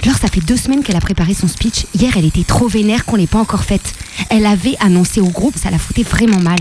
Laure, 0.06 0.16
ça 0.18 0.28
fait 0.28 0.42
deux 0.42 0.58
semaines 0.58 0.84
qu'elle 0.84 0.96
a 0.96 1.02
préparé 1.02 1.34
son 1.34 1.48
speech. 1.48 1.86
Hier, 1.98 2.12
elle 2.18 2.26
était 2.26 2.44
trop 2.44 2.68
vénère 2.68 3.06
qu'on 3.06 3.16
l'ait 3.16 3.28
pas 3.28 3.40
encore 3.40 3.64
faite. 3.64 3.94
Elle 4.30 4.46
avait 4.46 4.76
annoncé 4.80 5.20
au 5.22 5.28
groupe, 5.30 5.58
ça 5.58 5.70
la 5.72 5.78
foutait 5.80 6.04
vraiment 6.04 6.40
mal. 6.40 6.60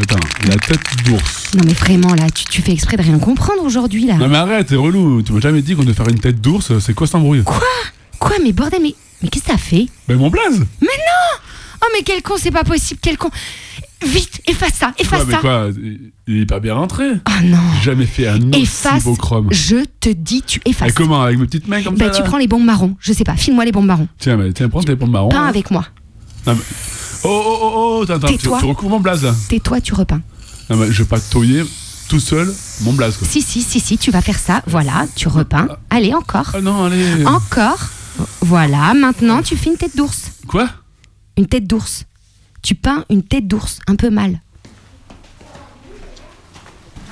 Attends, 0.00 0.16
la 0.48 0.56
tête 0.56 0.80
d'ours. 1.04 1.52
Non 1.54 1.62
mais 1.64 1.72
vraiment 1.74 2.14
là, 2.14 2.28
tu, 2.30 2.44
tu 2.46 2.62
fais 2.62 2.72
exprès 2.72 2.96
de 2.96 3.02
rien 3.02 3.18
comprendre 3.18 3.62
aujourd'hui 3.62 4.06
là. 4.06 4.14
Non 4.14 4.28
mais 4.28 4.38
arrête, 4.38 4.66
t'es 4.68 4.76
relou. 4.76 5.22
Tu 5.22 5.32
m'as 5.32 5.40
jamais 5.40 5.62
dit 5.62 5.76
qu'on 5.76 5.82
devait 5.82 5.94
faire 5.94 6.08
une 6.08 6.18
tête 6.18 6.40
d'ours. 6.40 6.78
C'est 6.80 6.94
quoi 6.94 7.06
cet 7.06 7.16
embrouille? 7.16 7.44
Quoi? 7.44 7.60
Quoi? 8.18 8.36
Mais 8.42 8.52
bordel, 8.52 8.80
mais, 8.82 8.94
mais 9.22 9.28
qu'est-ce 9.28 9.44
que 9.44 9.50
ça 9.52 9.58
fait? 9.58 9.86
Ben 10.08 10.16
mon 10.18 10.30
blaze 10.30 10.58
Mais 10.80 10.88
non 10.88 11.40
Oh 11.84 11.90
mais 11.92 12.02
quel 12.02 12.22
con, 12.22 12.34
c'est 12.38 12.50
pas 12.50 12.64
possible, 12.64 13.00
quel 13.02 13.18
con 13.18 13.28
Vite, 14.06 14.40
efface 14.46 14.74
ça, 14.74 14.92
efface 14.98 15.24
Quoi, 15.24 15.24
mais 15.26 15.32
ça 15.34 15.38
quoi 15.40 15.68
Il 16.26 16.40
est 16.42 16.46
pas 16.46 16.60
bien 16.60 16.74
rentré 16.74 17.04
Oh 17.26 17.44
non 17.44 17.58
J'ai 17.78 17.84
jamais 17.90 18.06
fait 18.06 18.26
un 18.28 18.38
aussi 18.52 18.62
Efface, 18.62 19.04
beau 19.04 19.16
chrome. 19.16 19.48
je 19.50 19.84
te 20.00 20.08
dis, 20.10 20.42
tu 20.42 20.60
Et 20.64 20.70
effaces. 20.70 20.92
comment 20.92 21.22
Avec 21.22 21.38
mes 21.38 21.46
petites 21.46 21.68
mains 21.68 21.82
comme 21.82 21.96
Bah 21.96 22.12
ça 22.12 22.20
tu 22.20 22.22
prends 22.22 22.38
les 22.38 22.46
bombes 22.48 22.64
marrons, 22.64 22.96
je 23.00 23.12
sais 23.12 23.24
pas, 23.24 23.36
file-moi 23.36 23.64
les 23.64 23.72
bombes 23.72 23.86
marrons. 23.86 24.08
Tiens, 24.18 24.36
mais, 24.36 24.52
tiens, 24.52 24.68
prends 24.68 24.82
tes 24.82 24.96
pommes 24.96 25.10
marron. 25.10 25.28
Peins 25.28 25.46
avec 25.46 25.70
moi. 25.70 25.86
Non, 26.46 26.54
mais- 26.54 26.60
Oh, 27.26 27.42
oh, 27.46 27.58
oh, 27.62 28.04
oh, 28.06 28.12
attends, 28.12 28.28
tu, 28.36 28.48
recouvres 28.48 28.90
mon 28.90 29.00
blaze 29.00 29.24
là. 29.24 29.34
Tais-toi, 29.48 29.80
tu 29.80 29.94
repeins. 29.94 30.20
Non, 30.68 30.76
mais 30.76 30.92
je 30.92 31.02
vais 31.02 31.08
pas 31.08 31.18
touiller 31.20 31.62
tout 32.08 32.20
seul 32.20 32.52
mon 32.82 32.92
blaze 32.92 33.16
quoi. 33.16 33.26
Si, 33.26 33.40
si, 33.40 33.62
si, 33.62 33.80
si, 33.80 33.96
tu 33.96 34.10
vas 34.10 34.20
faire 34.20 34.38
ça. 34.38 34.62
Voilà, 34.66 35.06
tu 35.16 35.28
repeins. 35.28 35.68
Allez, 35.88 36.12
encore. 36.12 36.50
Ah 36.52 36.60
non, 36.60 36.84
allez. 36.84 37.24
Encore. 37.24 37.78
Voilà, 38.42 38.92
maintenant 38.92 39.40
tu 39.42 39.56
fais 39.56 39.70
une 39.70 39.76
tête 39.78 39.96
d'ours. 39.96 40.32
Quoi? 40.46 40.68
Une 41.36 41.46
tête 41.46 41.66
d'ours. 41.66 42.04
Tu 42.62 42.76
peins 42.76 43.04
une 43.10 43.22
tête 43.22 43.48
d'ours, 43.48 43.80
un 43.88 43.96
peu 43.96 44.08
mal. 44.08 44.40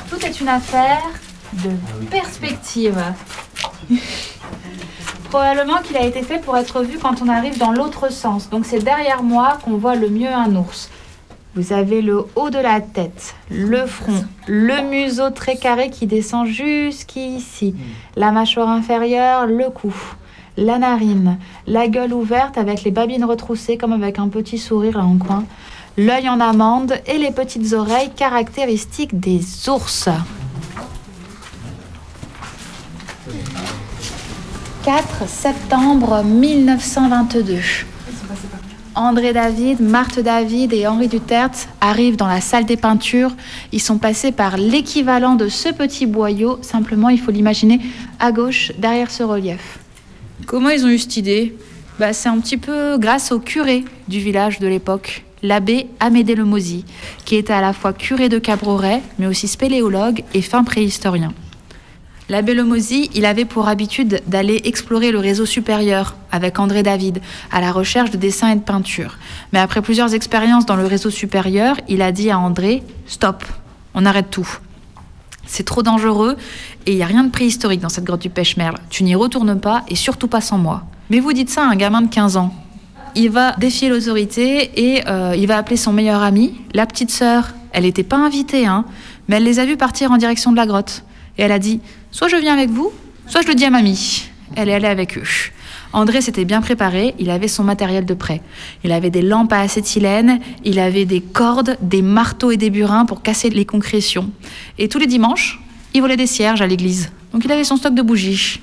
Tout 0.08 0.24
est 0.24 0.40
une 0.40 0.48
affaire 0.48 1.02
de 1.64 1.70
perspective. 2.08 3.02
Probablement 5.28 5.82
qu'il 5.82 5.96
a 5.96 6.06
été 6.06 6.22
fait 6.22 6.38
pour 6.38 6.56
être 6.56 6.82
vu 6.82 6.98
quand 6.98 7.20
on 7.20 7.28
arrive 7.28 7.58
dans 7.58 7.72
l'autre 7.72 8.12
sens. 8.12 8.48
Donc 8.48 8.64
c'est 8.64 8.78
derrière 8.78 9.22
moi 9.22 9.58
qu'on 9.64 9.76
voit 9.76 9.96
le 9.96 10.08
mieux 10.08 10.32
un 10.32 10.54
ours. 10.54 10.88
Vous 11.54 11.72
avez 11.72 12.00
le 12.00 12.24
haut 12.36 12.48
de 12.48 12.58
la 12.58 12.80
tête, 12.80 13.34
le 13.50 13.86
front, 13.86 14.24
le 14.46 14.88
museau 14.88 15.30
très 15.30 15.56
carré 15.56 15.90
qui 15.90 16.06
descend 16.06 16.46
jusqu'ici, 16.46 17.74
la 18.16 18.30
mâchoire 18.30 18.70
inférieure, 18.70 19.46
le 19.46 19.68
cou, 19.68 19.92
la 20.56 20.78
narine, 20.78 21.38
la 21.66 21.88
gueule 21.88 22.12
ouverte 22.12 22.58
avec 22.58 22.84
les 22.84 22.90
babines 22.90 23.24
retroussées 23.24 23.76
comme 23.76 23.92
avec 23.92 24.18
un 24.18 24.28
petit 24.28 24.58
sourire 24.58 24.98
en 24.98 25.16
coin, 25.16 25.44
l'œil 25.96 26.28
en 26.28 26.40
amande 26.40 26.94
et 27.06 27.18
les 27.18 27.30
petites 27.30 27.72
oreilles 27.72 28.10
caractéristiques 28.14 29.18
des 29.18 29.40
ours. 29.68 30.08
4 34.84 35.28
septembre 35.28 36.24
1922. 36.24 37.58
André 38.94 39.32
David, 39.32 39.80
Marthe 39.80 40.20
David 40.20 40.72
et 40.74 40.86
Henri 40.86 41.08
Duterte 41.08 41.68
arrivent 41.80 42.16
dans 42.16 42.26
la 42.26 42.42
salle 42.42 42.66
des 42.66 42.76
peintures. 42.76 43.34
Ils 43.72 43.80
sont 43.80 43.96
passés 43.96 44.32
par 44.32 44.58
l'équivalent 44.58 45.34
de 45.34 45.48
ce 45.48 45.70
petit 45.70 46.04
boyau, 46.04 46.58
simplement 46.62 47.08
il 47.08 47.18
faut 47.18 47.30
l'imaginer 47.30 47.80
à 48.20 48.32
gauche 48.32 48.72
derrière 48.78 49.10
ce 49.10 49.22
relief. 49.22 49.81
Comment 50.46 50.70
ils 50.70 50.84
ont 50.84 50.88
eu 50.88 50.98
cette 50.98 51.16
idée 51.16 51.56
bah, 51.98 52.12
C'est 52.12 52.28
un 52.28 52.38
petit 52.40 52.56
peu 52.56 52.98
grâce 52.98 53.32
au 53.32 53.38
curé 53.38 53.84
du 54.08 54.18
village 54.18 54.58
de 54.58 54.66
l'époque, 54.66 55.24
l'abbé 55.42 55.86
Amédée 56.00 56.34
Le 56.34 56.44
Mosy, 56.44 56.84
qui 57.24 57.36
était 57.36 57.52
à 57.52 57.60
la 57.60 57.72
fois 57.72 57.92
curé 57.92 58.28
de 58.28 58.38
Cabroret, 58.38 59.02
mais 59.18 59.26
aussi 59.26 59.48
spéléologue 59.48 60.22
et 60.34 60.42
fin 60.42 60.64
préhistorien. 60.64 61.32
L'abbé 62.28 62.54
Lemozy, 62.54 63.10
il 63.14 63.26
avait 63.26 63.44
pour 63.44 63.68
habitude 63.68 64.22
d'aller 64.26 64.62
explorer 64.64 65.12
le 65.12 65.18
réseau 65.18 65.44
supérieur 65.44 66.16
avec 66.30 66.58
André 66.58 66.82
David 66.82 67.20
à 67.50 67.60
la 67.60 67.72
recherche 67.72 68.10
de 68.10 68.16
dessins 68.16 68.48
et 68.48 68.56
de 68.56 68.60
peintures. 68.60 69.18
Mais 69.52 69.58
après 69.58 69.82
plusieurs 69.82 70.14
expériences 70.14 70.64
dans 70.64 70.76
le 70.76 70.86
réseau 70.86 71.10
supérieur, 71.10 71.76
il 71.88 72.00
a 72.00 72.10
dit 72.10 72.30
à 72.30 72.38
André 72.38 72.84
Stop, 73.06 73.44
on 73.94 74.06
arrête 74.06 74.30
tout. 74.30 74.48
C'est 75.46 75.64
trop 75.64 75.82
dangereux 75.82 76.36
et 76.86 76.92
il 76.92 76.96
n'y 76.96 77.02
a 77.02 77.06
rien 77.06 77.24
de 77.24 77.30
préhistorique 77.30 77.80
dans 77.80 77.88
cette 77.88 78.04
grotte 78.04 78.22
du 78.22 78.30
Pêche-Merle. 78.30 78.76
Tu 78.90 79.04
n'y 79.04 79.14
retournes 79.14 79.58
pas 79.58 79.84
et 79.88 79.94
surtout 79.96 80.28
pas 80.28 80.40
sans 80.40 80.58
moi. 80.58 80.84
Mais 81.10 81.20
vous 81.20 81.32
dites 81.32 81.50
ça 81.50 81.64
à 81.64 81.70
un 81.70 81.76
gamin 81.76 82.02
de 82.02 82.08
15 82.08 82.36
ans. 82.36 82.54
Il 83.14 83.30
va 83.30 83.52
défier 83.56 83.88
l'autorité 83.88 84.70
et 84.76 85.06
euh, 85.06 85.34
il 85.36 85.46
va 85.46 85.58
appeler 85.58 85.76
son 85.76 85.92
meilleur 85.92 86.22
ami. 86.22 86.54
La 86.72 86.86
petite 86.86 87.10
sœur, 87.10 87.48
elle 87.72 87.84
n'était 87.84 88.02
pas 88.02 88.16
invitée, 88.16 88.66
hein, 88.66 88.84
mais 89.28 89.36
elle 89.36 89.44
les 89.44 89.58
a 89.58 89.66
vus 89.66 89.76
partir 89.76 90.10
en 90.12 90.16
direction 90.16 90.52
de 90.52 90.56
la 90.56 90.66
grotte. 90.66 91.04
Et 91.36 91.42
elle 91.42 91.52
a 91.52 91.58
dit 91.58 91.80
Soit 92.10 92.28
je 92.28 92.36
viens 92.36 92.54
avec 92.54 92.70
vous, 92.70 92.90
soit 93.26 93.42
je 93.42 93.48
le 93.48 93.54
dis 93.54 93.64
à 93.64 93.70
mamie. 93.70 94.30
Elle 94.56 94.68
est 94.68 94.74
allée 94.74 94.88
avec 94.88 95.18
eux. 95.18 95.24
André 95.92 96.22
s'était 96.22 96.44
bien 96.44 96.62
préparé, 96.62 97.14
il 97.18 97.28
avait 97.30 97.48
son 97.48 97.64
matériel 97.64 98.04
de 98.06 98.14
prêt. 98.14 98.40
Il 98.82 98.92
avait 98.92 99.10
des 99.10 99.22
lampes 99.22 99.52
à 99.52 99.60
acétylène, 99.60 100.40
il 100.64 100.78
avait 100.78 101.04
des 101.04 101.20
cordes, 101.20 101.76
des 101.82 102.02
marteaux 102.02 102.50
et 102.50 102.56
des 102.56 102.70
burins 102.70 103.04
pour 103.04 103.22
casser 103.22 103.50
les 103.50 103.66
concrétions. 103.66 104.30
Et 104.78 104.88
tous 104.88 104.98
les 104.98 105.06
dimanches, 105.06 105.60
il 105.94 106.00
volait 106.00 106.16
des 106.16 106.26
cierges 106.26 106.62
à 106.62 106.66
l'église. 106.66 107.10
Donc 107.32 107.44
il 107.44 107.52
avait 107.52 107.64
son 107.64 107.76
stock 107.76 107.94
de 107.94 108.02
bougies. 108.02 108.60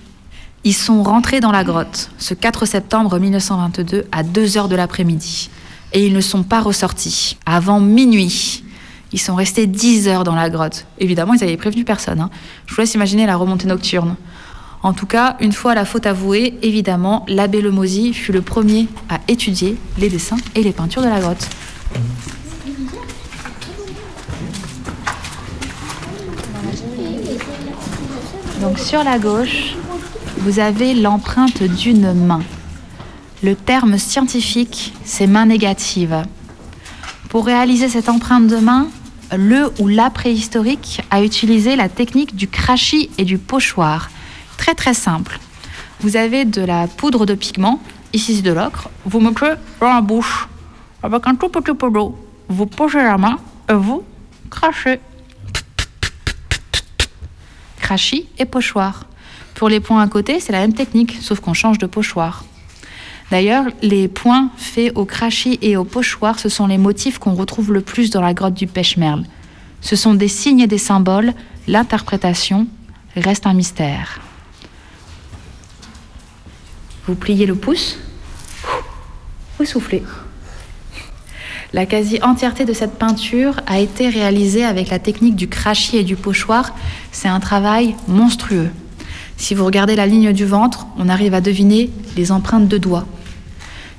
Ils 0.63 0.73
sont 0.73 1.03
rentrés 1.03 1.39
dans 1.39 1.51
la 1.51 1.63
grotte 1.63 2.09
ce 2.17 2.33
4 2.33 2.65
septembre 2.65 3.19
1922 3.19 4.05
à 4.11 4.23
2 4.23 4.57
heures 4.57 4.67
de 4.67 4.75
l'après-midi. 4.75 5.49
Et 5.93 6.05
ils 6.05 6.13
ne 6.13 6.21
sont 6.21 6.43
pas 6.43 6.61
ressortis 6.61 7.37
avant 7.45 7.79
minuit. 7.79 8.63
Ils 9.11 9.19
sont 9.19 9.35
restés 9.35 9.65
10 9.67 10.07
heures 10.07 10.23
dans 10.23 10.35
la 10.35 10.49
grotte. 10.49 10.85
Évidemment, 10.99 11.33
ils 11.33 11.39
n'avaient 11.39 11.57
prévenu 11.57 11.83
personne. 11.83 12.19
hein. 12.19 12.29
Je 12.67 12.75
vous 12.75 12.81
laisse 12.81 12.93
imaginer 12.93 13.25
la 13.25 13.37
remontée 13.37 13.67
nocturne. 13.67 14.15
En 14.81 14.93
tout 14.93 15.05
cas, 15.05 15.35
une 15.41 15.51
fois 15.51 15.75
la 15.75 15.83
faute 15.83 16.05
avouée, 16.05 16.57
évidemment, 16.61 17.25
l'abbé 17.27 17.61
Lemozy 17.61 18.13
fut 18.13 18.31
le 18.31 18.41
premier 18.41 18.87
à 19.09 19.19
étudier 19.27 19.77
les 19.97 20.07
dessins 20.07 20.37
et 20.55 20.63
les 20.63 20.71
peintures 20.71 21.01
de 21.01 21.09
la 21.09 21.19
grotte. 21.19 21.49
Donc 28.61 28.79
sur 28.79 29.03
la 29.03 29.19
gauche, 29.19 29.75
vous 30.37 30.59
avez 30.59 30.93
l'empreinte 30.93 31.61
d'une 31.61 32.13
main. 32.13 32.41
Le 33.43 33.55
terme 33.55 33.97
scientifique, 33.97 34.93
c'est 35.03 35.27
main 35.27 35.45
négative. 35.45 36.23
Pour 37.29 37.45
réaliser 37.45 37.89
cette 37.89 38.07
empreinte 38.07 38.47
de 38.47 38.57
main, 38.57 38.87
le 39.37 39.71
ou 39.79 39.87
la 39.87 40.09
préhistorique 40.09 41.01
a 41.11 41.21
utilisé 41.21 41.75
la 41.75 41.89
technique 41.89 42.35
du 42.35 42.47
crachis 42.47 43.09
et 43.17 43.25
du 43.25 43.37
pochoir. 43.37 44.09
Très 44.59 44.75
très 44.75 44.93
simple. 44.93 45.39
Vous 46.01 46.17
avez 46.17 46.43
de 46.43 46.61
la 46.61 46.87
poudre 46.87 47.25
de 47.25 47.33
pigment, 47.33 47.81
ici 48.11 48.35
c'est 48.35 48.41
de 48.41 48.51
l'ocre, 48.51 48.89
vous 49.05 49.21
mettez 49.21 49.53
dans 49.79 49.93
la 49.93 50.01
bouche 50.01 50.47
avec 51.01 51.25
un 51.25 51.35
tout 51.35 51.47
petit 51.47 51.73
peu 51.73 51.89
d'eau. 51.89 52.15
Vous 52.49 52.65
posez 52.65 53.01
la 53.01 53.17
main 53.17 53.39
et 53.69 53.73
vous 53.73 54.03
crachez. 54.51 54.99
Crachis 57.77 58.27
et 58.37 58.45
pochoir. 58.45 59.05
Pour 59.55 59.69
les 59.69 59.79
points 59.79 60.01
à 60.01 60.07
côté, 60.07 60.41
c'est 60.41 60.51
la 60.51 60.59
même 60.59 60.73
technique, 60.73 61.17
sauf 61.21 61.39
qu'on 61.39 61.53
change 61.53 61.77
de 61.77 61.87
pochoir. 61.87 62.43
D'ailleurs, 63.31 63.65
les 63.81 64.09
points 64.09 64.49
faits 64.57 64.91
au 64.95 65.05
crachis 65.05 65.57
et 65.61 65.77
au 65.77 65.85
pochoir, 65.85 66.37
ce 66.37 66.49
sont 66.49 66.67
les 66.67 66.77
motifs 66.77 67.17
qu'on 67.17 67.33
retrouve 67.33 67.71
le 67.71 67.81
plus 67.81 68.09
dans 68.09 68.21
la 68.21 68.33
grotte 68.33 68.55
du 68.55 68.67
Pêche-Merle. 68.67 69.23
Ce 69.79 69.95
sont 69.95 70.15
des 70.15 70.27
signes 70.27 70.59
et 70.59 70.67
des 70.67 70.77
symboles, 70.77 71.33
l'interprétation 71.67 72.67
reste 73.15 73.47
un 73.47 73.53
mystère. 73.53 74.19
Vous 77.09 77.15
pliez 77.15 77.47
le 77.47 77.55
pouce, 77.55 77.97
vous 79.57 79.65
soufflez. 79.65 80.03
La 81.73 81.87
quasi-entièreté 81.87 82.65
de 82.65 82.73
cette 82.73 82.99
peinture 82.99 83.61
a 83.65 83.79
été 83.79 84.09
réalisée 84.09 84.63
avec 84.63 84.91
la 84.91 84.99
technique 84.99 85.35
du 85.35 85.47
crachis 85.47 85.97
et 85.97 86.03
du 86.03 86.15
pochoir. 86.15 86.75
C'est 87.11 87.27
un 87.27 87.39
travail 87.39 87.95
monstrueux. 88.07 88.69
Si 89.37 89.55
vous 89.55 89.65
regardez 89.65 89.95
la 89.95 90.05
ligne 90.05 90.33
du 90.33 90.45
ventre, 90.45 90.85
on 90.99 91.09
arrive 91.09 91.33
à 91.33 91.41
deviner 91.41 91.89
les 92.15 92.31
empreintes 92.31 92.67
de 92.67 92.77
doigts. 92.77 93.07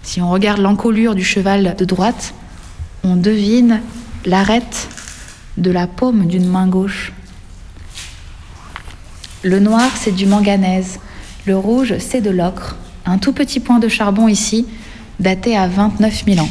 Si 0.04 0.20
on 0.20 0.30
regarde 0.30 0.60
l'encolure 0.60 1.16
du 1.16 1.24
cheval 1.24 1.74
de 1.76 1.84
droite, 1.84 2.32
on 3.02 3.16
devine 3.16 3.80
l'arête 4.24 4.86
de 5.56 5.72
la 5.72 5.88
paume 5.88 6.28
d'une 6.28 6.46
main 6.46 6.68
gauche. 6.68 7.12
Le 9.42 9.58
noir, 9.58 9.90
c'est 9.96 10.14
du 10.14 10.26
manganèse. 10.26 11.00
Le 11.44 11.56
rouge, 11.56 11.94
c'est 11.98 12.20
de 12.20 12.30
l'ocre. 12.30 12.76
Un 13.06 13.18
tout 13.18 13.32
petit 13.32 13.60
point 13.60 13.78
de 13.78 13.88
charbon 13.88 14.28
ici, 14.28 14.66
daté 15.18 15.56
à 15.56 15.68
29 15.68 16.24
000 16.26 16.40
ans. 16.40 16.48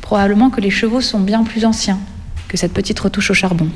Probablement 0.00 0.50
que 0.50 0.60
les 0.60 0.70
chevaux 0.70 1.00
sont 1.00 1.20
bien 1.20 1.44
plus 1.44 1.64
anciens 1.64 1.98
que 2.48 2.56
cette 2.56 2.72
petite 2.72 3.00
retouche 3.00 3.30
au 3.30 3.34
charbon. 3.34 3.68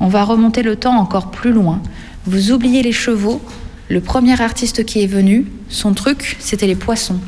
On 0.00 0.08
va 0.08 0.24
remonter 0.24 0.62
le 0.62 0.76
temps 0.76 0.96
encore 0.96 1.30
plus 1.30 1.52
loin. 1.52 1.82
Vous 2.26 2.50
oubliez 2.50 2.82
les 2.82 2.92
chevaux. 2.92 3.42
Le 3.88 4.00
premier 4.00 4.40
artiste 4.40 4.84
qui 4.84 5.02
est 5.02 5.06
venu, 5.06 5.46
son 5.68 5.92
truc, 5.92 6.36
c'était 6.40 6.66
les 6.66 6.76
poissons. 6.76 7.20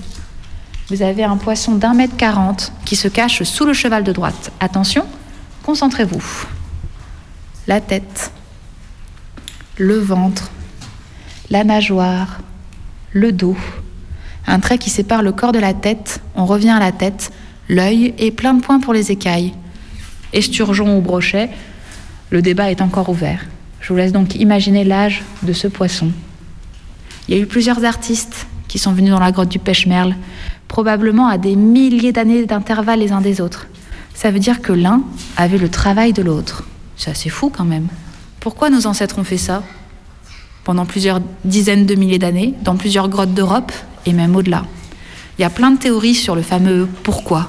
Vous 0.88 1.02
avez 1.02 1.24
un 1.24 1.36
poisson 1.36 1.74
d'un 1.76 1.94
mètre 1.94 2.16
quarante 2.16 2.72
qui 2.84 2.96
se 2.96 3.08
cache 3.08 3.42
sous 3.42 3.64
le 3.64 3.72
cheval 3.72 4.04
de 4.04 4.12
droite. 4.12 4.52
Attention, 4.60 5.06
concentrez-vous. 5.62 6.46
La 7.66 7.80
tête, 7.80 8.32
le 9.78 9.98
ventre, 9.98 10.50
la 11.50 11.64
nageoire, 11.64 12.38
le 13.14 13.32
dos. 13.32 13.56
Un 14.46 14.60
trait 14.60 14.76
qui 14.76 14.90
sépare 14.90 15.22
le 15.22 15.32
corps 15.32 15.52
de 15.52 15.58
la 15.58 15.72
tête. 15.72 16.20
On 16.34 16.44
revient 16.44 16.70
à 16.70 16.80
la 16.80 16.92
tête, 16.92 17.32
l'œil 17.70 18.12
et 18.18 18.30
plein 18.30 18.52
de 18.52 18.60
points 18.60 18.80
pour 18.80 18.92
les 18.92 19.10
écailles. 19.10 19.54
Esturgeon 20.34 20.98
ou 20.98 21.00
brochet, 21.00 21.48
le 22.30 22.42
débat 22.42 22.70
est 22.70 22.82
encore 22.82 23.08
ouvert. 23.08 23.46
Je 23.80 23.88
vous 23.88 23.96
laisse 23.96 24.12
donc 24.12 24.34
imaginer 24.34 24.84
l'âge 24.84 25.22
de 25.42 25.52
ce 25.52 25.68
poisson. 25.68 26.10
Il 27.28 27.34
y 27.34 27.38
a 27.38 27.40
eu 27.40 27.46
plusieurs 27.46 27.84
artistes 27.84 28.46
qui 28.68 28.78
sont 28.78 28.92
venus 28.92 29.12
dans 29.12 29.20
la 29.20 29.30
grotte 29.30 29.48
du 29.48 29.58
Pêche-Merle, 29.58 30.16
probablement 30.66 31.28
à 31.28 31.38
des 31.38 31.54
milliers 31.54 32.12
d'années 32.12 32.44
d'intervalle 32.44 32.98
les 32.98 33.12
uns 33.12 33.20
des 33.20 33.40
autres. 33.40 33.68
Ça 34.12 34.30
veut 34.30 34.40
dire 34.40 34.60
que 34.60 34.72
l'un 34.72 35.02
avait 35.36 35.58
le 35.58 35.68
travail 35.68 36.12
de 36.12 36.22
l'autre. 36.22 36.64
C'est 36.96 37.10
assez 37.10 37.28
fou 37.28 37.50
quand 37.54 37.64
même. 37.64 37.86
Pourquoi 38.40 38.70
nos 38.70 38.86
ancêtres 38.86 39.18
ont 39.18 39.24
fait 39.24 39.38
ça? 39.38 39.62
Pendant 40.64 40.86
plusieurs 40.86 41.20
dizaines 41.44 41.86
de 41.86 41.94
milliers 41.94 42.18
d'années, 42.18 42.54
dans 42.62 42.76
plusieurs 42.76 43.08
grottes 43.08 43.34
d'Europe 43.34 43.72
et 44.06 44.12
même 44.12 44.34
au-delà. 44.34 44.64
Il 45.38 45.42
y 45.42 45.44
a 45.44 45.50
plein 45.50 45.70
de 45.70 45.78
théories 45.78 46.14
sur 46.14 46.34
le 46.34 46.42
fameux 46.42 46.88
pourquoi. 47.02 47.48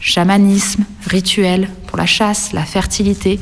Chamanisme, 0.00 0.84
rituel 1.06 1.68
pour 1.86 1.98
la 1.98 2.06
chasse, 2.06 2.52
la 2.52 2.64
fertilité, 2.64 3.38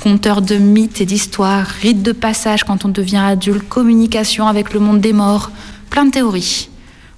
conteur 0.00 0.42
de 0.42 0.56
mythes 0.56 1.00
et 1.00 1.06
d'histoires, 1.06 1.66
rite 1.66 2.02
de 2.02 2.12
passage 2.12 2.62
quand 2.64 2.84
on 2.84 2.88
devient 2.88 3.16
adulte, 3.16 3.68
communication 3.68 4.46
avec 4.46 4.72
le 4.72 4.80
monde 4.80 5.00
des 5.00 5.12
morts, 5.12 5.50
plein 5.90 6.04
de 6.04 6.10
théories. 6.10 6.68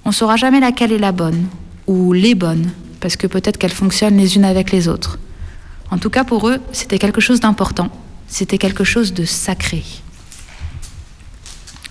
On 0.05 0.09
ne 0.09 0.13
saura 0.13 0.37
jamais 0.37 0.61
laquelle 0.61 0.93
est 0.93 0.97
la 0.97 1.11
bonne, 1.11 1.45
ou 1.85 2.13
les 2.13 2.33
bonnes, 2.33 2.71
parce 3.01 3.17
que 3.17 3.27
peut-être 3.27 3.57
qu'elles 3.57 3.71
fonctionnent 3.71 4.17
les 4.17 4.37
unes 4.37 4.45
avec 4.45 4.71
les 4.71 4.87
autres. 4.87 5.19
En 5.91 5.97
tout 5.97 6.09
cas, 6.09 6.23
pour 6.23 6.47
eux, 6.47 6.59
c'était 6.71 6.97
quelque 6.97 7.21
chose 7.21 7.41
d'important, 7.41 7.89
c'était 8.27 8.57
quelque 8.57 8.85
chose 8.85 9.13
de 9.13 9.25
sacré. 9.25 9.83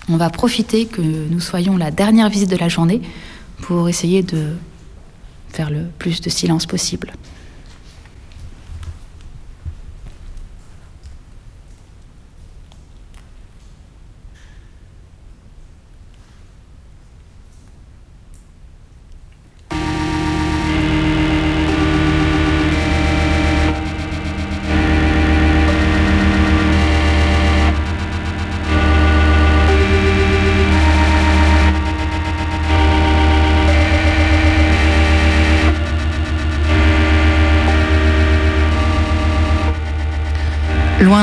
On 0.09 0.17
va 0.17 0.29
profiter 0.29 0.85
que 0.85 1.01
nous 1.01 1.39
soyons 1.39 1.77
la 1.77 1.91
dernière 1.91 2.29
visite 2.29 2.49
de 2.49 2.55
la 2.55 2.69
journée 2.69 3.01
pour 3.61 3.89
essayer 3.89 4.23
de 4.23 4.53
faire 5.49 5.69
le 5.69 5.85
plus 5.99 6.21
de 6.21 6.29
silence 6.29 6.65
possible. 6.65 7.11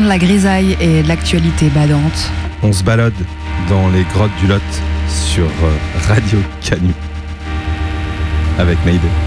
De 0.00 0.08
la 0.08 0.18
grisaille 0.18 0.76
et 0.80 1.04
de 1.04 1.08
l'actualité 1.08 1.68
badante, 1.68 2.28
On 2.64 2.72
se 2.72 2.82
balade 2.82 3.14
dans 3.68 3.88
les 3.90 4.02
grottes 4.12 4.34
du 4.40 4.48
Lot 4.48 4.60
sur 5.08 5.44
euh, 5.44 6.08
Radio 6.08 6.40
Canu 6.60 6.92
avec 8.58 8.76
Mayday. 8.84 9.23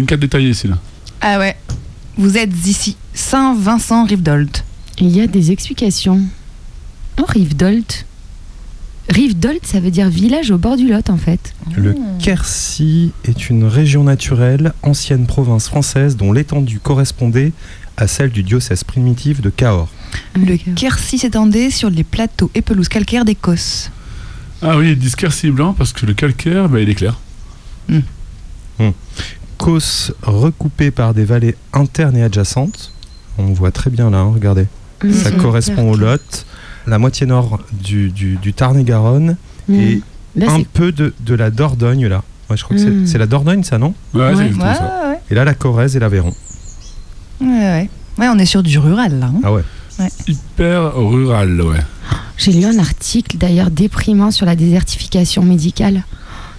Une 0.00 0.06
carte 0.06 0.20
détaillée 0.20 0.50
ici, 0.50 0.66
là. 0.66 0.78
Ah 1.20 1.38
ouais. 1.38 1.56
Vous 2.16 2.36
êtes 2.36 2.66
ici, 2.66 2.96
Saint-Vincent-Rivedolt. 3.14 4.64
Il 4.98 5.08
y 5.08 5.20
a 5.20 5.26
des 5.26 5.52
explications. 5.52 6.20
Oh, 7.18 7.24
Rivedolt. 7.28 8.06
Rivedolt, 9.08 9.64
ça 9.64 9.80
veut 9.80 9.90
dire 9.90 10.08
village 10.08 10.50
au 10.50 10.58
bord 10.58 10.76
du 10.76 10.88
Lot, 10.88 11.10
en 11.10 11.16
fait. 11.16 11.52
Le 11.76 11.94
Quercy 12.18 13.12
est 13.24 13.50
une 13.50 13.64
région 13.64 14.04
naturelle, 14.04 14.72
ancienne 14.82 15.26
province 15.26 15.68
française 15.68 16.16
dont 16.16 16.32
l'étendue 16.32 16.78
correspondait 16.78 17.52
à 17.96 18.06
celle 18.06 18.30
du 18.30 18.42
diocèse 18.42 18.84
primitif 18.84 19.40
de 19.40 19.50
Cahors. 19.50 19.90
Le 20.34 20.56
Quercy 20.74 21.18
s'étendait 21.18 21.70
sur 21.70 21.90
les 21.90 22.04
plateaux 22.04 22.50
et 22.54 22.62
pelouses 22.62 22.88
calcaires 22.88 23.24
d'Écosse. 23.24 23.90
Ah 24.62 24.76
oui, 24.76 24.92
ils 24.92 24.98
disent 24.98 25.16
Quercy 25.16 25.50
blanc 25.50 25.72
parce 25.72 25.92
que 25.92 26.06
le 26.06 26.14
calcaire, 26.14 26.68
bah, 26.68 26.80
il 26.80 26.88
est 26.88 26.94
clair. 26.94 27.18
Hmm. 27.88 28.00
Causse 29.64 30.12
recoupée 30.22 30.90
par 30.90 31.12
des 31.12 31.24
vallées 31.24 31.54
internes 31.74 32.16
et 32.16 32.22
adjacentes. 32.22 32.92
On 33.38 33.52
voit 33.52 33.70
très 33.70 33.90
bien 33.90 34.08
là, 34.10 34.18
hein, 34.18 34.32
regardez. 34.34 34.66
Mmh, 35.04 35.12
Ça 35.12 35.30
correspond 35.32 35.90
au 35.92 35.96
Lot, 35.96 36.46
la 36.86 36.98
moitié 36.98 37.26
nord 37.26 37.60
du, 37.72 38.10
du, 38.10 38.36
du 38.36 38.52
Tarn-et-Garonne 38.54 39.36
Mmh. 39.68 39.74
et 39.74 40.02
Là, 40.36 40.52
un 40.52 40.62
peu 40.62 40.92
de, 40.92 41.12
de 41.20 41.34
la 41.34 41.50
Dordogne 41.50 42.06
là. 42.06 42.22
Ouais, 42.48 42.56
je 42.56 42.64
crois 42.64 42.76
que 42.76 42.82
c'est- 42.82 43.06
c'est 43.06 43.18
la 43.18 43.26
Dordogne 43.26 43.62
ça, 43.62 43.78
non? 43.78 43.94
Ouais, 44.14 44.32
c'est 44.34 44.46
exactement 44.46 44.64
Ouais, 44.66 44.74
ça. 44.74 45.08
ouais. 45.10 45.18
Et 45.30 45.34
là, 45.34 45.44
la 45.44 45.54
Corrèze 45.54 45.94
et 45.96 45.98
l'Aveyron. 46.00 46.32
Ouais, 47.40 47.46
ouais. 47.48 47.90
Ouais, 48.18 48.28
on 48.28 48.38
est 48.38 48.46
sur 48.46 48.62
du 48.62 48.78
rural 48.78 49.18
là. 49.20 49.26
hein. 49.26 49.40
Ah 49.44 49.52
ouais. 49.52 49.62
Ouais. 49.98 50.08
Hyper 50.28 50.94
rural, 50.96 51.60
ouais. 51.60 51.80
J'ai 52.38 52.52
lu 52.52 52.64
un 52.64 52.78
article 52.78 53.36
d'ailleurs 53.36 53.70
déprimant 53.70 54.30
sur 54.30 54.46
la 54.46 54.56
désertification 54.56 55.42
médicale. 55.42 56.04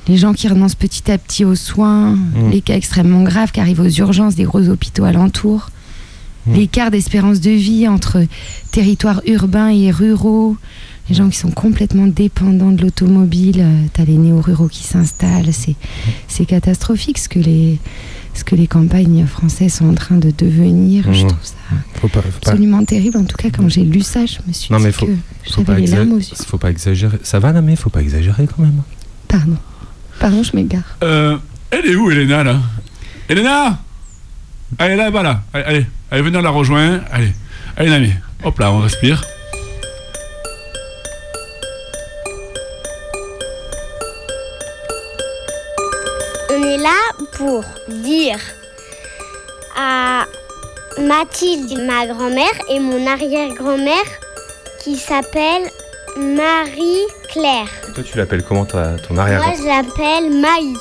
Les 0.08 0.18
gens 0.18 0.34
qui 0.34 0.47
renoncent 0.47 0.76
petit 0.76 1.12
à 1.12 1.18
petit 1.18 1.45
aux 1.45 1.56
soins, 1.56 2.16
Mm. 2.16 2.49
les 2.52 2.62
cas 2.62 2.76
extrêmement 2.76 3.24
graves 3.24 3.52
qui 3.52 3.60
arrivent 3.60 3.82
aux 3.82 3.89
urgences 3.89 4.36
des 4.36 4.43
gros 4.43 4.68
hôpitaux 4.70 5.04
alentours, 5.04 5.70
Mm. 6.47 6.54
l'écart 6.56 6.91
d'espérance 6.91 7.39
de 7.39 7.52
vie 7.52 7.88
entre 7.88 8.26
territoires 8.72 9.22
urbains 9.28 9.70
et 9.70 9.91
ruraux, 9.91 10.58
les 11.10 11.16
gens 11.16 11.30
qui 11.30 11.38
sont 11.38 11.52
complètement 11.52 12.08
dépendants 12.08 12.72
de 12.72 12.82
l'automobile, 12.82 13.60
euh, 13.62 13.86
t'as 13.93 14.06
les 14.06 14.18
néo-ruraux 14.18 14.68
qui 14.70 14.84
s'installent, 14.84 15.52
c'est, 15.54 16.45
catastrophique 16.45 17.18
ce 17.20 17.30
que, 17.30 17.38
les, 17.39 17.80
ce 18.34 18.43
que 18.43 18.56
les 18.56 18.66
campagnes 18.68 19.26
françaises 19.28 19.74
sont 19.76 19.89
en 19.89 19.93
train 19.93 20.18
de 20.18 20.32
devenir. 20.36 21.04
Je 21.14 21.26
Mm. 21.26 21.28
trouve 21.28 21.43
ça 21.43 21.54
Faut 21.95 22.08
pas, 22.08 22.22
faut 22.22 22.30
pas- 22.39 22.52
absolument 22.52 22.84
terrible. 22.86 23.18
En 23.18 23.26
tout 23.26 23.38
cas, 23.38 23.49
quand 23.52 23.70
j'ai 23.70 23.84
lu 23.84 24.02
ça, 24.02 24.26
je 24.26 24.38
me 24.47 24.54
suis 24.54 24.72
Non 24.74 24.80
dit 24.80 24.86
mais 24.86 24.91
faut, 24.91 25.06
que 25.06 25.12
faut, 25.52 25.62
pas 25.62 25.74
j'avais 25.74 25.86
les 25.86 25.91
larmes 25.95 26.14
aux 26.14 26.18
yeux. 26.18 26.36
faut 26.47 26.58
pas 26.58 26.72
exagérer. 26.72 27.20
Ça 27.24 27.38
va 27.39 27.52
là 27.52 27.62
mais 27.62 27.76
faut 27.76 27.89
pas 27.91 28.02
exagérer 28.02 28.47
quand 28.47 28.64
même. 28.64 28.82
Pardon. 29.28 29.58
Pardon, 30.22 30.43
je 30.43 30.55
m'égare. 30.55 30.84
Euh, 31.01 31.36
elle 31.72 31.84
est 31.88 31.95
où, 31.95 32.11
Elena, 32.11 32.43
là? 32.43 32.57
Elena 33.28 33.80
Elle 34.78 34.91
est 34.91 34.95
là-bas, 34.95 35.24
là. 35.24 35.41
Allez, 35.51 35.65
allez, 35.65 35.86
allez, 36.11 36.22
venez, 36.22 36.38
on 36.38 36.41
la 36.43 36.51
rejoint. 36.51 37.01
Allez, 37.11 37.34
allez, 37.76 37.89
Nami. 37.89 38.13
Hop 38.43 38.59
là, 38.59 38.72
on 38.72 38.82
respire. 38.82 39.24
On 46.51 46.63
est 46.63 46.78
là 46.78 46.99
pour 47.34 47.65
dire 47.89 48.38
à 49.76 50.26
Mathilde, 50.99 51.80
ma 51.88 52.05
grand-mère, 52.05 52.45
et 52.69 52.80
mon 52.80 53.07
arrière-grand-mère, 53.07 53.95
qui 54.84 54.97
s'appelle 54.97 55.63
Marie-Claire. 56.22 57.67
Toi 57.95 58.03
tu 58.03 58.17
l'appelles 58.17 58.43
comment 58.43 58.65
ta- 58.65 58.95
ton 59.07 59.15
Moi, 59.15 59.24
arrière 59.24 59.41
je 59.57 59.65
l'appelle 59.65 60.30
Maï. 60.41 60.74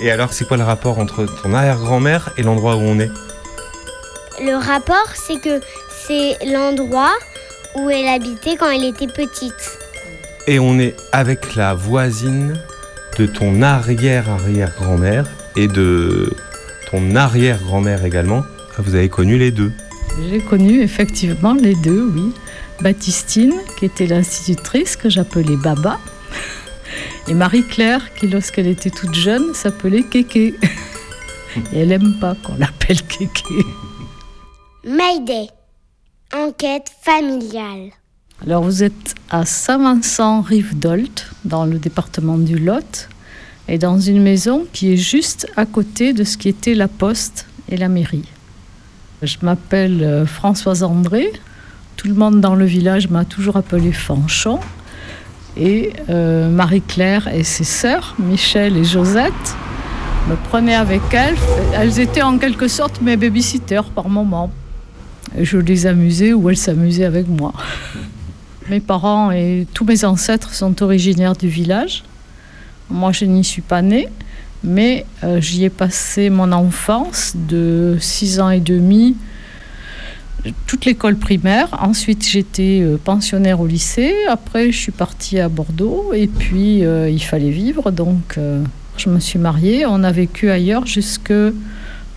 Et 0.00 0.10
alors 0.10 0.32
c'est 0.32 0.46
quoi 0.46 0.56
le 0.56 0.62
rapport 0.62 0.98
entre 0.98 1.26
ton 1.42 1.52
arrière-grand-mère 1.52 2.30
et 2.36 2.42
l'endroit 2.42 2.76
où 2.76 2.80
on 2.80 2.98
est? 3.00 3.10
Le 4.40 4.54
rapport, 4.56 5.08
c'est 5.14 5.40
que 5.40 5.60
c'est 6.06 6.36
l'endroit 6.46 7.12
où 7.76 7.88
elle 7.90 8.08
habitait 8.08 8.56
quand 8.56 8.70
elle 8.70 8.84
était 8.84 9.06
petite. 9.06 9.78
Et 10.46 10.58
on 10.58 10.78
est 10.78 10.94
avec 11.12 11.54
la 11.54 11.74
voisine 11.74 12.60
de 13.18 13.26
ton 13.26 13.62
arrière-arrière-grand-mère 13.62 15.24
et 15.56 15.68
de 15.68 16.32
ton 16.90 17.14
arrière-grand-mère 17.16 18.04
également. 18.04 18.44
Vous 18.78 18.94
avez 18.94 19.08
connu 19.08 19.38
les 19.38 19.50
deux. 19.52 19.72
J'ai 20.30 20.40
connu 20.40 20.82
effectivement 20.82 21.54
les 21.54 21.74
deux, 21.76 22.10
oui. 22.14 22.32
Baptistine, 22.80 23.54
qui 23.78 23.84
était 23.84 24.06
l'institutrice, 24.06 24.96
que 24.96 25.08
j'appelais 25.08 25.56
Baba, 25.56 25.98
et 27.28 27.34
Marie-Claire, 27.34 28.14
qui 28.14 28.28
lorsqu'elle 28.28 28.66
était 28.66 28.90
toute 28.90 29.14
jeune 29.14 29.54
s'appelait 29.54 30.02
Kéké. 30.02 30.54
Et 31.72 31.78
elle 31.78 31.92
aime 31.92 32.18
pas 32.20 32.34
qu'on 32.42 32.56
l'appelle 32.56 33.00
Kéké. 33.02 33.64
Mayday. 34.84 35.48
Enquête 36.34 36.90
familiale. 37.02 37.90
Alors 38.42 38.64
vous 38.64 38.82
êtes 38.82 39.14
à 39.30 39.46
Saint-Vincent, 39.46 40.42
rive 40.42 40.78
d'Olt, 40.78 41.30
dans 41.44 41.64
le 41.64 41.78
département 41.78 42.36
du 42.36 42.58
Lot, 42.58 43.08
et 43.68 43.78
dans 43.78 43.98
une 43.98 44.22
maison 44.22 44.66
qui 44.72 44.92
est 44.92 44.96
juste 44.96 45.46
à 45.56 45.64
côté 45.64 46.12
de 46.12 46.24
ce 46.24 46.36
qui 46.36 46.48
était 46.48 46.74
la 46.74 46.88
poste 46.88 47.46
et 47.70 47.76
la 47.76 47.88
mairie. 47.88 48.28
Je 49.22 49.38
m'appelle 49.42 50.02
euh, 50.02 50.26
Françoise 50.26 50.82
André. 50.82 51.32
Tout 51.96 52.08
le 52.08 52.14
monde 52.14 52.40
dans 52.40 52.54
le 52.54 52.64
village 52.64 53.08
m'a 53.08 53.24
toujours 53.24 53.56
appelé 53.56 53.92
Fanchon. 53.92 54.58
Et 55.56 55.92
euh, 56.10 56.50
Marie-Claire 56.50 57.28
et 57.28 57.44
ses 57.44 57.64
sœurs, 57.64 58.16
Michel 58.18 58.76
et 58.76 58.84
Josette, 58.84 59.56
me 60.28 60.36
prenaient 60.36 60.74
avec 60.74 61.02
elles. 61.12 61.36
Elles 61.74 62.00
étaient 62.00 62.22
en 62.22 62.38
quelque 62.38 62.66
sorte 62.66 63.00
mes 63.00 63.16
babysitters 63.16 63.90
par 63.94 64.08
moment. 64.08 64.50
Je 65.38 65.58
les 65.58 65.86
amusais 65.86 66.32
ou 66.32 66.50
elles 66.50 66.56
s'amusaient 66.56 67.04
avec 67.04 67.28
moi. 67.28 67.52
Mes 68.68 68.80
parents 68.80 69.30
et 69.30 69.66
tous 69.74 69.84
mes 69.84 70.04
ancêtres 70.04 70.54
sont 70.54 70.82
originaires 70.82 71.36
du 71.36 71.48
village. 71.48 72.02
Moi, 72.90 73.12
je 73.12 73.24
n'y 73.24 73.44
suis 73.44 73.62
pas 73.62 73.82
née, 73.82 74.08
mais 74.62 75.04
euh, 75.22 75.40
j'y 75.40 75.64
ai 75.64 75.70
passé 75.70 76.30
mon 76.30 76.50
enfance 76.52 77.34
de 77.34 77.96
6 78.00 78.40
ans 78.40 78.50
et 78.50 78.60
demi, 78.60 79.16
toute 80.66 80.84
l'école 80.84 81.16
primaire. 81.16 81.68
Ensuite, 81.80 82.26
j'étais 82.26 82.80
euh, 82.82 82.98
pensionnaire 83.02 83.60
au 83.60 83.66
lycée. 83.66 84.14
Après, 84.28 84.72
je 84.72 84.78
suis 84.78 84.92
partie 84.92 85.40
à 85.40 85.48
Bordeaux 85.48 86.12
et 86.12 86.26
puis 86.26 86.84
euh, 86.84 87.08
il 87.08 87.22
fallait 87.22 87.50
vivre, 87.50 87.90
donc 87.90 88.36
euh, 88.36 88.62
je 88.96 89.08
me 89.08 89.20
suis 89.20 89.38
mariée. 89.38 89.86
On 89.86 90.04
a 90.04 90.12
vécu 90.12 90.50
ailleurs 90.50 90.86
jusque 90.86 91.32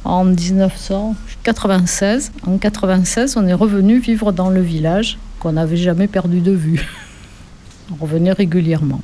en 0.03 0.25
1996. 0.25 2.31
En 2.45 2.57
96, 2.57 3.37
on 3.37 3.47
est 3.47 3.53
revenu 3.53 3.99
vivre 3.99 4.31
dans 4.31 4.49
le 4.49 4.61
village 4.61 5.17
qu'on 5.39 5.53
n'avait 5.53 5.77
jamais 5.77 6.07
perdu 6.07 6.41
de 6.41 6.51
vue. 6.51 6.85
On 7.91 8.03
revenait 8.03 8.33
régulièrement. 8.33 8.99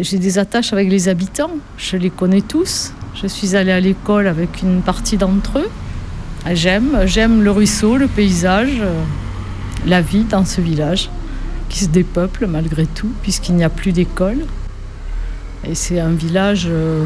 J'ai 0.00 0.18
des 0.18 0.38
attaches 0.38 0.74
avec 0.74 0.90
les 0.90 1.08
habitants, 1.08 1.52
je 1.78 1.96
les 1.96 2.10
connais 2.10 2.42
tous. 2.42 2.92
Je 3.14 3.26
suis 3.26 3.56
allée 3.56 3.72
à 3.72 3.80
l'école 3.80 4.26
avec 4.26 4.60
une 4.60 4.82
partie 4.82 5.16
d'entre 5.16 5.60
eux. 5.60 5.70
J'aime, 6.54 7.00
j'aime 7.06 7.42
le 7.42 7.50
ruisseau, 7.50 7.96
le 7.96 8.06
paysage, 8.06 8.78
euh, 8.80 9.02
la 9.84 10.00
vie 10.00 10.22
dans 10.22 10.44
ce 10.44 10.60
village 10.60 11.10
qui 11.68 11.80
se 11.80 11.88
dépeuple 11.88 12.46
malgré 12.46 12.86
tout, 12.86 13.10
puisqu'il 13.22 13.56
n'y 13.56 13.64
a 13.64 13.68
plus 13.68 13.90
d'école. 13.90 14.44
Et 15.64 15.74
c'est 15.74 15.98
un 15.98 16.12
village 16.12 16.68
euh, 16.70 17.04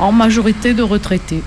en 0.00 0.10
majorité 0.10 0.72
de 0.72 0.82
retraités. 0.82 1.42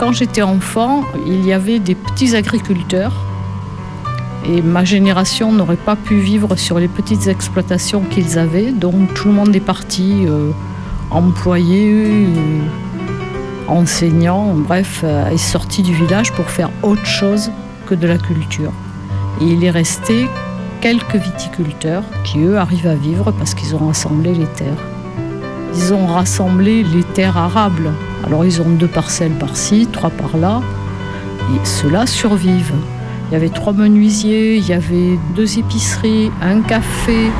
Quand 0.00 0.12
j'étais 0.12 0.42
enfant, 0.42 1.04
il 1.28 1.46
y 1.46 1.52
avait 1.52 1.78
des 1.78 1.94
petits 1.94 2.34
agriculteurs 2.34 3.31
et 4.44 4.62
ma 4.62 4.84
génération 4.84 5.52
n'aurait 5.52 5.76
pas 5.76 5.96
pu 5.96 6.16
vivre 6.16 6.56
sur 6.56 6.78
les 6.78 6.88
petites 6.88 7.26
exploitations 7.28 8.02
qu'ils 8.10 8.38
avaient, 8.38 8.72
donc 8.72 9.14
tout 9.14 9.28
le 9.28 9.34
monde 9.34 9.54
est 9.54 9.60
parti, 9.60 10.24
euh, 10.26 10.50
employé, 11.10 12.26
euh, 12.26 12.60
enseignant, 13.68 14.54
bref, 14.54 15.02
euh, 15.04 15.30
est 15.30 15.36
sorti 15.36 15.82
du 15.82 15.94
village 15.94 16.32
pour 16.32 16.46
faire 16.46 16.70
autre 16.82 17.06
chose 17.06 17.50
que 17.86 17.94
de 17.94 18.06
la 18.06 18.18
culture. 18.18 18.72
Et 19.40 19.44
il 19.44 19.64
est 19.64 19.70
resté 19.70 20.26
quelques 20.80 21.16
viticulteurs 21.16 22.02
qui, 22.24 22.40
eux, 22.40 22.58
arrivent 22.58 22.88
à 22.88 22.96
vivre 22.96 23.32
parce 23.32 23.54
qu'ils 23.54 23.74
ont 23.76 23.86
rassemblé 23.86 24.34
les 24.34 24.46
terres. 24.46 24.82
Ils 25.74 25.94
ont 25.94 26.06
rassemblé 26.06 26.82
les 26.82 27.04
terres 27.04 27.36
arables. 27.36 27.92
Alors 28.26 28.44
ils 28.44 28.60
ont 28.60 28.68
deux 28.68 28.88
parcelles 28.88 29.32
par-ci, 29.32 29.88
trois 29.90 30.10
par-là, 30.10 30.60
et 31.54 31.64
ceux-là 31.64 32.06
survivent. 32.06 32.74
Il 33.32 33.36
y 33.36 33.38
avait 33.38 33.48
trois 33.48 33.72
menuisiers, 33.72 34.58
il 34.58 34.68
y 34.68 34.74
avait 34.74 35.18
deux 35.34 35.58
épiceries, 35.58 36.30
un 36.42 36.60
café, 36.60 37.30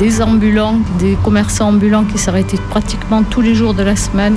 des 0.00 0.20
ambulants, 0.20 0.80
des 0.98 1.16
commerçants 1.22 1.68
ambulants 1.68 2.02
qui 2.02 2.18
s'arrêtaient 2.18 2.60
pratiquement 2.70 3.22
tous 3.22 3.40
les 3.40 3.54
jours 3.54 3.72
de 3.72 3.84
la 3.84 3.94
semaine. 3.94 4.34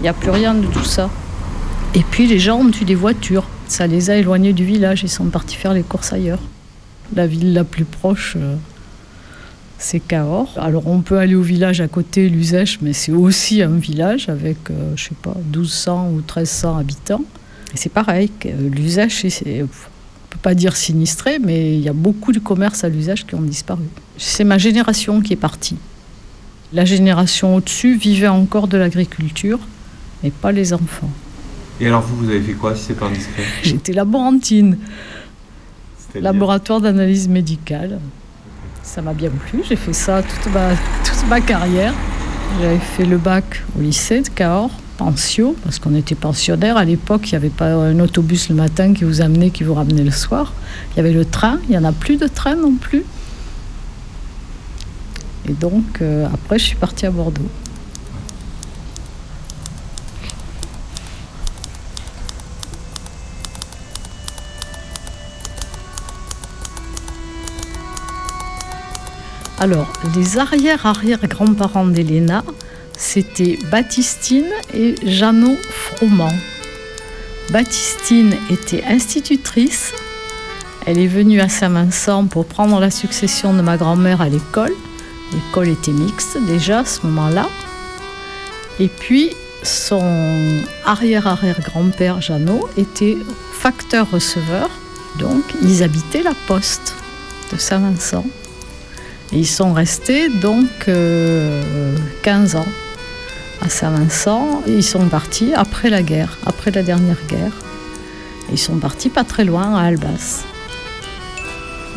Il 0.00 0.04
n'y 0.04 0.08
a 0.08 0.14
plus 0.14 0.30
rien 0.30 0.54
de 0.54 0.66
tout 0.66 0.84
ça. 0.84 1.10
Et 1.94 2.02
puis 2.02 2.26
les 2.26 2.38
gens 2.38 2.60
ont 2.60 2.70
eu 2.70 2.86
des 2.86 2.94
voitures. 2.94 3.44
Ça 3.68 3.86
les 3.86 4.08
a 4.08 4.16
éloignés 4.16 4.54
du 4.54 4.64
village. 4.64 5.02
Ils 5.02 5.10
sont 5.10 5.26
partis 5.26 5.56
faire 5.56 5.74
les 5.74 5.82
courses 5.82 6.14
ailleurs. 6.14 6.40
La 7.14 7.26
ville 7.26 7.52
la 7.52 7.64
plus 7.64 7.84
proche, 7.84 8.38
euh, 8.38 8.56
c'est 9.84 10.00
Cahors. 10.00 10.52
Alors 10.56 10.86
on 10.86 11.00
peut 11.02 11.18
aller 11.18 11.34
au 11.34 11.42
village 11.42 11.80
à 11.82 11.88
côté, 11.88 12.28
Luzèche, 12.30 12.78
mais 12.80 12.94
c'est 12.94 13.12
aussi 13.12 13.60
un 13.60 13.76
village 13.76 14.28
avec, 14.30 14.56
euh, 14.70 14.92
je 14.96 15.04
sais 15.04 15.14
pas, 15.20 15.34
1200 15.52 16.08
ou 16.10 16.16
1300 16.16 16.78
habitants. 16.78 17.22
Et 17.74 17.76
c'est 17.76 17.90
pareil, 17.92 18.30
euh, 18.46 18.70
Luzèche, 18.70 19.26
c'est- 19.28 19.62
on 19.62 19.66
peut 20.30 20.38
pas 20.40 20.54
dire 20.54 20.74
sinistré, 20.76 21.38
mais 21.38 21.74
il 21.74 21.80
y 21.80 21.88
a 21.90 21.92
beaucoup 21.92 22.32
de 22.32 22.38
commerces 22.38 22.82
à 22.82 22.88
Luzèche 22.88 23.26
qui 23.26 23.34
ont 23.34 23.42
disparu. 23.42 23.84
C'est 24.16 24.44
ma 24.44 24.56
génération 24.56 25.20
qui 25.20 25.34
est 25.34 25.42
partie. 25.50 25.76
La 26.72 26.86
génération 26.86 27.54
au-dessus 27.56 27.96
vivait 27.98 28.28
encore 28.28 28.68
de 28.68 28.78
l'agriculture, 28.78 29.58
mais 30.22 30.30
pas 30.30 30.50
les 30.50 30.72
enfants. 30.72 31.10
Et 31.80 31.86
alors 31.88 32.00
vous, 32.02 32.16
vous 32.16 32.30
avez 32.30 32.40
fait 32.40 32.52
quoi 32.54 32.74
si 32.74 32.84
c'est 32.84 32.94
pas 32.94 33.06
indiscret? 33.06 33.42
J'étais 33.62 33.92
laborantine, 33.92 34.78
laboratoire 36.14 36.80
d'analyse 36.80 37.28
médicale. 37.28 37.98
Ça 38.84 39.00
m'a 39.00 39.14
bien 39.14 39.30
plu, 39.30 39.62
j'ai 39.66 39.76
fait 39.76 39.94
ça 39.94 40.22
toute 40.22 40.52
ma, 40.52 40.68
toute 41.04 41.26
ma 41.28 41.40
carrière. 41.40 41.94
J'avais 42.60 42.78
fait 42.78 43.06
le 43.06 43.16
bac 43.16 43.64
au 43.76 43.80
lycée 43.80 44.20
de 44.20 44.28
Cahors, 44.28 44.70
pensio, 44.98 45.56
parce 45.64 45.78
qu'on 45.78 45.94
était 45.94 46.14
pensionnaire. 46.14 46.76
À 46.76 46.84
l'époque, 46.84 47.32
il 47.32 47.32
n'y 47.32 47.36
avait 47.36 47.48
pas 47.48 47.72
un 47.72 47.98
autobus 47.98 48.50
le 48.50 48.54
matin 48.54 48.92
qui 48.92 49.04
vous 49.04 49.22
amenait, 49.22 49.50
qui 49.50 49.64
vous 49.64 49.72
ramenait 49.72 50.04
le 50.04 50.10
soir. 50.10 50.52
Il 50.92 50.98
y 50.98 51.00
avait 51.00 51.14
le 51.14 51.24
train, 51.24 51.58
il 51.64 51.70
n'y 51.70 51.78
en 51.78 51.84
a 51.84 51.92
plus 51.92 52.18
de 52.18 52.28
train 52.28 52.56
non 52.56 52.74
plus. 52.74 53.04
Et 55.48 55.52
donc, 55.52 56.02
euh, 56.02 56.26
après, 56.32 56.58
je 56.58 56.64
suis 56.64 56.76
partie 56.76 57.06
à 57.06 57.10
Bordeaux. 57.10 57.48
Alors, 69.64 69.90
les 70.14 70.36
arrière-arrière-grands-parents 70.36 71.86
d'Elena, 71.86 72.44
c'était 72.98 73.58
Baptistine 73.70 74.50
et 74.74 74.94
Jeannot 75.06 75.56
Froment. 75.56 76.34
Baptistine 77.50 78.34
était 78.50 78.84
institutrice. 78.84 79.94
Elle 80.84 80.98
est 80.98 81.06
venue 81.06 81.40
à 81.40 81.48
Saint-Vincent 81.48 82.26
pour 82.26 82.44
prendre 82.44 82.78
la 82.78 82.90
succession 82.90 83.54
de 83.54 83.62
ma 83.62 83.78
grand-mère 83.78 84.20
à 84.20 84.28
l'école. 84.28 84.74
L'école 85.32 85.68
était 85.68 85.92
mixte 85.92 86.36
déjà 86.46 86.80
à 86.80 86.84
ce 86.84 87.06
moment-là. 87.06 87.48
Et 88.78 88.88
puis, 88.88 89.30
son 89.62 90.60
arrière-arrière-grand-père 90.84 92.20
Jeannot 92.20 92.68
était 92.76 93.16
facteur-receveur. 93.54 94.68
Donc, 95.18 95.42
ils 95.62 95.82
habitaient 95.82 96.22
la 96.22 96.34
poste 96.46 96.94
de 97.50 97.56
Saint-Vincent. 97.56 98.26
Ils 99.34 99.48
sont 99.48 99.72
restés 99.72 100.28
donc 100.28 100.68
euh, 100.86 101.96
15 102.22 102.54
ans 102.54 102.66
à 103.60 103.68
Saint-Vincent. 103.68 104.62
Ils 104.68 104.84
sont 104.84 105.08
partis 105.08 105.52
après 105.54 105.90
la 105.90 106.02
guerre, 106.02 106.38
après 106.46 106.70
la 106.70 106.84
dernière 106.84 107.18
guerre. 107.28 107.52
Ils 108.52 108.58
sont 108.58 108.76
partis 108.76 109.08
pas 109.08 109.24
très 109.24 109.44
loin, 109.44 109.76
à 109.76 109.82
Albas. 109.86 110.44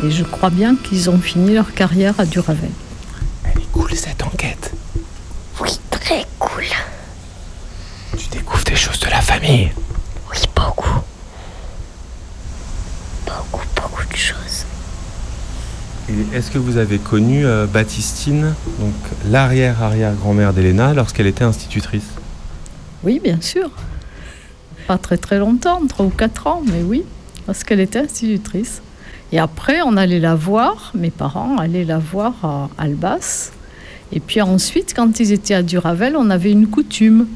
Et 0.03 0.09
je 0.09 0.23
crois 0.23 0.49
bien 0.49 0.75
qu'ils 0.75 1.11
ont 1.11 1.19
fini 1.19 1.53
leur 1.53 1.73
carrière 1.73 2.15
à 2.19 2.25
Duravel. 2.25 2.71
Cool 3.71 3.93
cette 3.93 4.23
enquête. 4.23 4.73
Oui, 5.61 5.79
très 5.91 6.25
cool. 6.39 6.63
Tu 8.17 8.29
découvres 8.29 8.63
des 8.63 8.75
choses 8.75 8.99
de 8.99 9.09
la 9.09 9.21
famille. 9.21 9.71
Oui, 10.31 10.37
beaucoup. 10.55 11.01
Beaucoup, 13.27 13.65
beaucoup 13.75 14.03
de 14.11 14.17
choses. 14.17 14.65
Est-ce 16.33 16.51
que 16.51 16.57
vous 16.57 16.77
avez 16.77 16.99
connu 16.99 17.45
euh, 17.45 17.65
Baptistine, 17.65 18.53
donc 18.79 18.93
l'arrière-arrière-grand-mère 19.29 20.53
d'Elena, 20.53 20.93
lorsqu'elle 20.93 21.27
était 21.27 21.43
institutrice? 21.43 22.05
Oui, 23.03 23.19
bien 23.21 23.41
sûr. 23.41 23.69
Pas 24.87 24.97
très 24.97 25.17
très 25.17 25.37
longtemps, 25.37 25.85
3 25.85 26.05
ou 26.05 26.09
4 26.09 26.47
ans, 26.47 26.61
mais 26.65 26.81
oui, 26.81 27.03
parce 27.45 27.65
qu'elle 27.65 27.81
était 27.81 27.99
institutrice. 27.99 28.81
Et 29.33 29.39
après, 29.39 29.81
on 29.81 29.97
allait 29.97 30.21
la 30.21 30.35
voir, 30.35 30.93
mes 30.95 31.09
parents 31.09 31.57
allaient 31.57 31.83
la 31.83 31.99
voir 31.99 32.33
à 32.41 32.69
Albas. 32.77 33.51
Et 34.13 34.21
puis 34.21 34.39
ensuite, 34.41 34.93
quand 34.95 35.19
ils 35.19 35.33
étaient 35.33 35.55
à 35.55 35.63
Duravel, 35.63 36.15
on 36.15 36.29
avait 36.29 36.51
une 36.51 36.67
coutume. 36.67 37.27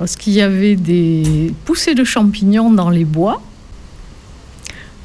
Lorsqu'il 0.00 0.32
y 0.32 0.40
avait 0.40 0.74
des 0.74 1.54
poussées 1.64 1.94
de 1.94 2.02
champignons 2.02 2.72
dans 2.72 2.90
les 2.90 3.04
bois, 3.04 3.40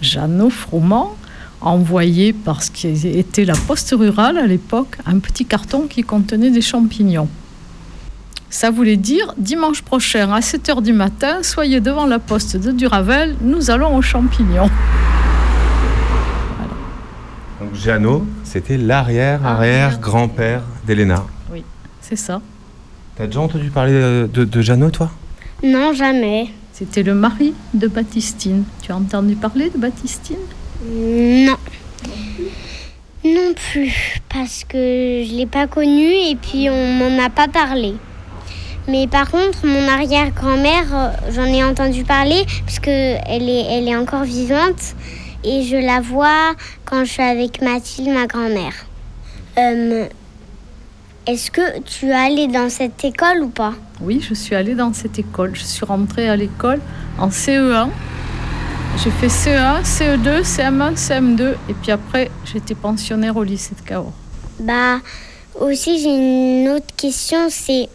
Jeannot 0.02 0.50
Froment 0.50 1.16
envoyait, 1.64 2.34
parce 2.34 2.70
qu'il 2.70 3.06
était 3.06 3.46
la 3.46 3.56
poste 3.56 3.94
rurale 3.98 4.38
à 4.38 4.46
l'époque, 4.46 4.98
un 5.06 5.20
petit 5.20 5.46
carton 5.46 5.88
qui 5.88 6.04
contenait 6.04 6.52
des 6.52 6.62
champignons. 6.62 7.30
Ça 8.50 8.70
voulait 8.70 8.98
dire 8.98 9.34
dimanche 9.38 9.82
prochain 9.82 10.32
à 10.32 10.40
7h 10.40 10.84
du 10.84 10.94
matin, 10.94 11.42
soyez 11.42 11.82
devant 11.82 12.06
la 12.06 12.20
poste 12.20 12.56
de 12.58 12.72
Duravel, 12.72 13.36
nous 13.42 13.72
allons 13.72 13.96
aux 13.96 14.02
champignons. 14.02 14.70
Donc 17.60 17.74
Jeannot, 17.74 18.26
c'était 18.44 18.78
l'arrière-arrière-grand-père 18.78 20.62
d'Elena. 20.86 21.24
Oui, 21.52 21.64
c'est 22.02 22.16
ça. 22.16 22.42
T'as 23.16 23.26
déjà 23.26 23.40
entendu 23.40 23.70
parler 23.70 23.94
de, 23.94 24.30
de, 24.32 24.44
de 24.44 24.62
Jeannot, 24.62 24.92
toi? 24.92 25.10
Non, 25.64 25.94
jamais. 25.94 26.52
C'était 26.74 27.04
le 27.04 27.14
mari 27.14 27.54
de 27.74 27.88
Baptistine. 27.88 28.64
Tu 28.82 28.92
as 28.92 28.96
entendu 28.96 29.36
parler 29.36 29.70
de 29.70 29.78
Baptistine? 29.78 30.38
Non. 30.86 31.56
Non 33.26 33.54
plus, 33.54 34.20
parce 34.28 34.66
que 34.66 34.78
je 35.26 35.32
ne 35.32 35.38
l'ai 35.38 35.46
pas 35.46 35.66
connu 35.68 36.04
et 36.04 36.36
puis 36.36 36.70
on 36.70 36.94
m'en 36.94 37.24
a 37.24 37.30
pas 37.30 37.48
parlé. 37.48 37.94
Mais 38.90 39.08
par 39.08 39.32
contre, 39.32 39.66
mon 39.66 39.88
arrière-grand-mère, 39.88 40.94
euh, 40.94 41.10
j'en 41.32 41.46
ai 41.46 41.64
entendu 41.64 42.04
parler 42.04 42.44
parce 42.66 42.80
qu'elle 42.80 43.50
est, 43.50 43.66
elle 43.72 43.88
est 43.88 43.96
encore 43.96 44.24
vivante 44.24 44.96
et 45.46 45.64
je 45.64 45.78
la 45.78 46.02
vois 46.02 46.54
quand 46.84 47.06
je 47.06 47.12
suis 47.12 47.22
avec 47.22 47.62
Mathilde, 47.62 48.10
ma 48.10 48.28
grand-mère. 48.28 48.74
Euh, 49.58 50.06
Est-ce 51.26 51.50
que 51.50 51.80
tu 51.80 52.08
es 52.08 52.14
allée 52.14 52.48
dans 52.48 52.68
cette 52.68 53.06
école 53.06 53.44
ou 53.44 53.50
pas? 53.50 53.74
Oui, 54.02 54.20
je 54.28 54.34
suis 54.34 54.54
allée 54.56 54.76
dans 54.76 54.92
cette 54.92 55.18
école. 55.18 55.52
Je 55.56 55.64
suis 55.64 55.86
rentrée 55.86 56.28
à 56.28 56.36
l'école 56.36 56.82
en 57.18 57.30
CE1. 57.30 57.88
J'ai 58.98 59.10
fait 59.10 59.28
E 59.28 59.30
CE1, 59.30 59.84
CE2, 59.84 60.44
CM1, 60.44 60.96
CM2 60.96 61.56
et 61.68 61.74
puis 61.74 61.92
après, 61.92 62.30
j'étais 62.46 62.76
pensionnaire 62.76 63.36
au 63.36 63.44
lycée 63.44 63.76
de 63.76 63.86
Cahors. 63.86 64.14
Bah, 64.60 65.00
aussi, 65.60 66.00
j'ai 66.00 66.10
une 66.10 66.70
autre 66.70 66.94
question, 66.96 67.48
c'est 67.50 67.90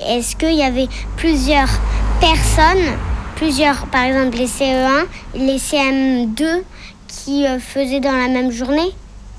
est-ce 0.00 0.34
qu'il 0.34 0.54
y 0.54 0.62
avait 0.62 0.88
plusieurs 1.16 1.68
personnes, 2.20 2.96
plusieurs, 3.36 3.86
par 3.86 4.04
exemple 4.04 4.36
les 4.38 4.46
CE1, 4.46 5.04
les 5.34 5.58
CM2, 5.58 6.62
qui 7.06 7.46
euh, 7.46 7.58
faisaient 7.58 8.00
dans 8.00 8.16
la 8.16 8.28
même 8.28 8.50
journée? 8.50 8.92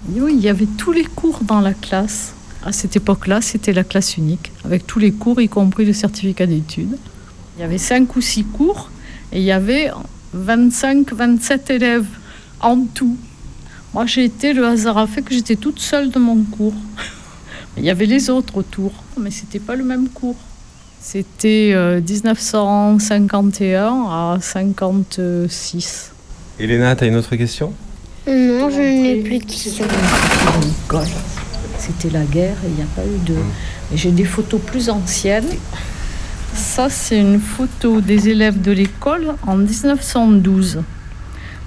Oui, 0.10 0.34
il 0.36 0.42
y 0.42 0.50
avait 0.50 0.68
tous 0.78 0.92
les 0.92 1.06
cours 1.06 1.40
dans 1.42 1.60
la 1.60 1.74
classe. 1.74 2.34
À 2.64 2.72
cette 2.72 2.96
époque-là, 2.96 3.42
c'était 3.42 3.74
la 3.74 3.84
classe 3.84 4.18
unique, 4.18 4.52
avec 4.64 4.86
tous 4.88 5.00
les 5.00 5.12
cours, 5.12 5.42
y 5.42 5.50
compris 5.50 5.86
le 5.86 5.94
certificat 5.94 6.46
d'études. 6.46 6.98
Il 7.58 7.62
y 7.62 7.64
avait 7.64 7.78
cinq 7.78 8.16
ou 8.16 8.22
six 8.22 8.44
cours 8.44 8.90
et 9.32 9.40
il 9.40 9.44
y 9.44 9.52
avait 9.52 9.92
25, 10.38 11.14
27 11.14 11.70
élèves 11.72 12.06
en 12.62 12.80
tout. 12.94 13.18
Moi, 13.94 14.06
j'ai 14.06 14.26
été, 14.26 14.54
le 14.54 14.66
hasard 14.66 14.98
a 14.98 15.08
fait 15.08 15.22
que 15.22 15.34
j'étais 15.34 15.56
toute 15.56 15.80
seule 15.80 16.12
de 16.12 16.20
mon 16.20 16.44
cours. 16.44 16.74
Il 17.78 17.84
y 17.84 17.90
avait 17.90 18.06
les 18.06 18.30
autres 18.30 18.58
autour, 18.58 18.92
mais 19.20 19.32
c'était 19.32 19.60
pas 19.60 19.76
le 19.76 19.84
même 19.84 20.10
cours. 20.10 20.36
C'était 21.00 21.72
euh, 21.74 22.02
1951 22.02 24.06
à 24.10 24.38
56. 24.42 26.12
Elena, 26.60 26.96
t'as 26.96 27.08
une 27.08 27.16
autre 27.16 27.36
question? 27.36 27.72
Non, 28.28 28.70
je 28.70 28.80
n'ai 28.80 29.22
plus 29.22 29.38
de 29.38 29.46
questions. 29.46 29.86
L'école. 30.62 31.08
C'était 31.78 32.10
la 32.10 32.24
guerre 32.24 32.58
et 32.66 32.70
il 32.70 32.76
n'y 32.76 32.82
a 32.82 32.88
pas 32.96 33.06
eu 33.06 33.18
de. 33.26 33.36
Et 33.94 33.98
j'ai 33.98 34.12
des 34.12 34.26
photos 34.26 34.60
plus 34.60 34.90
anciennes. 34.90 35.48
Ça, 36.78 36.90
c'est 36.92 37.20
une 37.20 37.40
photo 37.40 38.02
des 38.02 38.30
élèves 38.30 38.62
de 38.62 38.72
l'école 38.72 39.34
en 39.48 39.56
1912. 39.58 40.84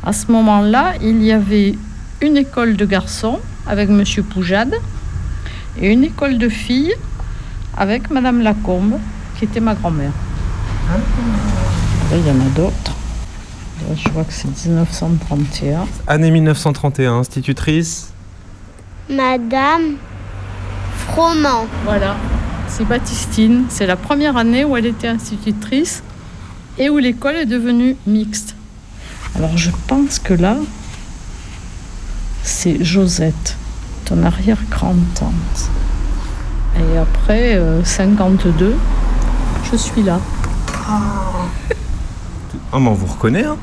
À 0.04 0.12
ce 0.12 0.30
moment-là, 0.30 0.92
il 1.02 1.20
y 1.24 1.32
avait 1.32 1.74
une 2.20 2.36
école 2.36 2.76
de 2.76 2.84
garçons 2.84 3.40
avec 3.66 3.88
Monsieur 3.88 4.22
Poujade 4.22 4.72
et 5.80 5.92
une 5.92 6.04
école 6.04 6.38
de 6.38 6.48
filles 6.48 6.94
avec 7.76 8.08
Madame 8.12 8.40
Lacombe, 8.40 9.00
qui 9.36 9.46
était 9.46 9.58
ma 9.58 9.74
grand-mère. 9.74 10.12
Là, 10.88 12.16
il 12.16 12.24
y 12.24 12.30
en 12.30 12.40
a 12.40 12.50
d'autres. 12.54 12.94
Là, 13.88 13.96
je 13.96 14.08
vois 14.10 14.22
que 14.22 14.32
c'est 14.32 14.46
1931. 14.68 15.88
Année 16.06 16.30
1931, 16.30 17.14
institutrice. 17.14 18.12
Madame 19.08 19.96
Froment. 21.08 21.66
Voilà, 21.84 22.14
c'est 22.70 22.84
Baptistine. 22.84 23.64
C'est 23.68 23.86
la 23.86 23.96
première 23.96 24.36
année 24.36 24.64
où 24.64 24.76
elle 24.76 24.86
était 24.86 25.08
institutrice 25.08 26.02
et 26.78 26.88
où 26.88 26.98
l'école 26.98 27.36
est 27.36 27.46
devenue 27.46 27.96
mixte. 28.06 28.54
Alors 29.36 29.56
je 29.56 29.70
pense 29.86 30.18
que 30.18 30.34
là, 30.34 30.56
c'est 32.42 32.82
Josette, 32.82 33.56
ton 34.04 34.22
arrière-grand-tante. 34.22 35.70
Et 36.76 36.96
après, 36.96 37.56
euh, 37.56 37.84
52, 37.84 38.74
je 39.70 39.76
suis 39.76 40.02
là. 40.02 40.18
Oh, 42.72 42.78
mais 42.78 42.88
on 42.88 42.94
vous 42.94 43.06
reconnaît, 43.06 43.44
hein 43.44 43.56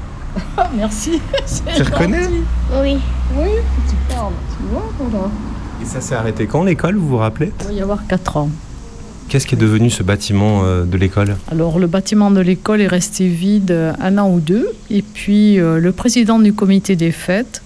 Ah, 0.58 0.70
merci. 0.76 1.22
Tu 1.76 1.84
reconnais 1.84 2.28
Oui. 2.82 2.98
Oui, 3.36 3.50
tu 3.90 3.96
parles, 4.14 4.34
tu 4.50 4.64
vois, 4.72 4.90
voilà. 5.00 5.26
Et 5.82 5.86
ça 5.86 6.02
s'est 6.02 6.16
arrêté 6.16 6.48
quand 6.48 6.64
l'école, 6.64 6.96
vous 6.98 7.08
vous 7.08 7.18
rappelez? 7.18 7.54
Il 7.62 7.66
doit 7.66 7.76
y 7.76 7.82
avoir 7.82 8.06
4 8.08 8.38
ans. 8.38 8.50
Qu'est-ce 9.30 9.46
qui 9.46 9.56
est 9.56 9.58
devenu 9.58 9.90
ce 9.90 10.04
bâtiment 10.04 10.62
euh, 10.64 10.86
de 10.86 10.96
l'école 10.96 11.36
Alors 11.52 11.80
le 11.80 11.88
bâtiment 11.88 12.32
de 12.32 12.40
l'école 12.40 12.80
est 12.80 12.88
resté 12.88 13.28
vide 13.28 13.94
un 14.00 14.18
an 14.18 14.32
ou 14.32 14.40
deux. 14.40 14.70
Et 14.90 15.02
puis 15.02 15.60
euh, 15.60 15.80
le 15.80 15.92
président 15.92 16.40
du 16.40 16.54
comité 16.54 16.96
des 16.96 17.12
fêtes 17.12 17.62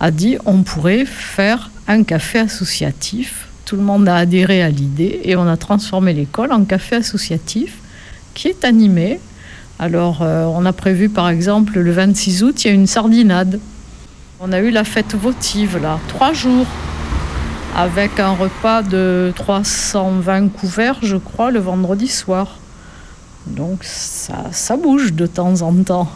a 0.00 0.10
dit 0.10 0.36
on 0.46 0.62
pourrait 0.62 1.04
faire 1.04 1.70
un 1.86 2.02
café 2.02 2.40
associatif. 2.40 3.46
Tout 3.66 3.76
le 3.76 3.82
monde 3.82 4.08
a 4.08 4.16
adhéré 4.16 4.62
à 4.62 4.68
l'idée 4.68 5.20
et 5.22 5.36
on 5.36 5.46
a 5.46 5.56
transformé 5.56 6.12
l'école 6.12 6.52
en 6.52 6.64
café 6.64 6.96
associatif 6.96 7.78
qui 8.34 8.48
est 8.48 8.64
animé. 8.64 9.20
Alors 9.78 10.22
euh, 10.22 10.44
on 10.46 10.66
a 10.66 10.72
prévu 10.72 11.08
par 11.08 11.28
exemple 11.28 11.78
le 11.78 11.92
26 11.92 12.42
août, 12.42 12.64
il 12.64 12.68
y 12.68 12.70
a 12.70 12.74
une 12.74 12.88
sardinade. 12.88 13.60
On 14.40 14.50
a 14.50 14.58
eu 14.58 14.70
la 14.70 14.82
fête 14.82 15.14
votive 15.14 15.78
là, 15.80 16.00
trois 16.08 16.32
jours 16.32 16.66
avec 17.76 18.18
un 18.18 18.30
repas 18.30 18.80
de 18.82 19.34
320 19.36 20.48
couverts, 20.48 20.96
je 21.02 21.18
crois, 21.18 21.50
le 21.50 21.60
vendredi 21.60 22.08
soir. 22.08 22.56
Donc 23.46 23.84
ça, 23.84 24.46
ça 24.50 24.78
bouge 24.78 25.12
de 25.12 25.26
temps 25.26 25.60
en 25.60 25.74
temps. 25.84 26.08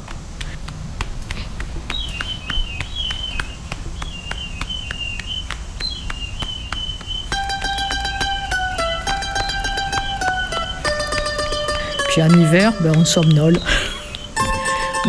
Puis 12.08 12.22
en 12.22 12.30
hiver, 12.30 12.72
ben, 12.80 12.92
on 12.96 13.04
somnole. 13.04 13.58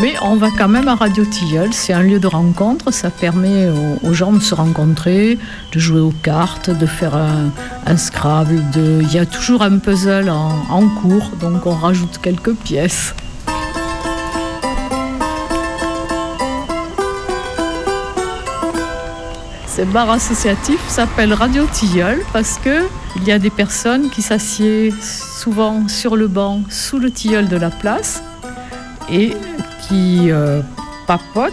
Mais 0.02 0.16
on 0.24 0.36
va 0.36 0.50
quand 0.58 0.68
même 0.68 0.88
à 0.88 0.96
Radio 0.96 1.24
Tilleul, 1.24 1.72
c'est 1.74 1.94
un 1.94 2.02
lieu 2.02 2.20
de 2.20 2.26
rencontre, 2.26 2.92
ça 2.92 3.12
permet 3.12 3.70
aux, 4.04 4.14
gens 4.14 4.34
de 4.34 4.40
se 4.40 4.56
rencontrer, 4.56 5.38
de 5.72 5.80
jouer 5.80 6.00
aux 6.00 6.14
cartes, 6.24 6.72
de 6.72 6.88
faire 6.88 7.16
un, 7.16 7.98
Scrabble. 7.98 8.64
Il 8.76 9.14
y 9.14 9.20
a 9.20 9.28
toujours 9.28 9.62
un 9.62 9.78
puzzle 9.78 10.32
en, 10.32 10.56
en 10.72 10.88
cours, 10.88 11.30
donc 11.40 11.68
on 11.68 11.76
rajoute 11.76 12.18
quelques 12.20 12.56
pièces. 12.56 13.14
Ce 19.68 19.84
bar 19.84 20.10
associatif 20.10 20.80
s'appelle 20.88 21.34
Radio 21.34 21.66
Tilleul 21.72 22.22
parce 22.34 22.58
que 22.58 22.88
il 23.18 23.24
y 23.26 23.32
a 23.32 23.38
des 23.38 23.52
personnes 23.52 24.10
qui 24.10 24.24
s'assiedent 24.24 24.96
souvent 25.00 25.88
sur 25.88 26.16
le 26.16 26.28
banc 26.28 26.62
sous 26.70 26.98
le 26.98 27.12
tilleul 27.12 27.48
de 27.48 27.58
la 27.58 27.70
place 27.70 28.24
et 29.12 29.34
qui 29.92 30.32
euh, 30.32 30.62
papote. 31.06 31.52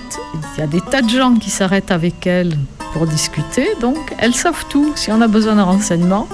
Il 0.56 0.60
y 0.60 0.62
a 0.62 0.68
des 0.68 0.80
tas 0.80 1.02
de 1.02 1.08
gens 1.08 1.34
qui 1.34 1.50
s'arrêtent 1.50 1.90
avec 1.90 2.24
elle 2.24 2.56
pour 2.92 3.04
discuter. 3.06 3.66
Donc, 3.80 4.14
elles 4.18 4.34
savent 4.34 4.64
tout. 4.70 4.92
Si 4.94 5.10
on 5.10 5.20
a 5.20 5.26
besoin 5.26 5.56
d'un 5.56 5.64
renseignement, 5.64 6.28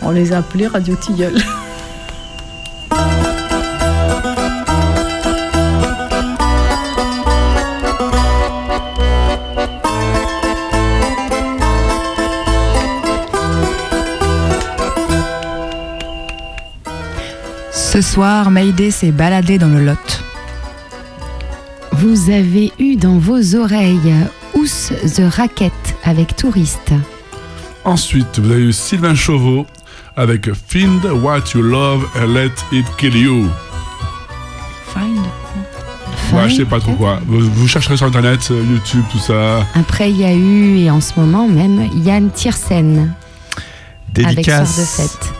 on 0.00 0.12
les 0.12 0.32
a 0.32 0.44
Radio 0.72 0.94
Tilleul. 0.94 1.34
Ce 17.72 18.00
soir, 18.00 18.52
Maïdé 18.52 18.92
s'est 18.92 19.10
baladée 19.10 19.58
dans 19.58 19.68
le 19.68 19.84
Lot. 19.84 20.19
Vous 22.00 22.30
avez 22.30 22.72
eu 22.78 22.96
dans 22.96 23.18
vos 23.18 23.56
oreilles 23.56 24.14
Ous 24.54 24.90
the 25.16 25.22
Racket 25.30 25.72
avec 26.02 26.34
Touriste. 26.34 26.92
Ensuite, 27.84 28.38
vous 28.38 28.50
avez 28.50 28.62
eu 28.62 28.72
Sylvain 28.72 29.14
Chauveau 29.14 29.66
avec 30.16 30.48
Find 30.68 31.04
What 31.04 31.42
You 31.54 31.60
Love 31.60 32.08
and 32.18 32.28
Let 32.28 32.52
It 32.72 32.86
Kill 32.96 33.14
You. 33.16 33.48
Find. 34.94 35.18
Ouais, 36.32 36.48
je 36.48 36.56
sais 36.56 36.64
pas 36.64 36.80
trop 36.80 36.94
quoi. 36.94 37.20
Vous, 37.26 37.40
vous 37.40 37.68
chercherez 37.68 37.98
sur 37.98 38.06
internet, 38.06 38.48
euh, 38.50 38.62
YouTube, 38.70 39.04
tout 39.12 39.18
ça. 39.18 39.66
Après, 39.74 40.10
il 40.10 40.16
y 40.16 40.24
a 40.24 40.32
eu, 40.32 40.78
et 40.78 40.90
en 40.90 41.02
ce 41.02 41.20
moment 41.20 41.48
même, 41.48 41.86
Yann 42.02 42.30
Tiersen 42.30 43.12
avec 44.16 44.46
Soir 44.46 44.62
de 44.62 44.66
Dédicace, 44.66 44.96
fête. 44.96 45.34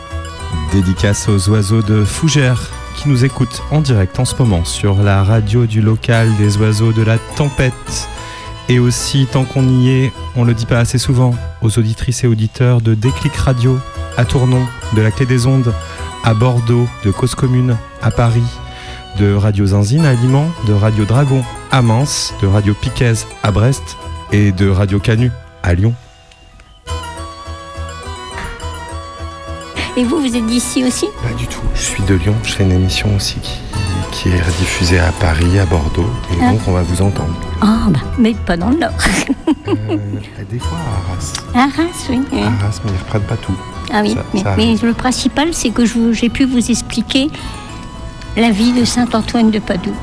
dédicace 0.73 1.27
aux 1.27 1.49
oiseaux 1.49 1.81
de 1.81 2.03
Fougères 2.03 2.69
qui 3.01 3.09
nous 3.09 3.25
écoutent 3.25 3.63
en 3.71 3.81
direct 3.81 4.19
en 4.19 4.25
ce 4.25 4.35
moment 4.35 4.63
sur 4.63 5.01
la 5.01 5.23
radio 5.23 5.65
du 5.65 5.81
local 5.81 6.29
des 6.37 6.57
oiseaux 6.57 6.93
de 6.93 7.01
la 7.01 7.17
tempête. 7.35 8.07
Et 8.69 8.77
aussi, 8.77 9.27
tant 9.31 9.43
qu'on 9.43 9.67
y 9.67 9.89
est, 9.89 10.11
on 10.35 10.43
le 10.43 10.53
dit 10.53 10.67
pas 10.67 10.77
assez 10.77 10.99
souvent, 10.99 11.33
aux 11.63 11.79
auditrices 11.79 12.23
et 12.23 12.27
auditeurs 12.27 12.79
de 12.79 12.93
Déclic 12.93 13.35
Radio 13.35 13.79
à 14.17 14.25
Tournon, 14.25 14.63
de 14.95 15.01
la 15.01 15.09
Clé 15.09 15.25
des 15.25 15.47
Ondes 15.47 15.73
à 16.23 16.35
Bordeaux, 16.35 16.87
de 17.03 17.09
Cause 17.09 17.33
Commune 17.33 17.75
à 18.03 18.11
Paris, 18.11 18.43
de 19.17 19.33
Radio 19.33 19.65
Zinzine 19.65 20.05
à 20.05 20.13
Liman, 20.13 20.51
de 20.67 20.73
Radio 20.73 21.05
Dragon 21.05 21.43
à 21.71 21.81
Mans, 21.81 22.33
de 22.41 22.47
Radio 22.47 22.75
Piquez 22.79 23.13
à 23.41 23.51
Brest 23.51 23.97
et 24.31 24.51
de 24.51 24.69
Radio 24.69 24.99
Canu 24.99 25.31
à 25.63 25.73
Lyon. 25.73 25.95
Et 29.97 30.03
vous, 30.03 30.19
vous 30.21 30.35
êtes 30.35 30.45
d'ici 30.45 30.83
aussi? 30.85 31.05
Pas 31.21 31.33
du 31.37 31.47
tout. 31.47 31.61
Je 31.75 31.81
suis 31.81 32.03
de 32.03 32.15
Lyon, 32.15 32.35
je 32.43 32.53
fais 32.53 32.63
une 32.63 32.71
émission 32.71 33.13
aussi 33.15 33.35
qui, 33.41 33.59
qui 34.11 34.29
est 34.29 34.41
rediffusée 34.41 34.99
à 34.99 35.11
Paris, 35.11 35.59
à 35.59 35.65
Bordeaux, 35.65 36.09
et 36.31 36.37
Ah. 36.41 36.51
donc 36.51 36.61
on 36.67 36.71
va 36.71 36.81
vous 36.81 37.01
entendre. 37.01 37.35
Ah, 37.61 37.87
bah, 37.89 37.99
mais 38.17 38.33
pas 38.33 38.55
dans 38.55 38.69
le 38.69 38.77
Nord. 38.77 38.91
Euh, 39.67 39.97
des 40.51 40.59
fois 40.59 40.77
à 40.77 41.59
Arras. 41.59 41.67
Arras, 41.67 41.91
oui. 42.09 42.21
oui. 42.31 42.39
Arras, 42.41 42.79
mais 42.85 42.91
ils 42.91 42.99
reprennent 42.99 43.21
pas 43.23 43.37
tout. 43.37 43.53
Ah 43.93 43.99
oui, 44.01 44.13
Ça- 44.13 44.23
mais, 44.33 44.39
ça 44.43 44.53
mais 44.57 44.63
arrive. 44.63 44.85
le 44.85 44.93
principal, 44.93 45.49
c'est 45.53 45.71
que 45.71 45.83
j'ai 45.85 46.29
pu 46.29 46.45
vous 46.45 46.71
expliquer 46.71 47.29
la 48.37 48.51
vie 48.51 48.71
de 48.71 48.85
Saint 48.85 49.07
Antoine 49.13 49.51
de 49.51 49.59
Padoue. 49.59 49.93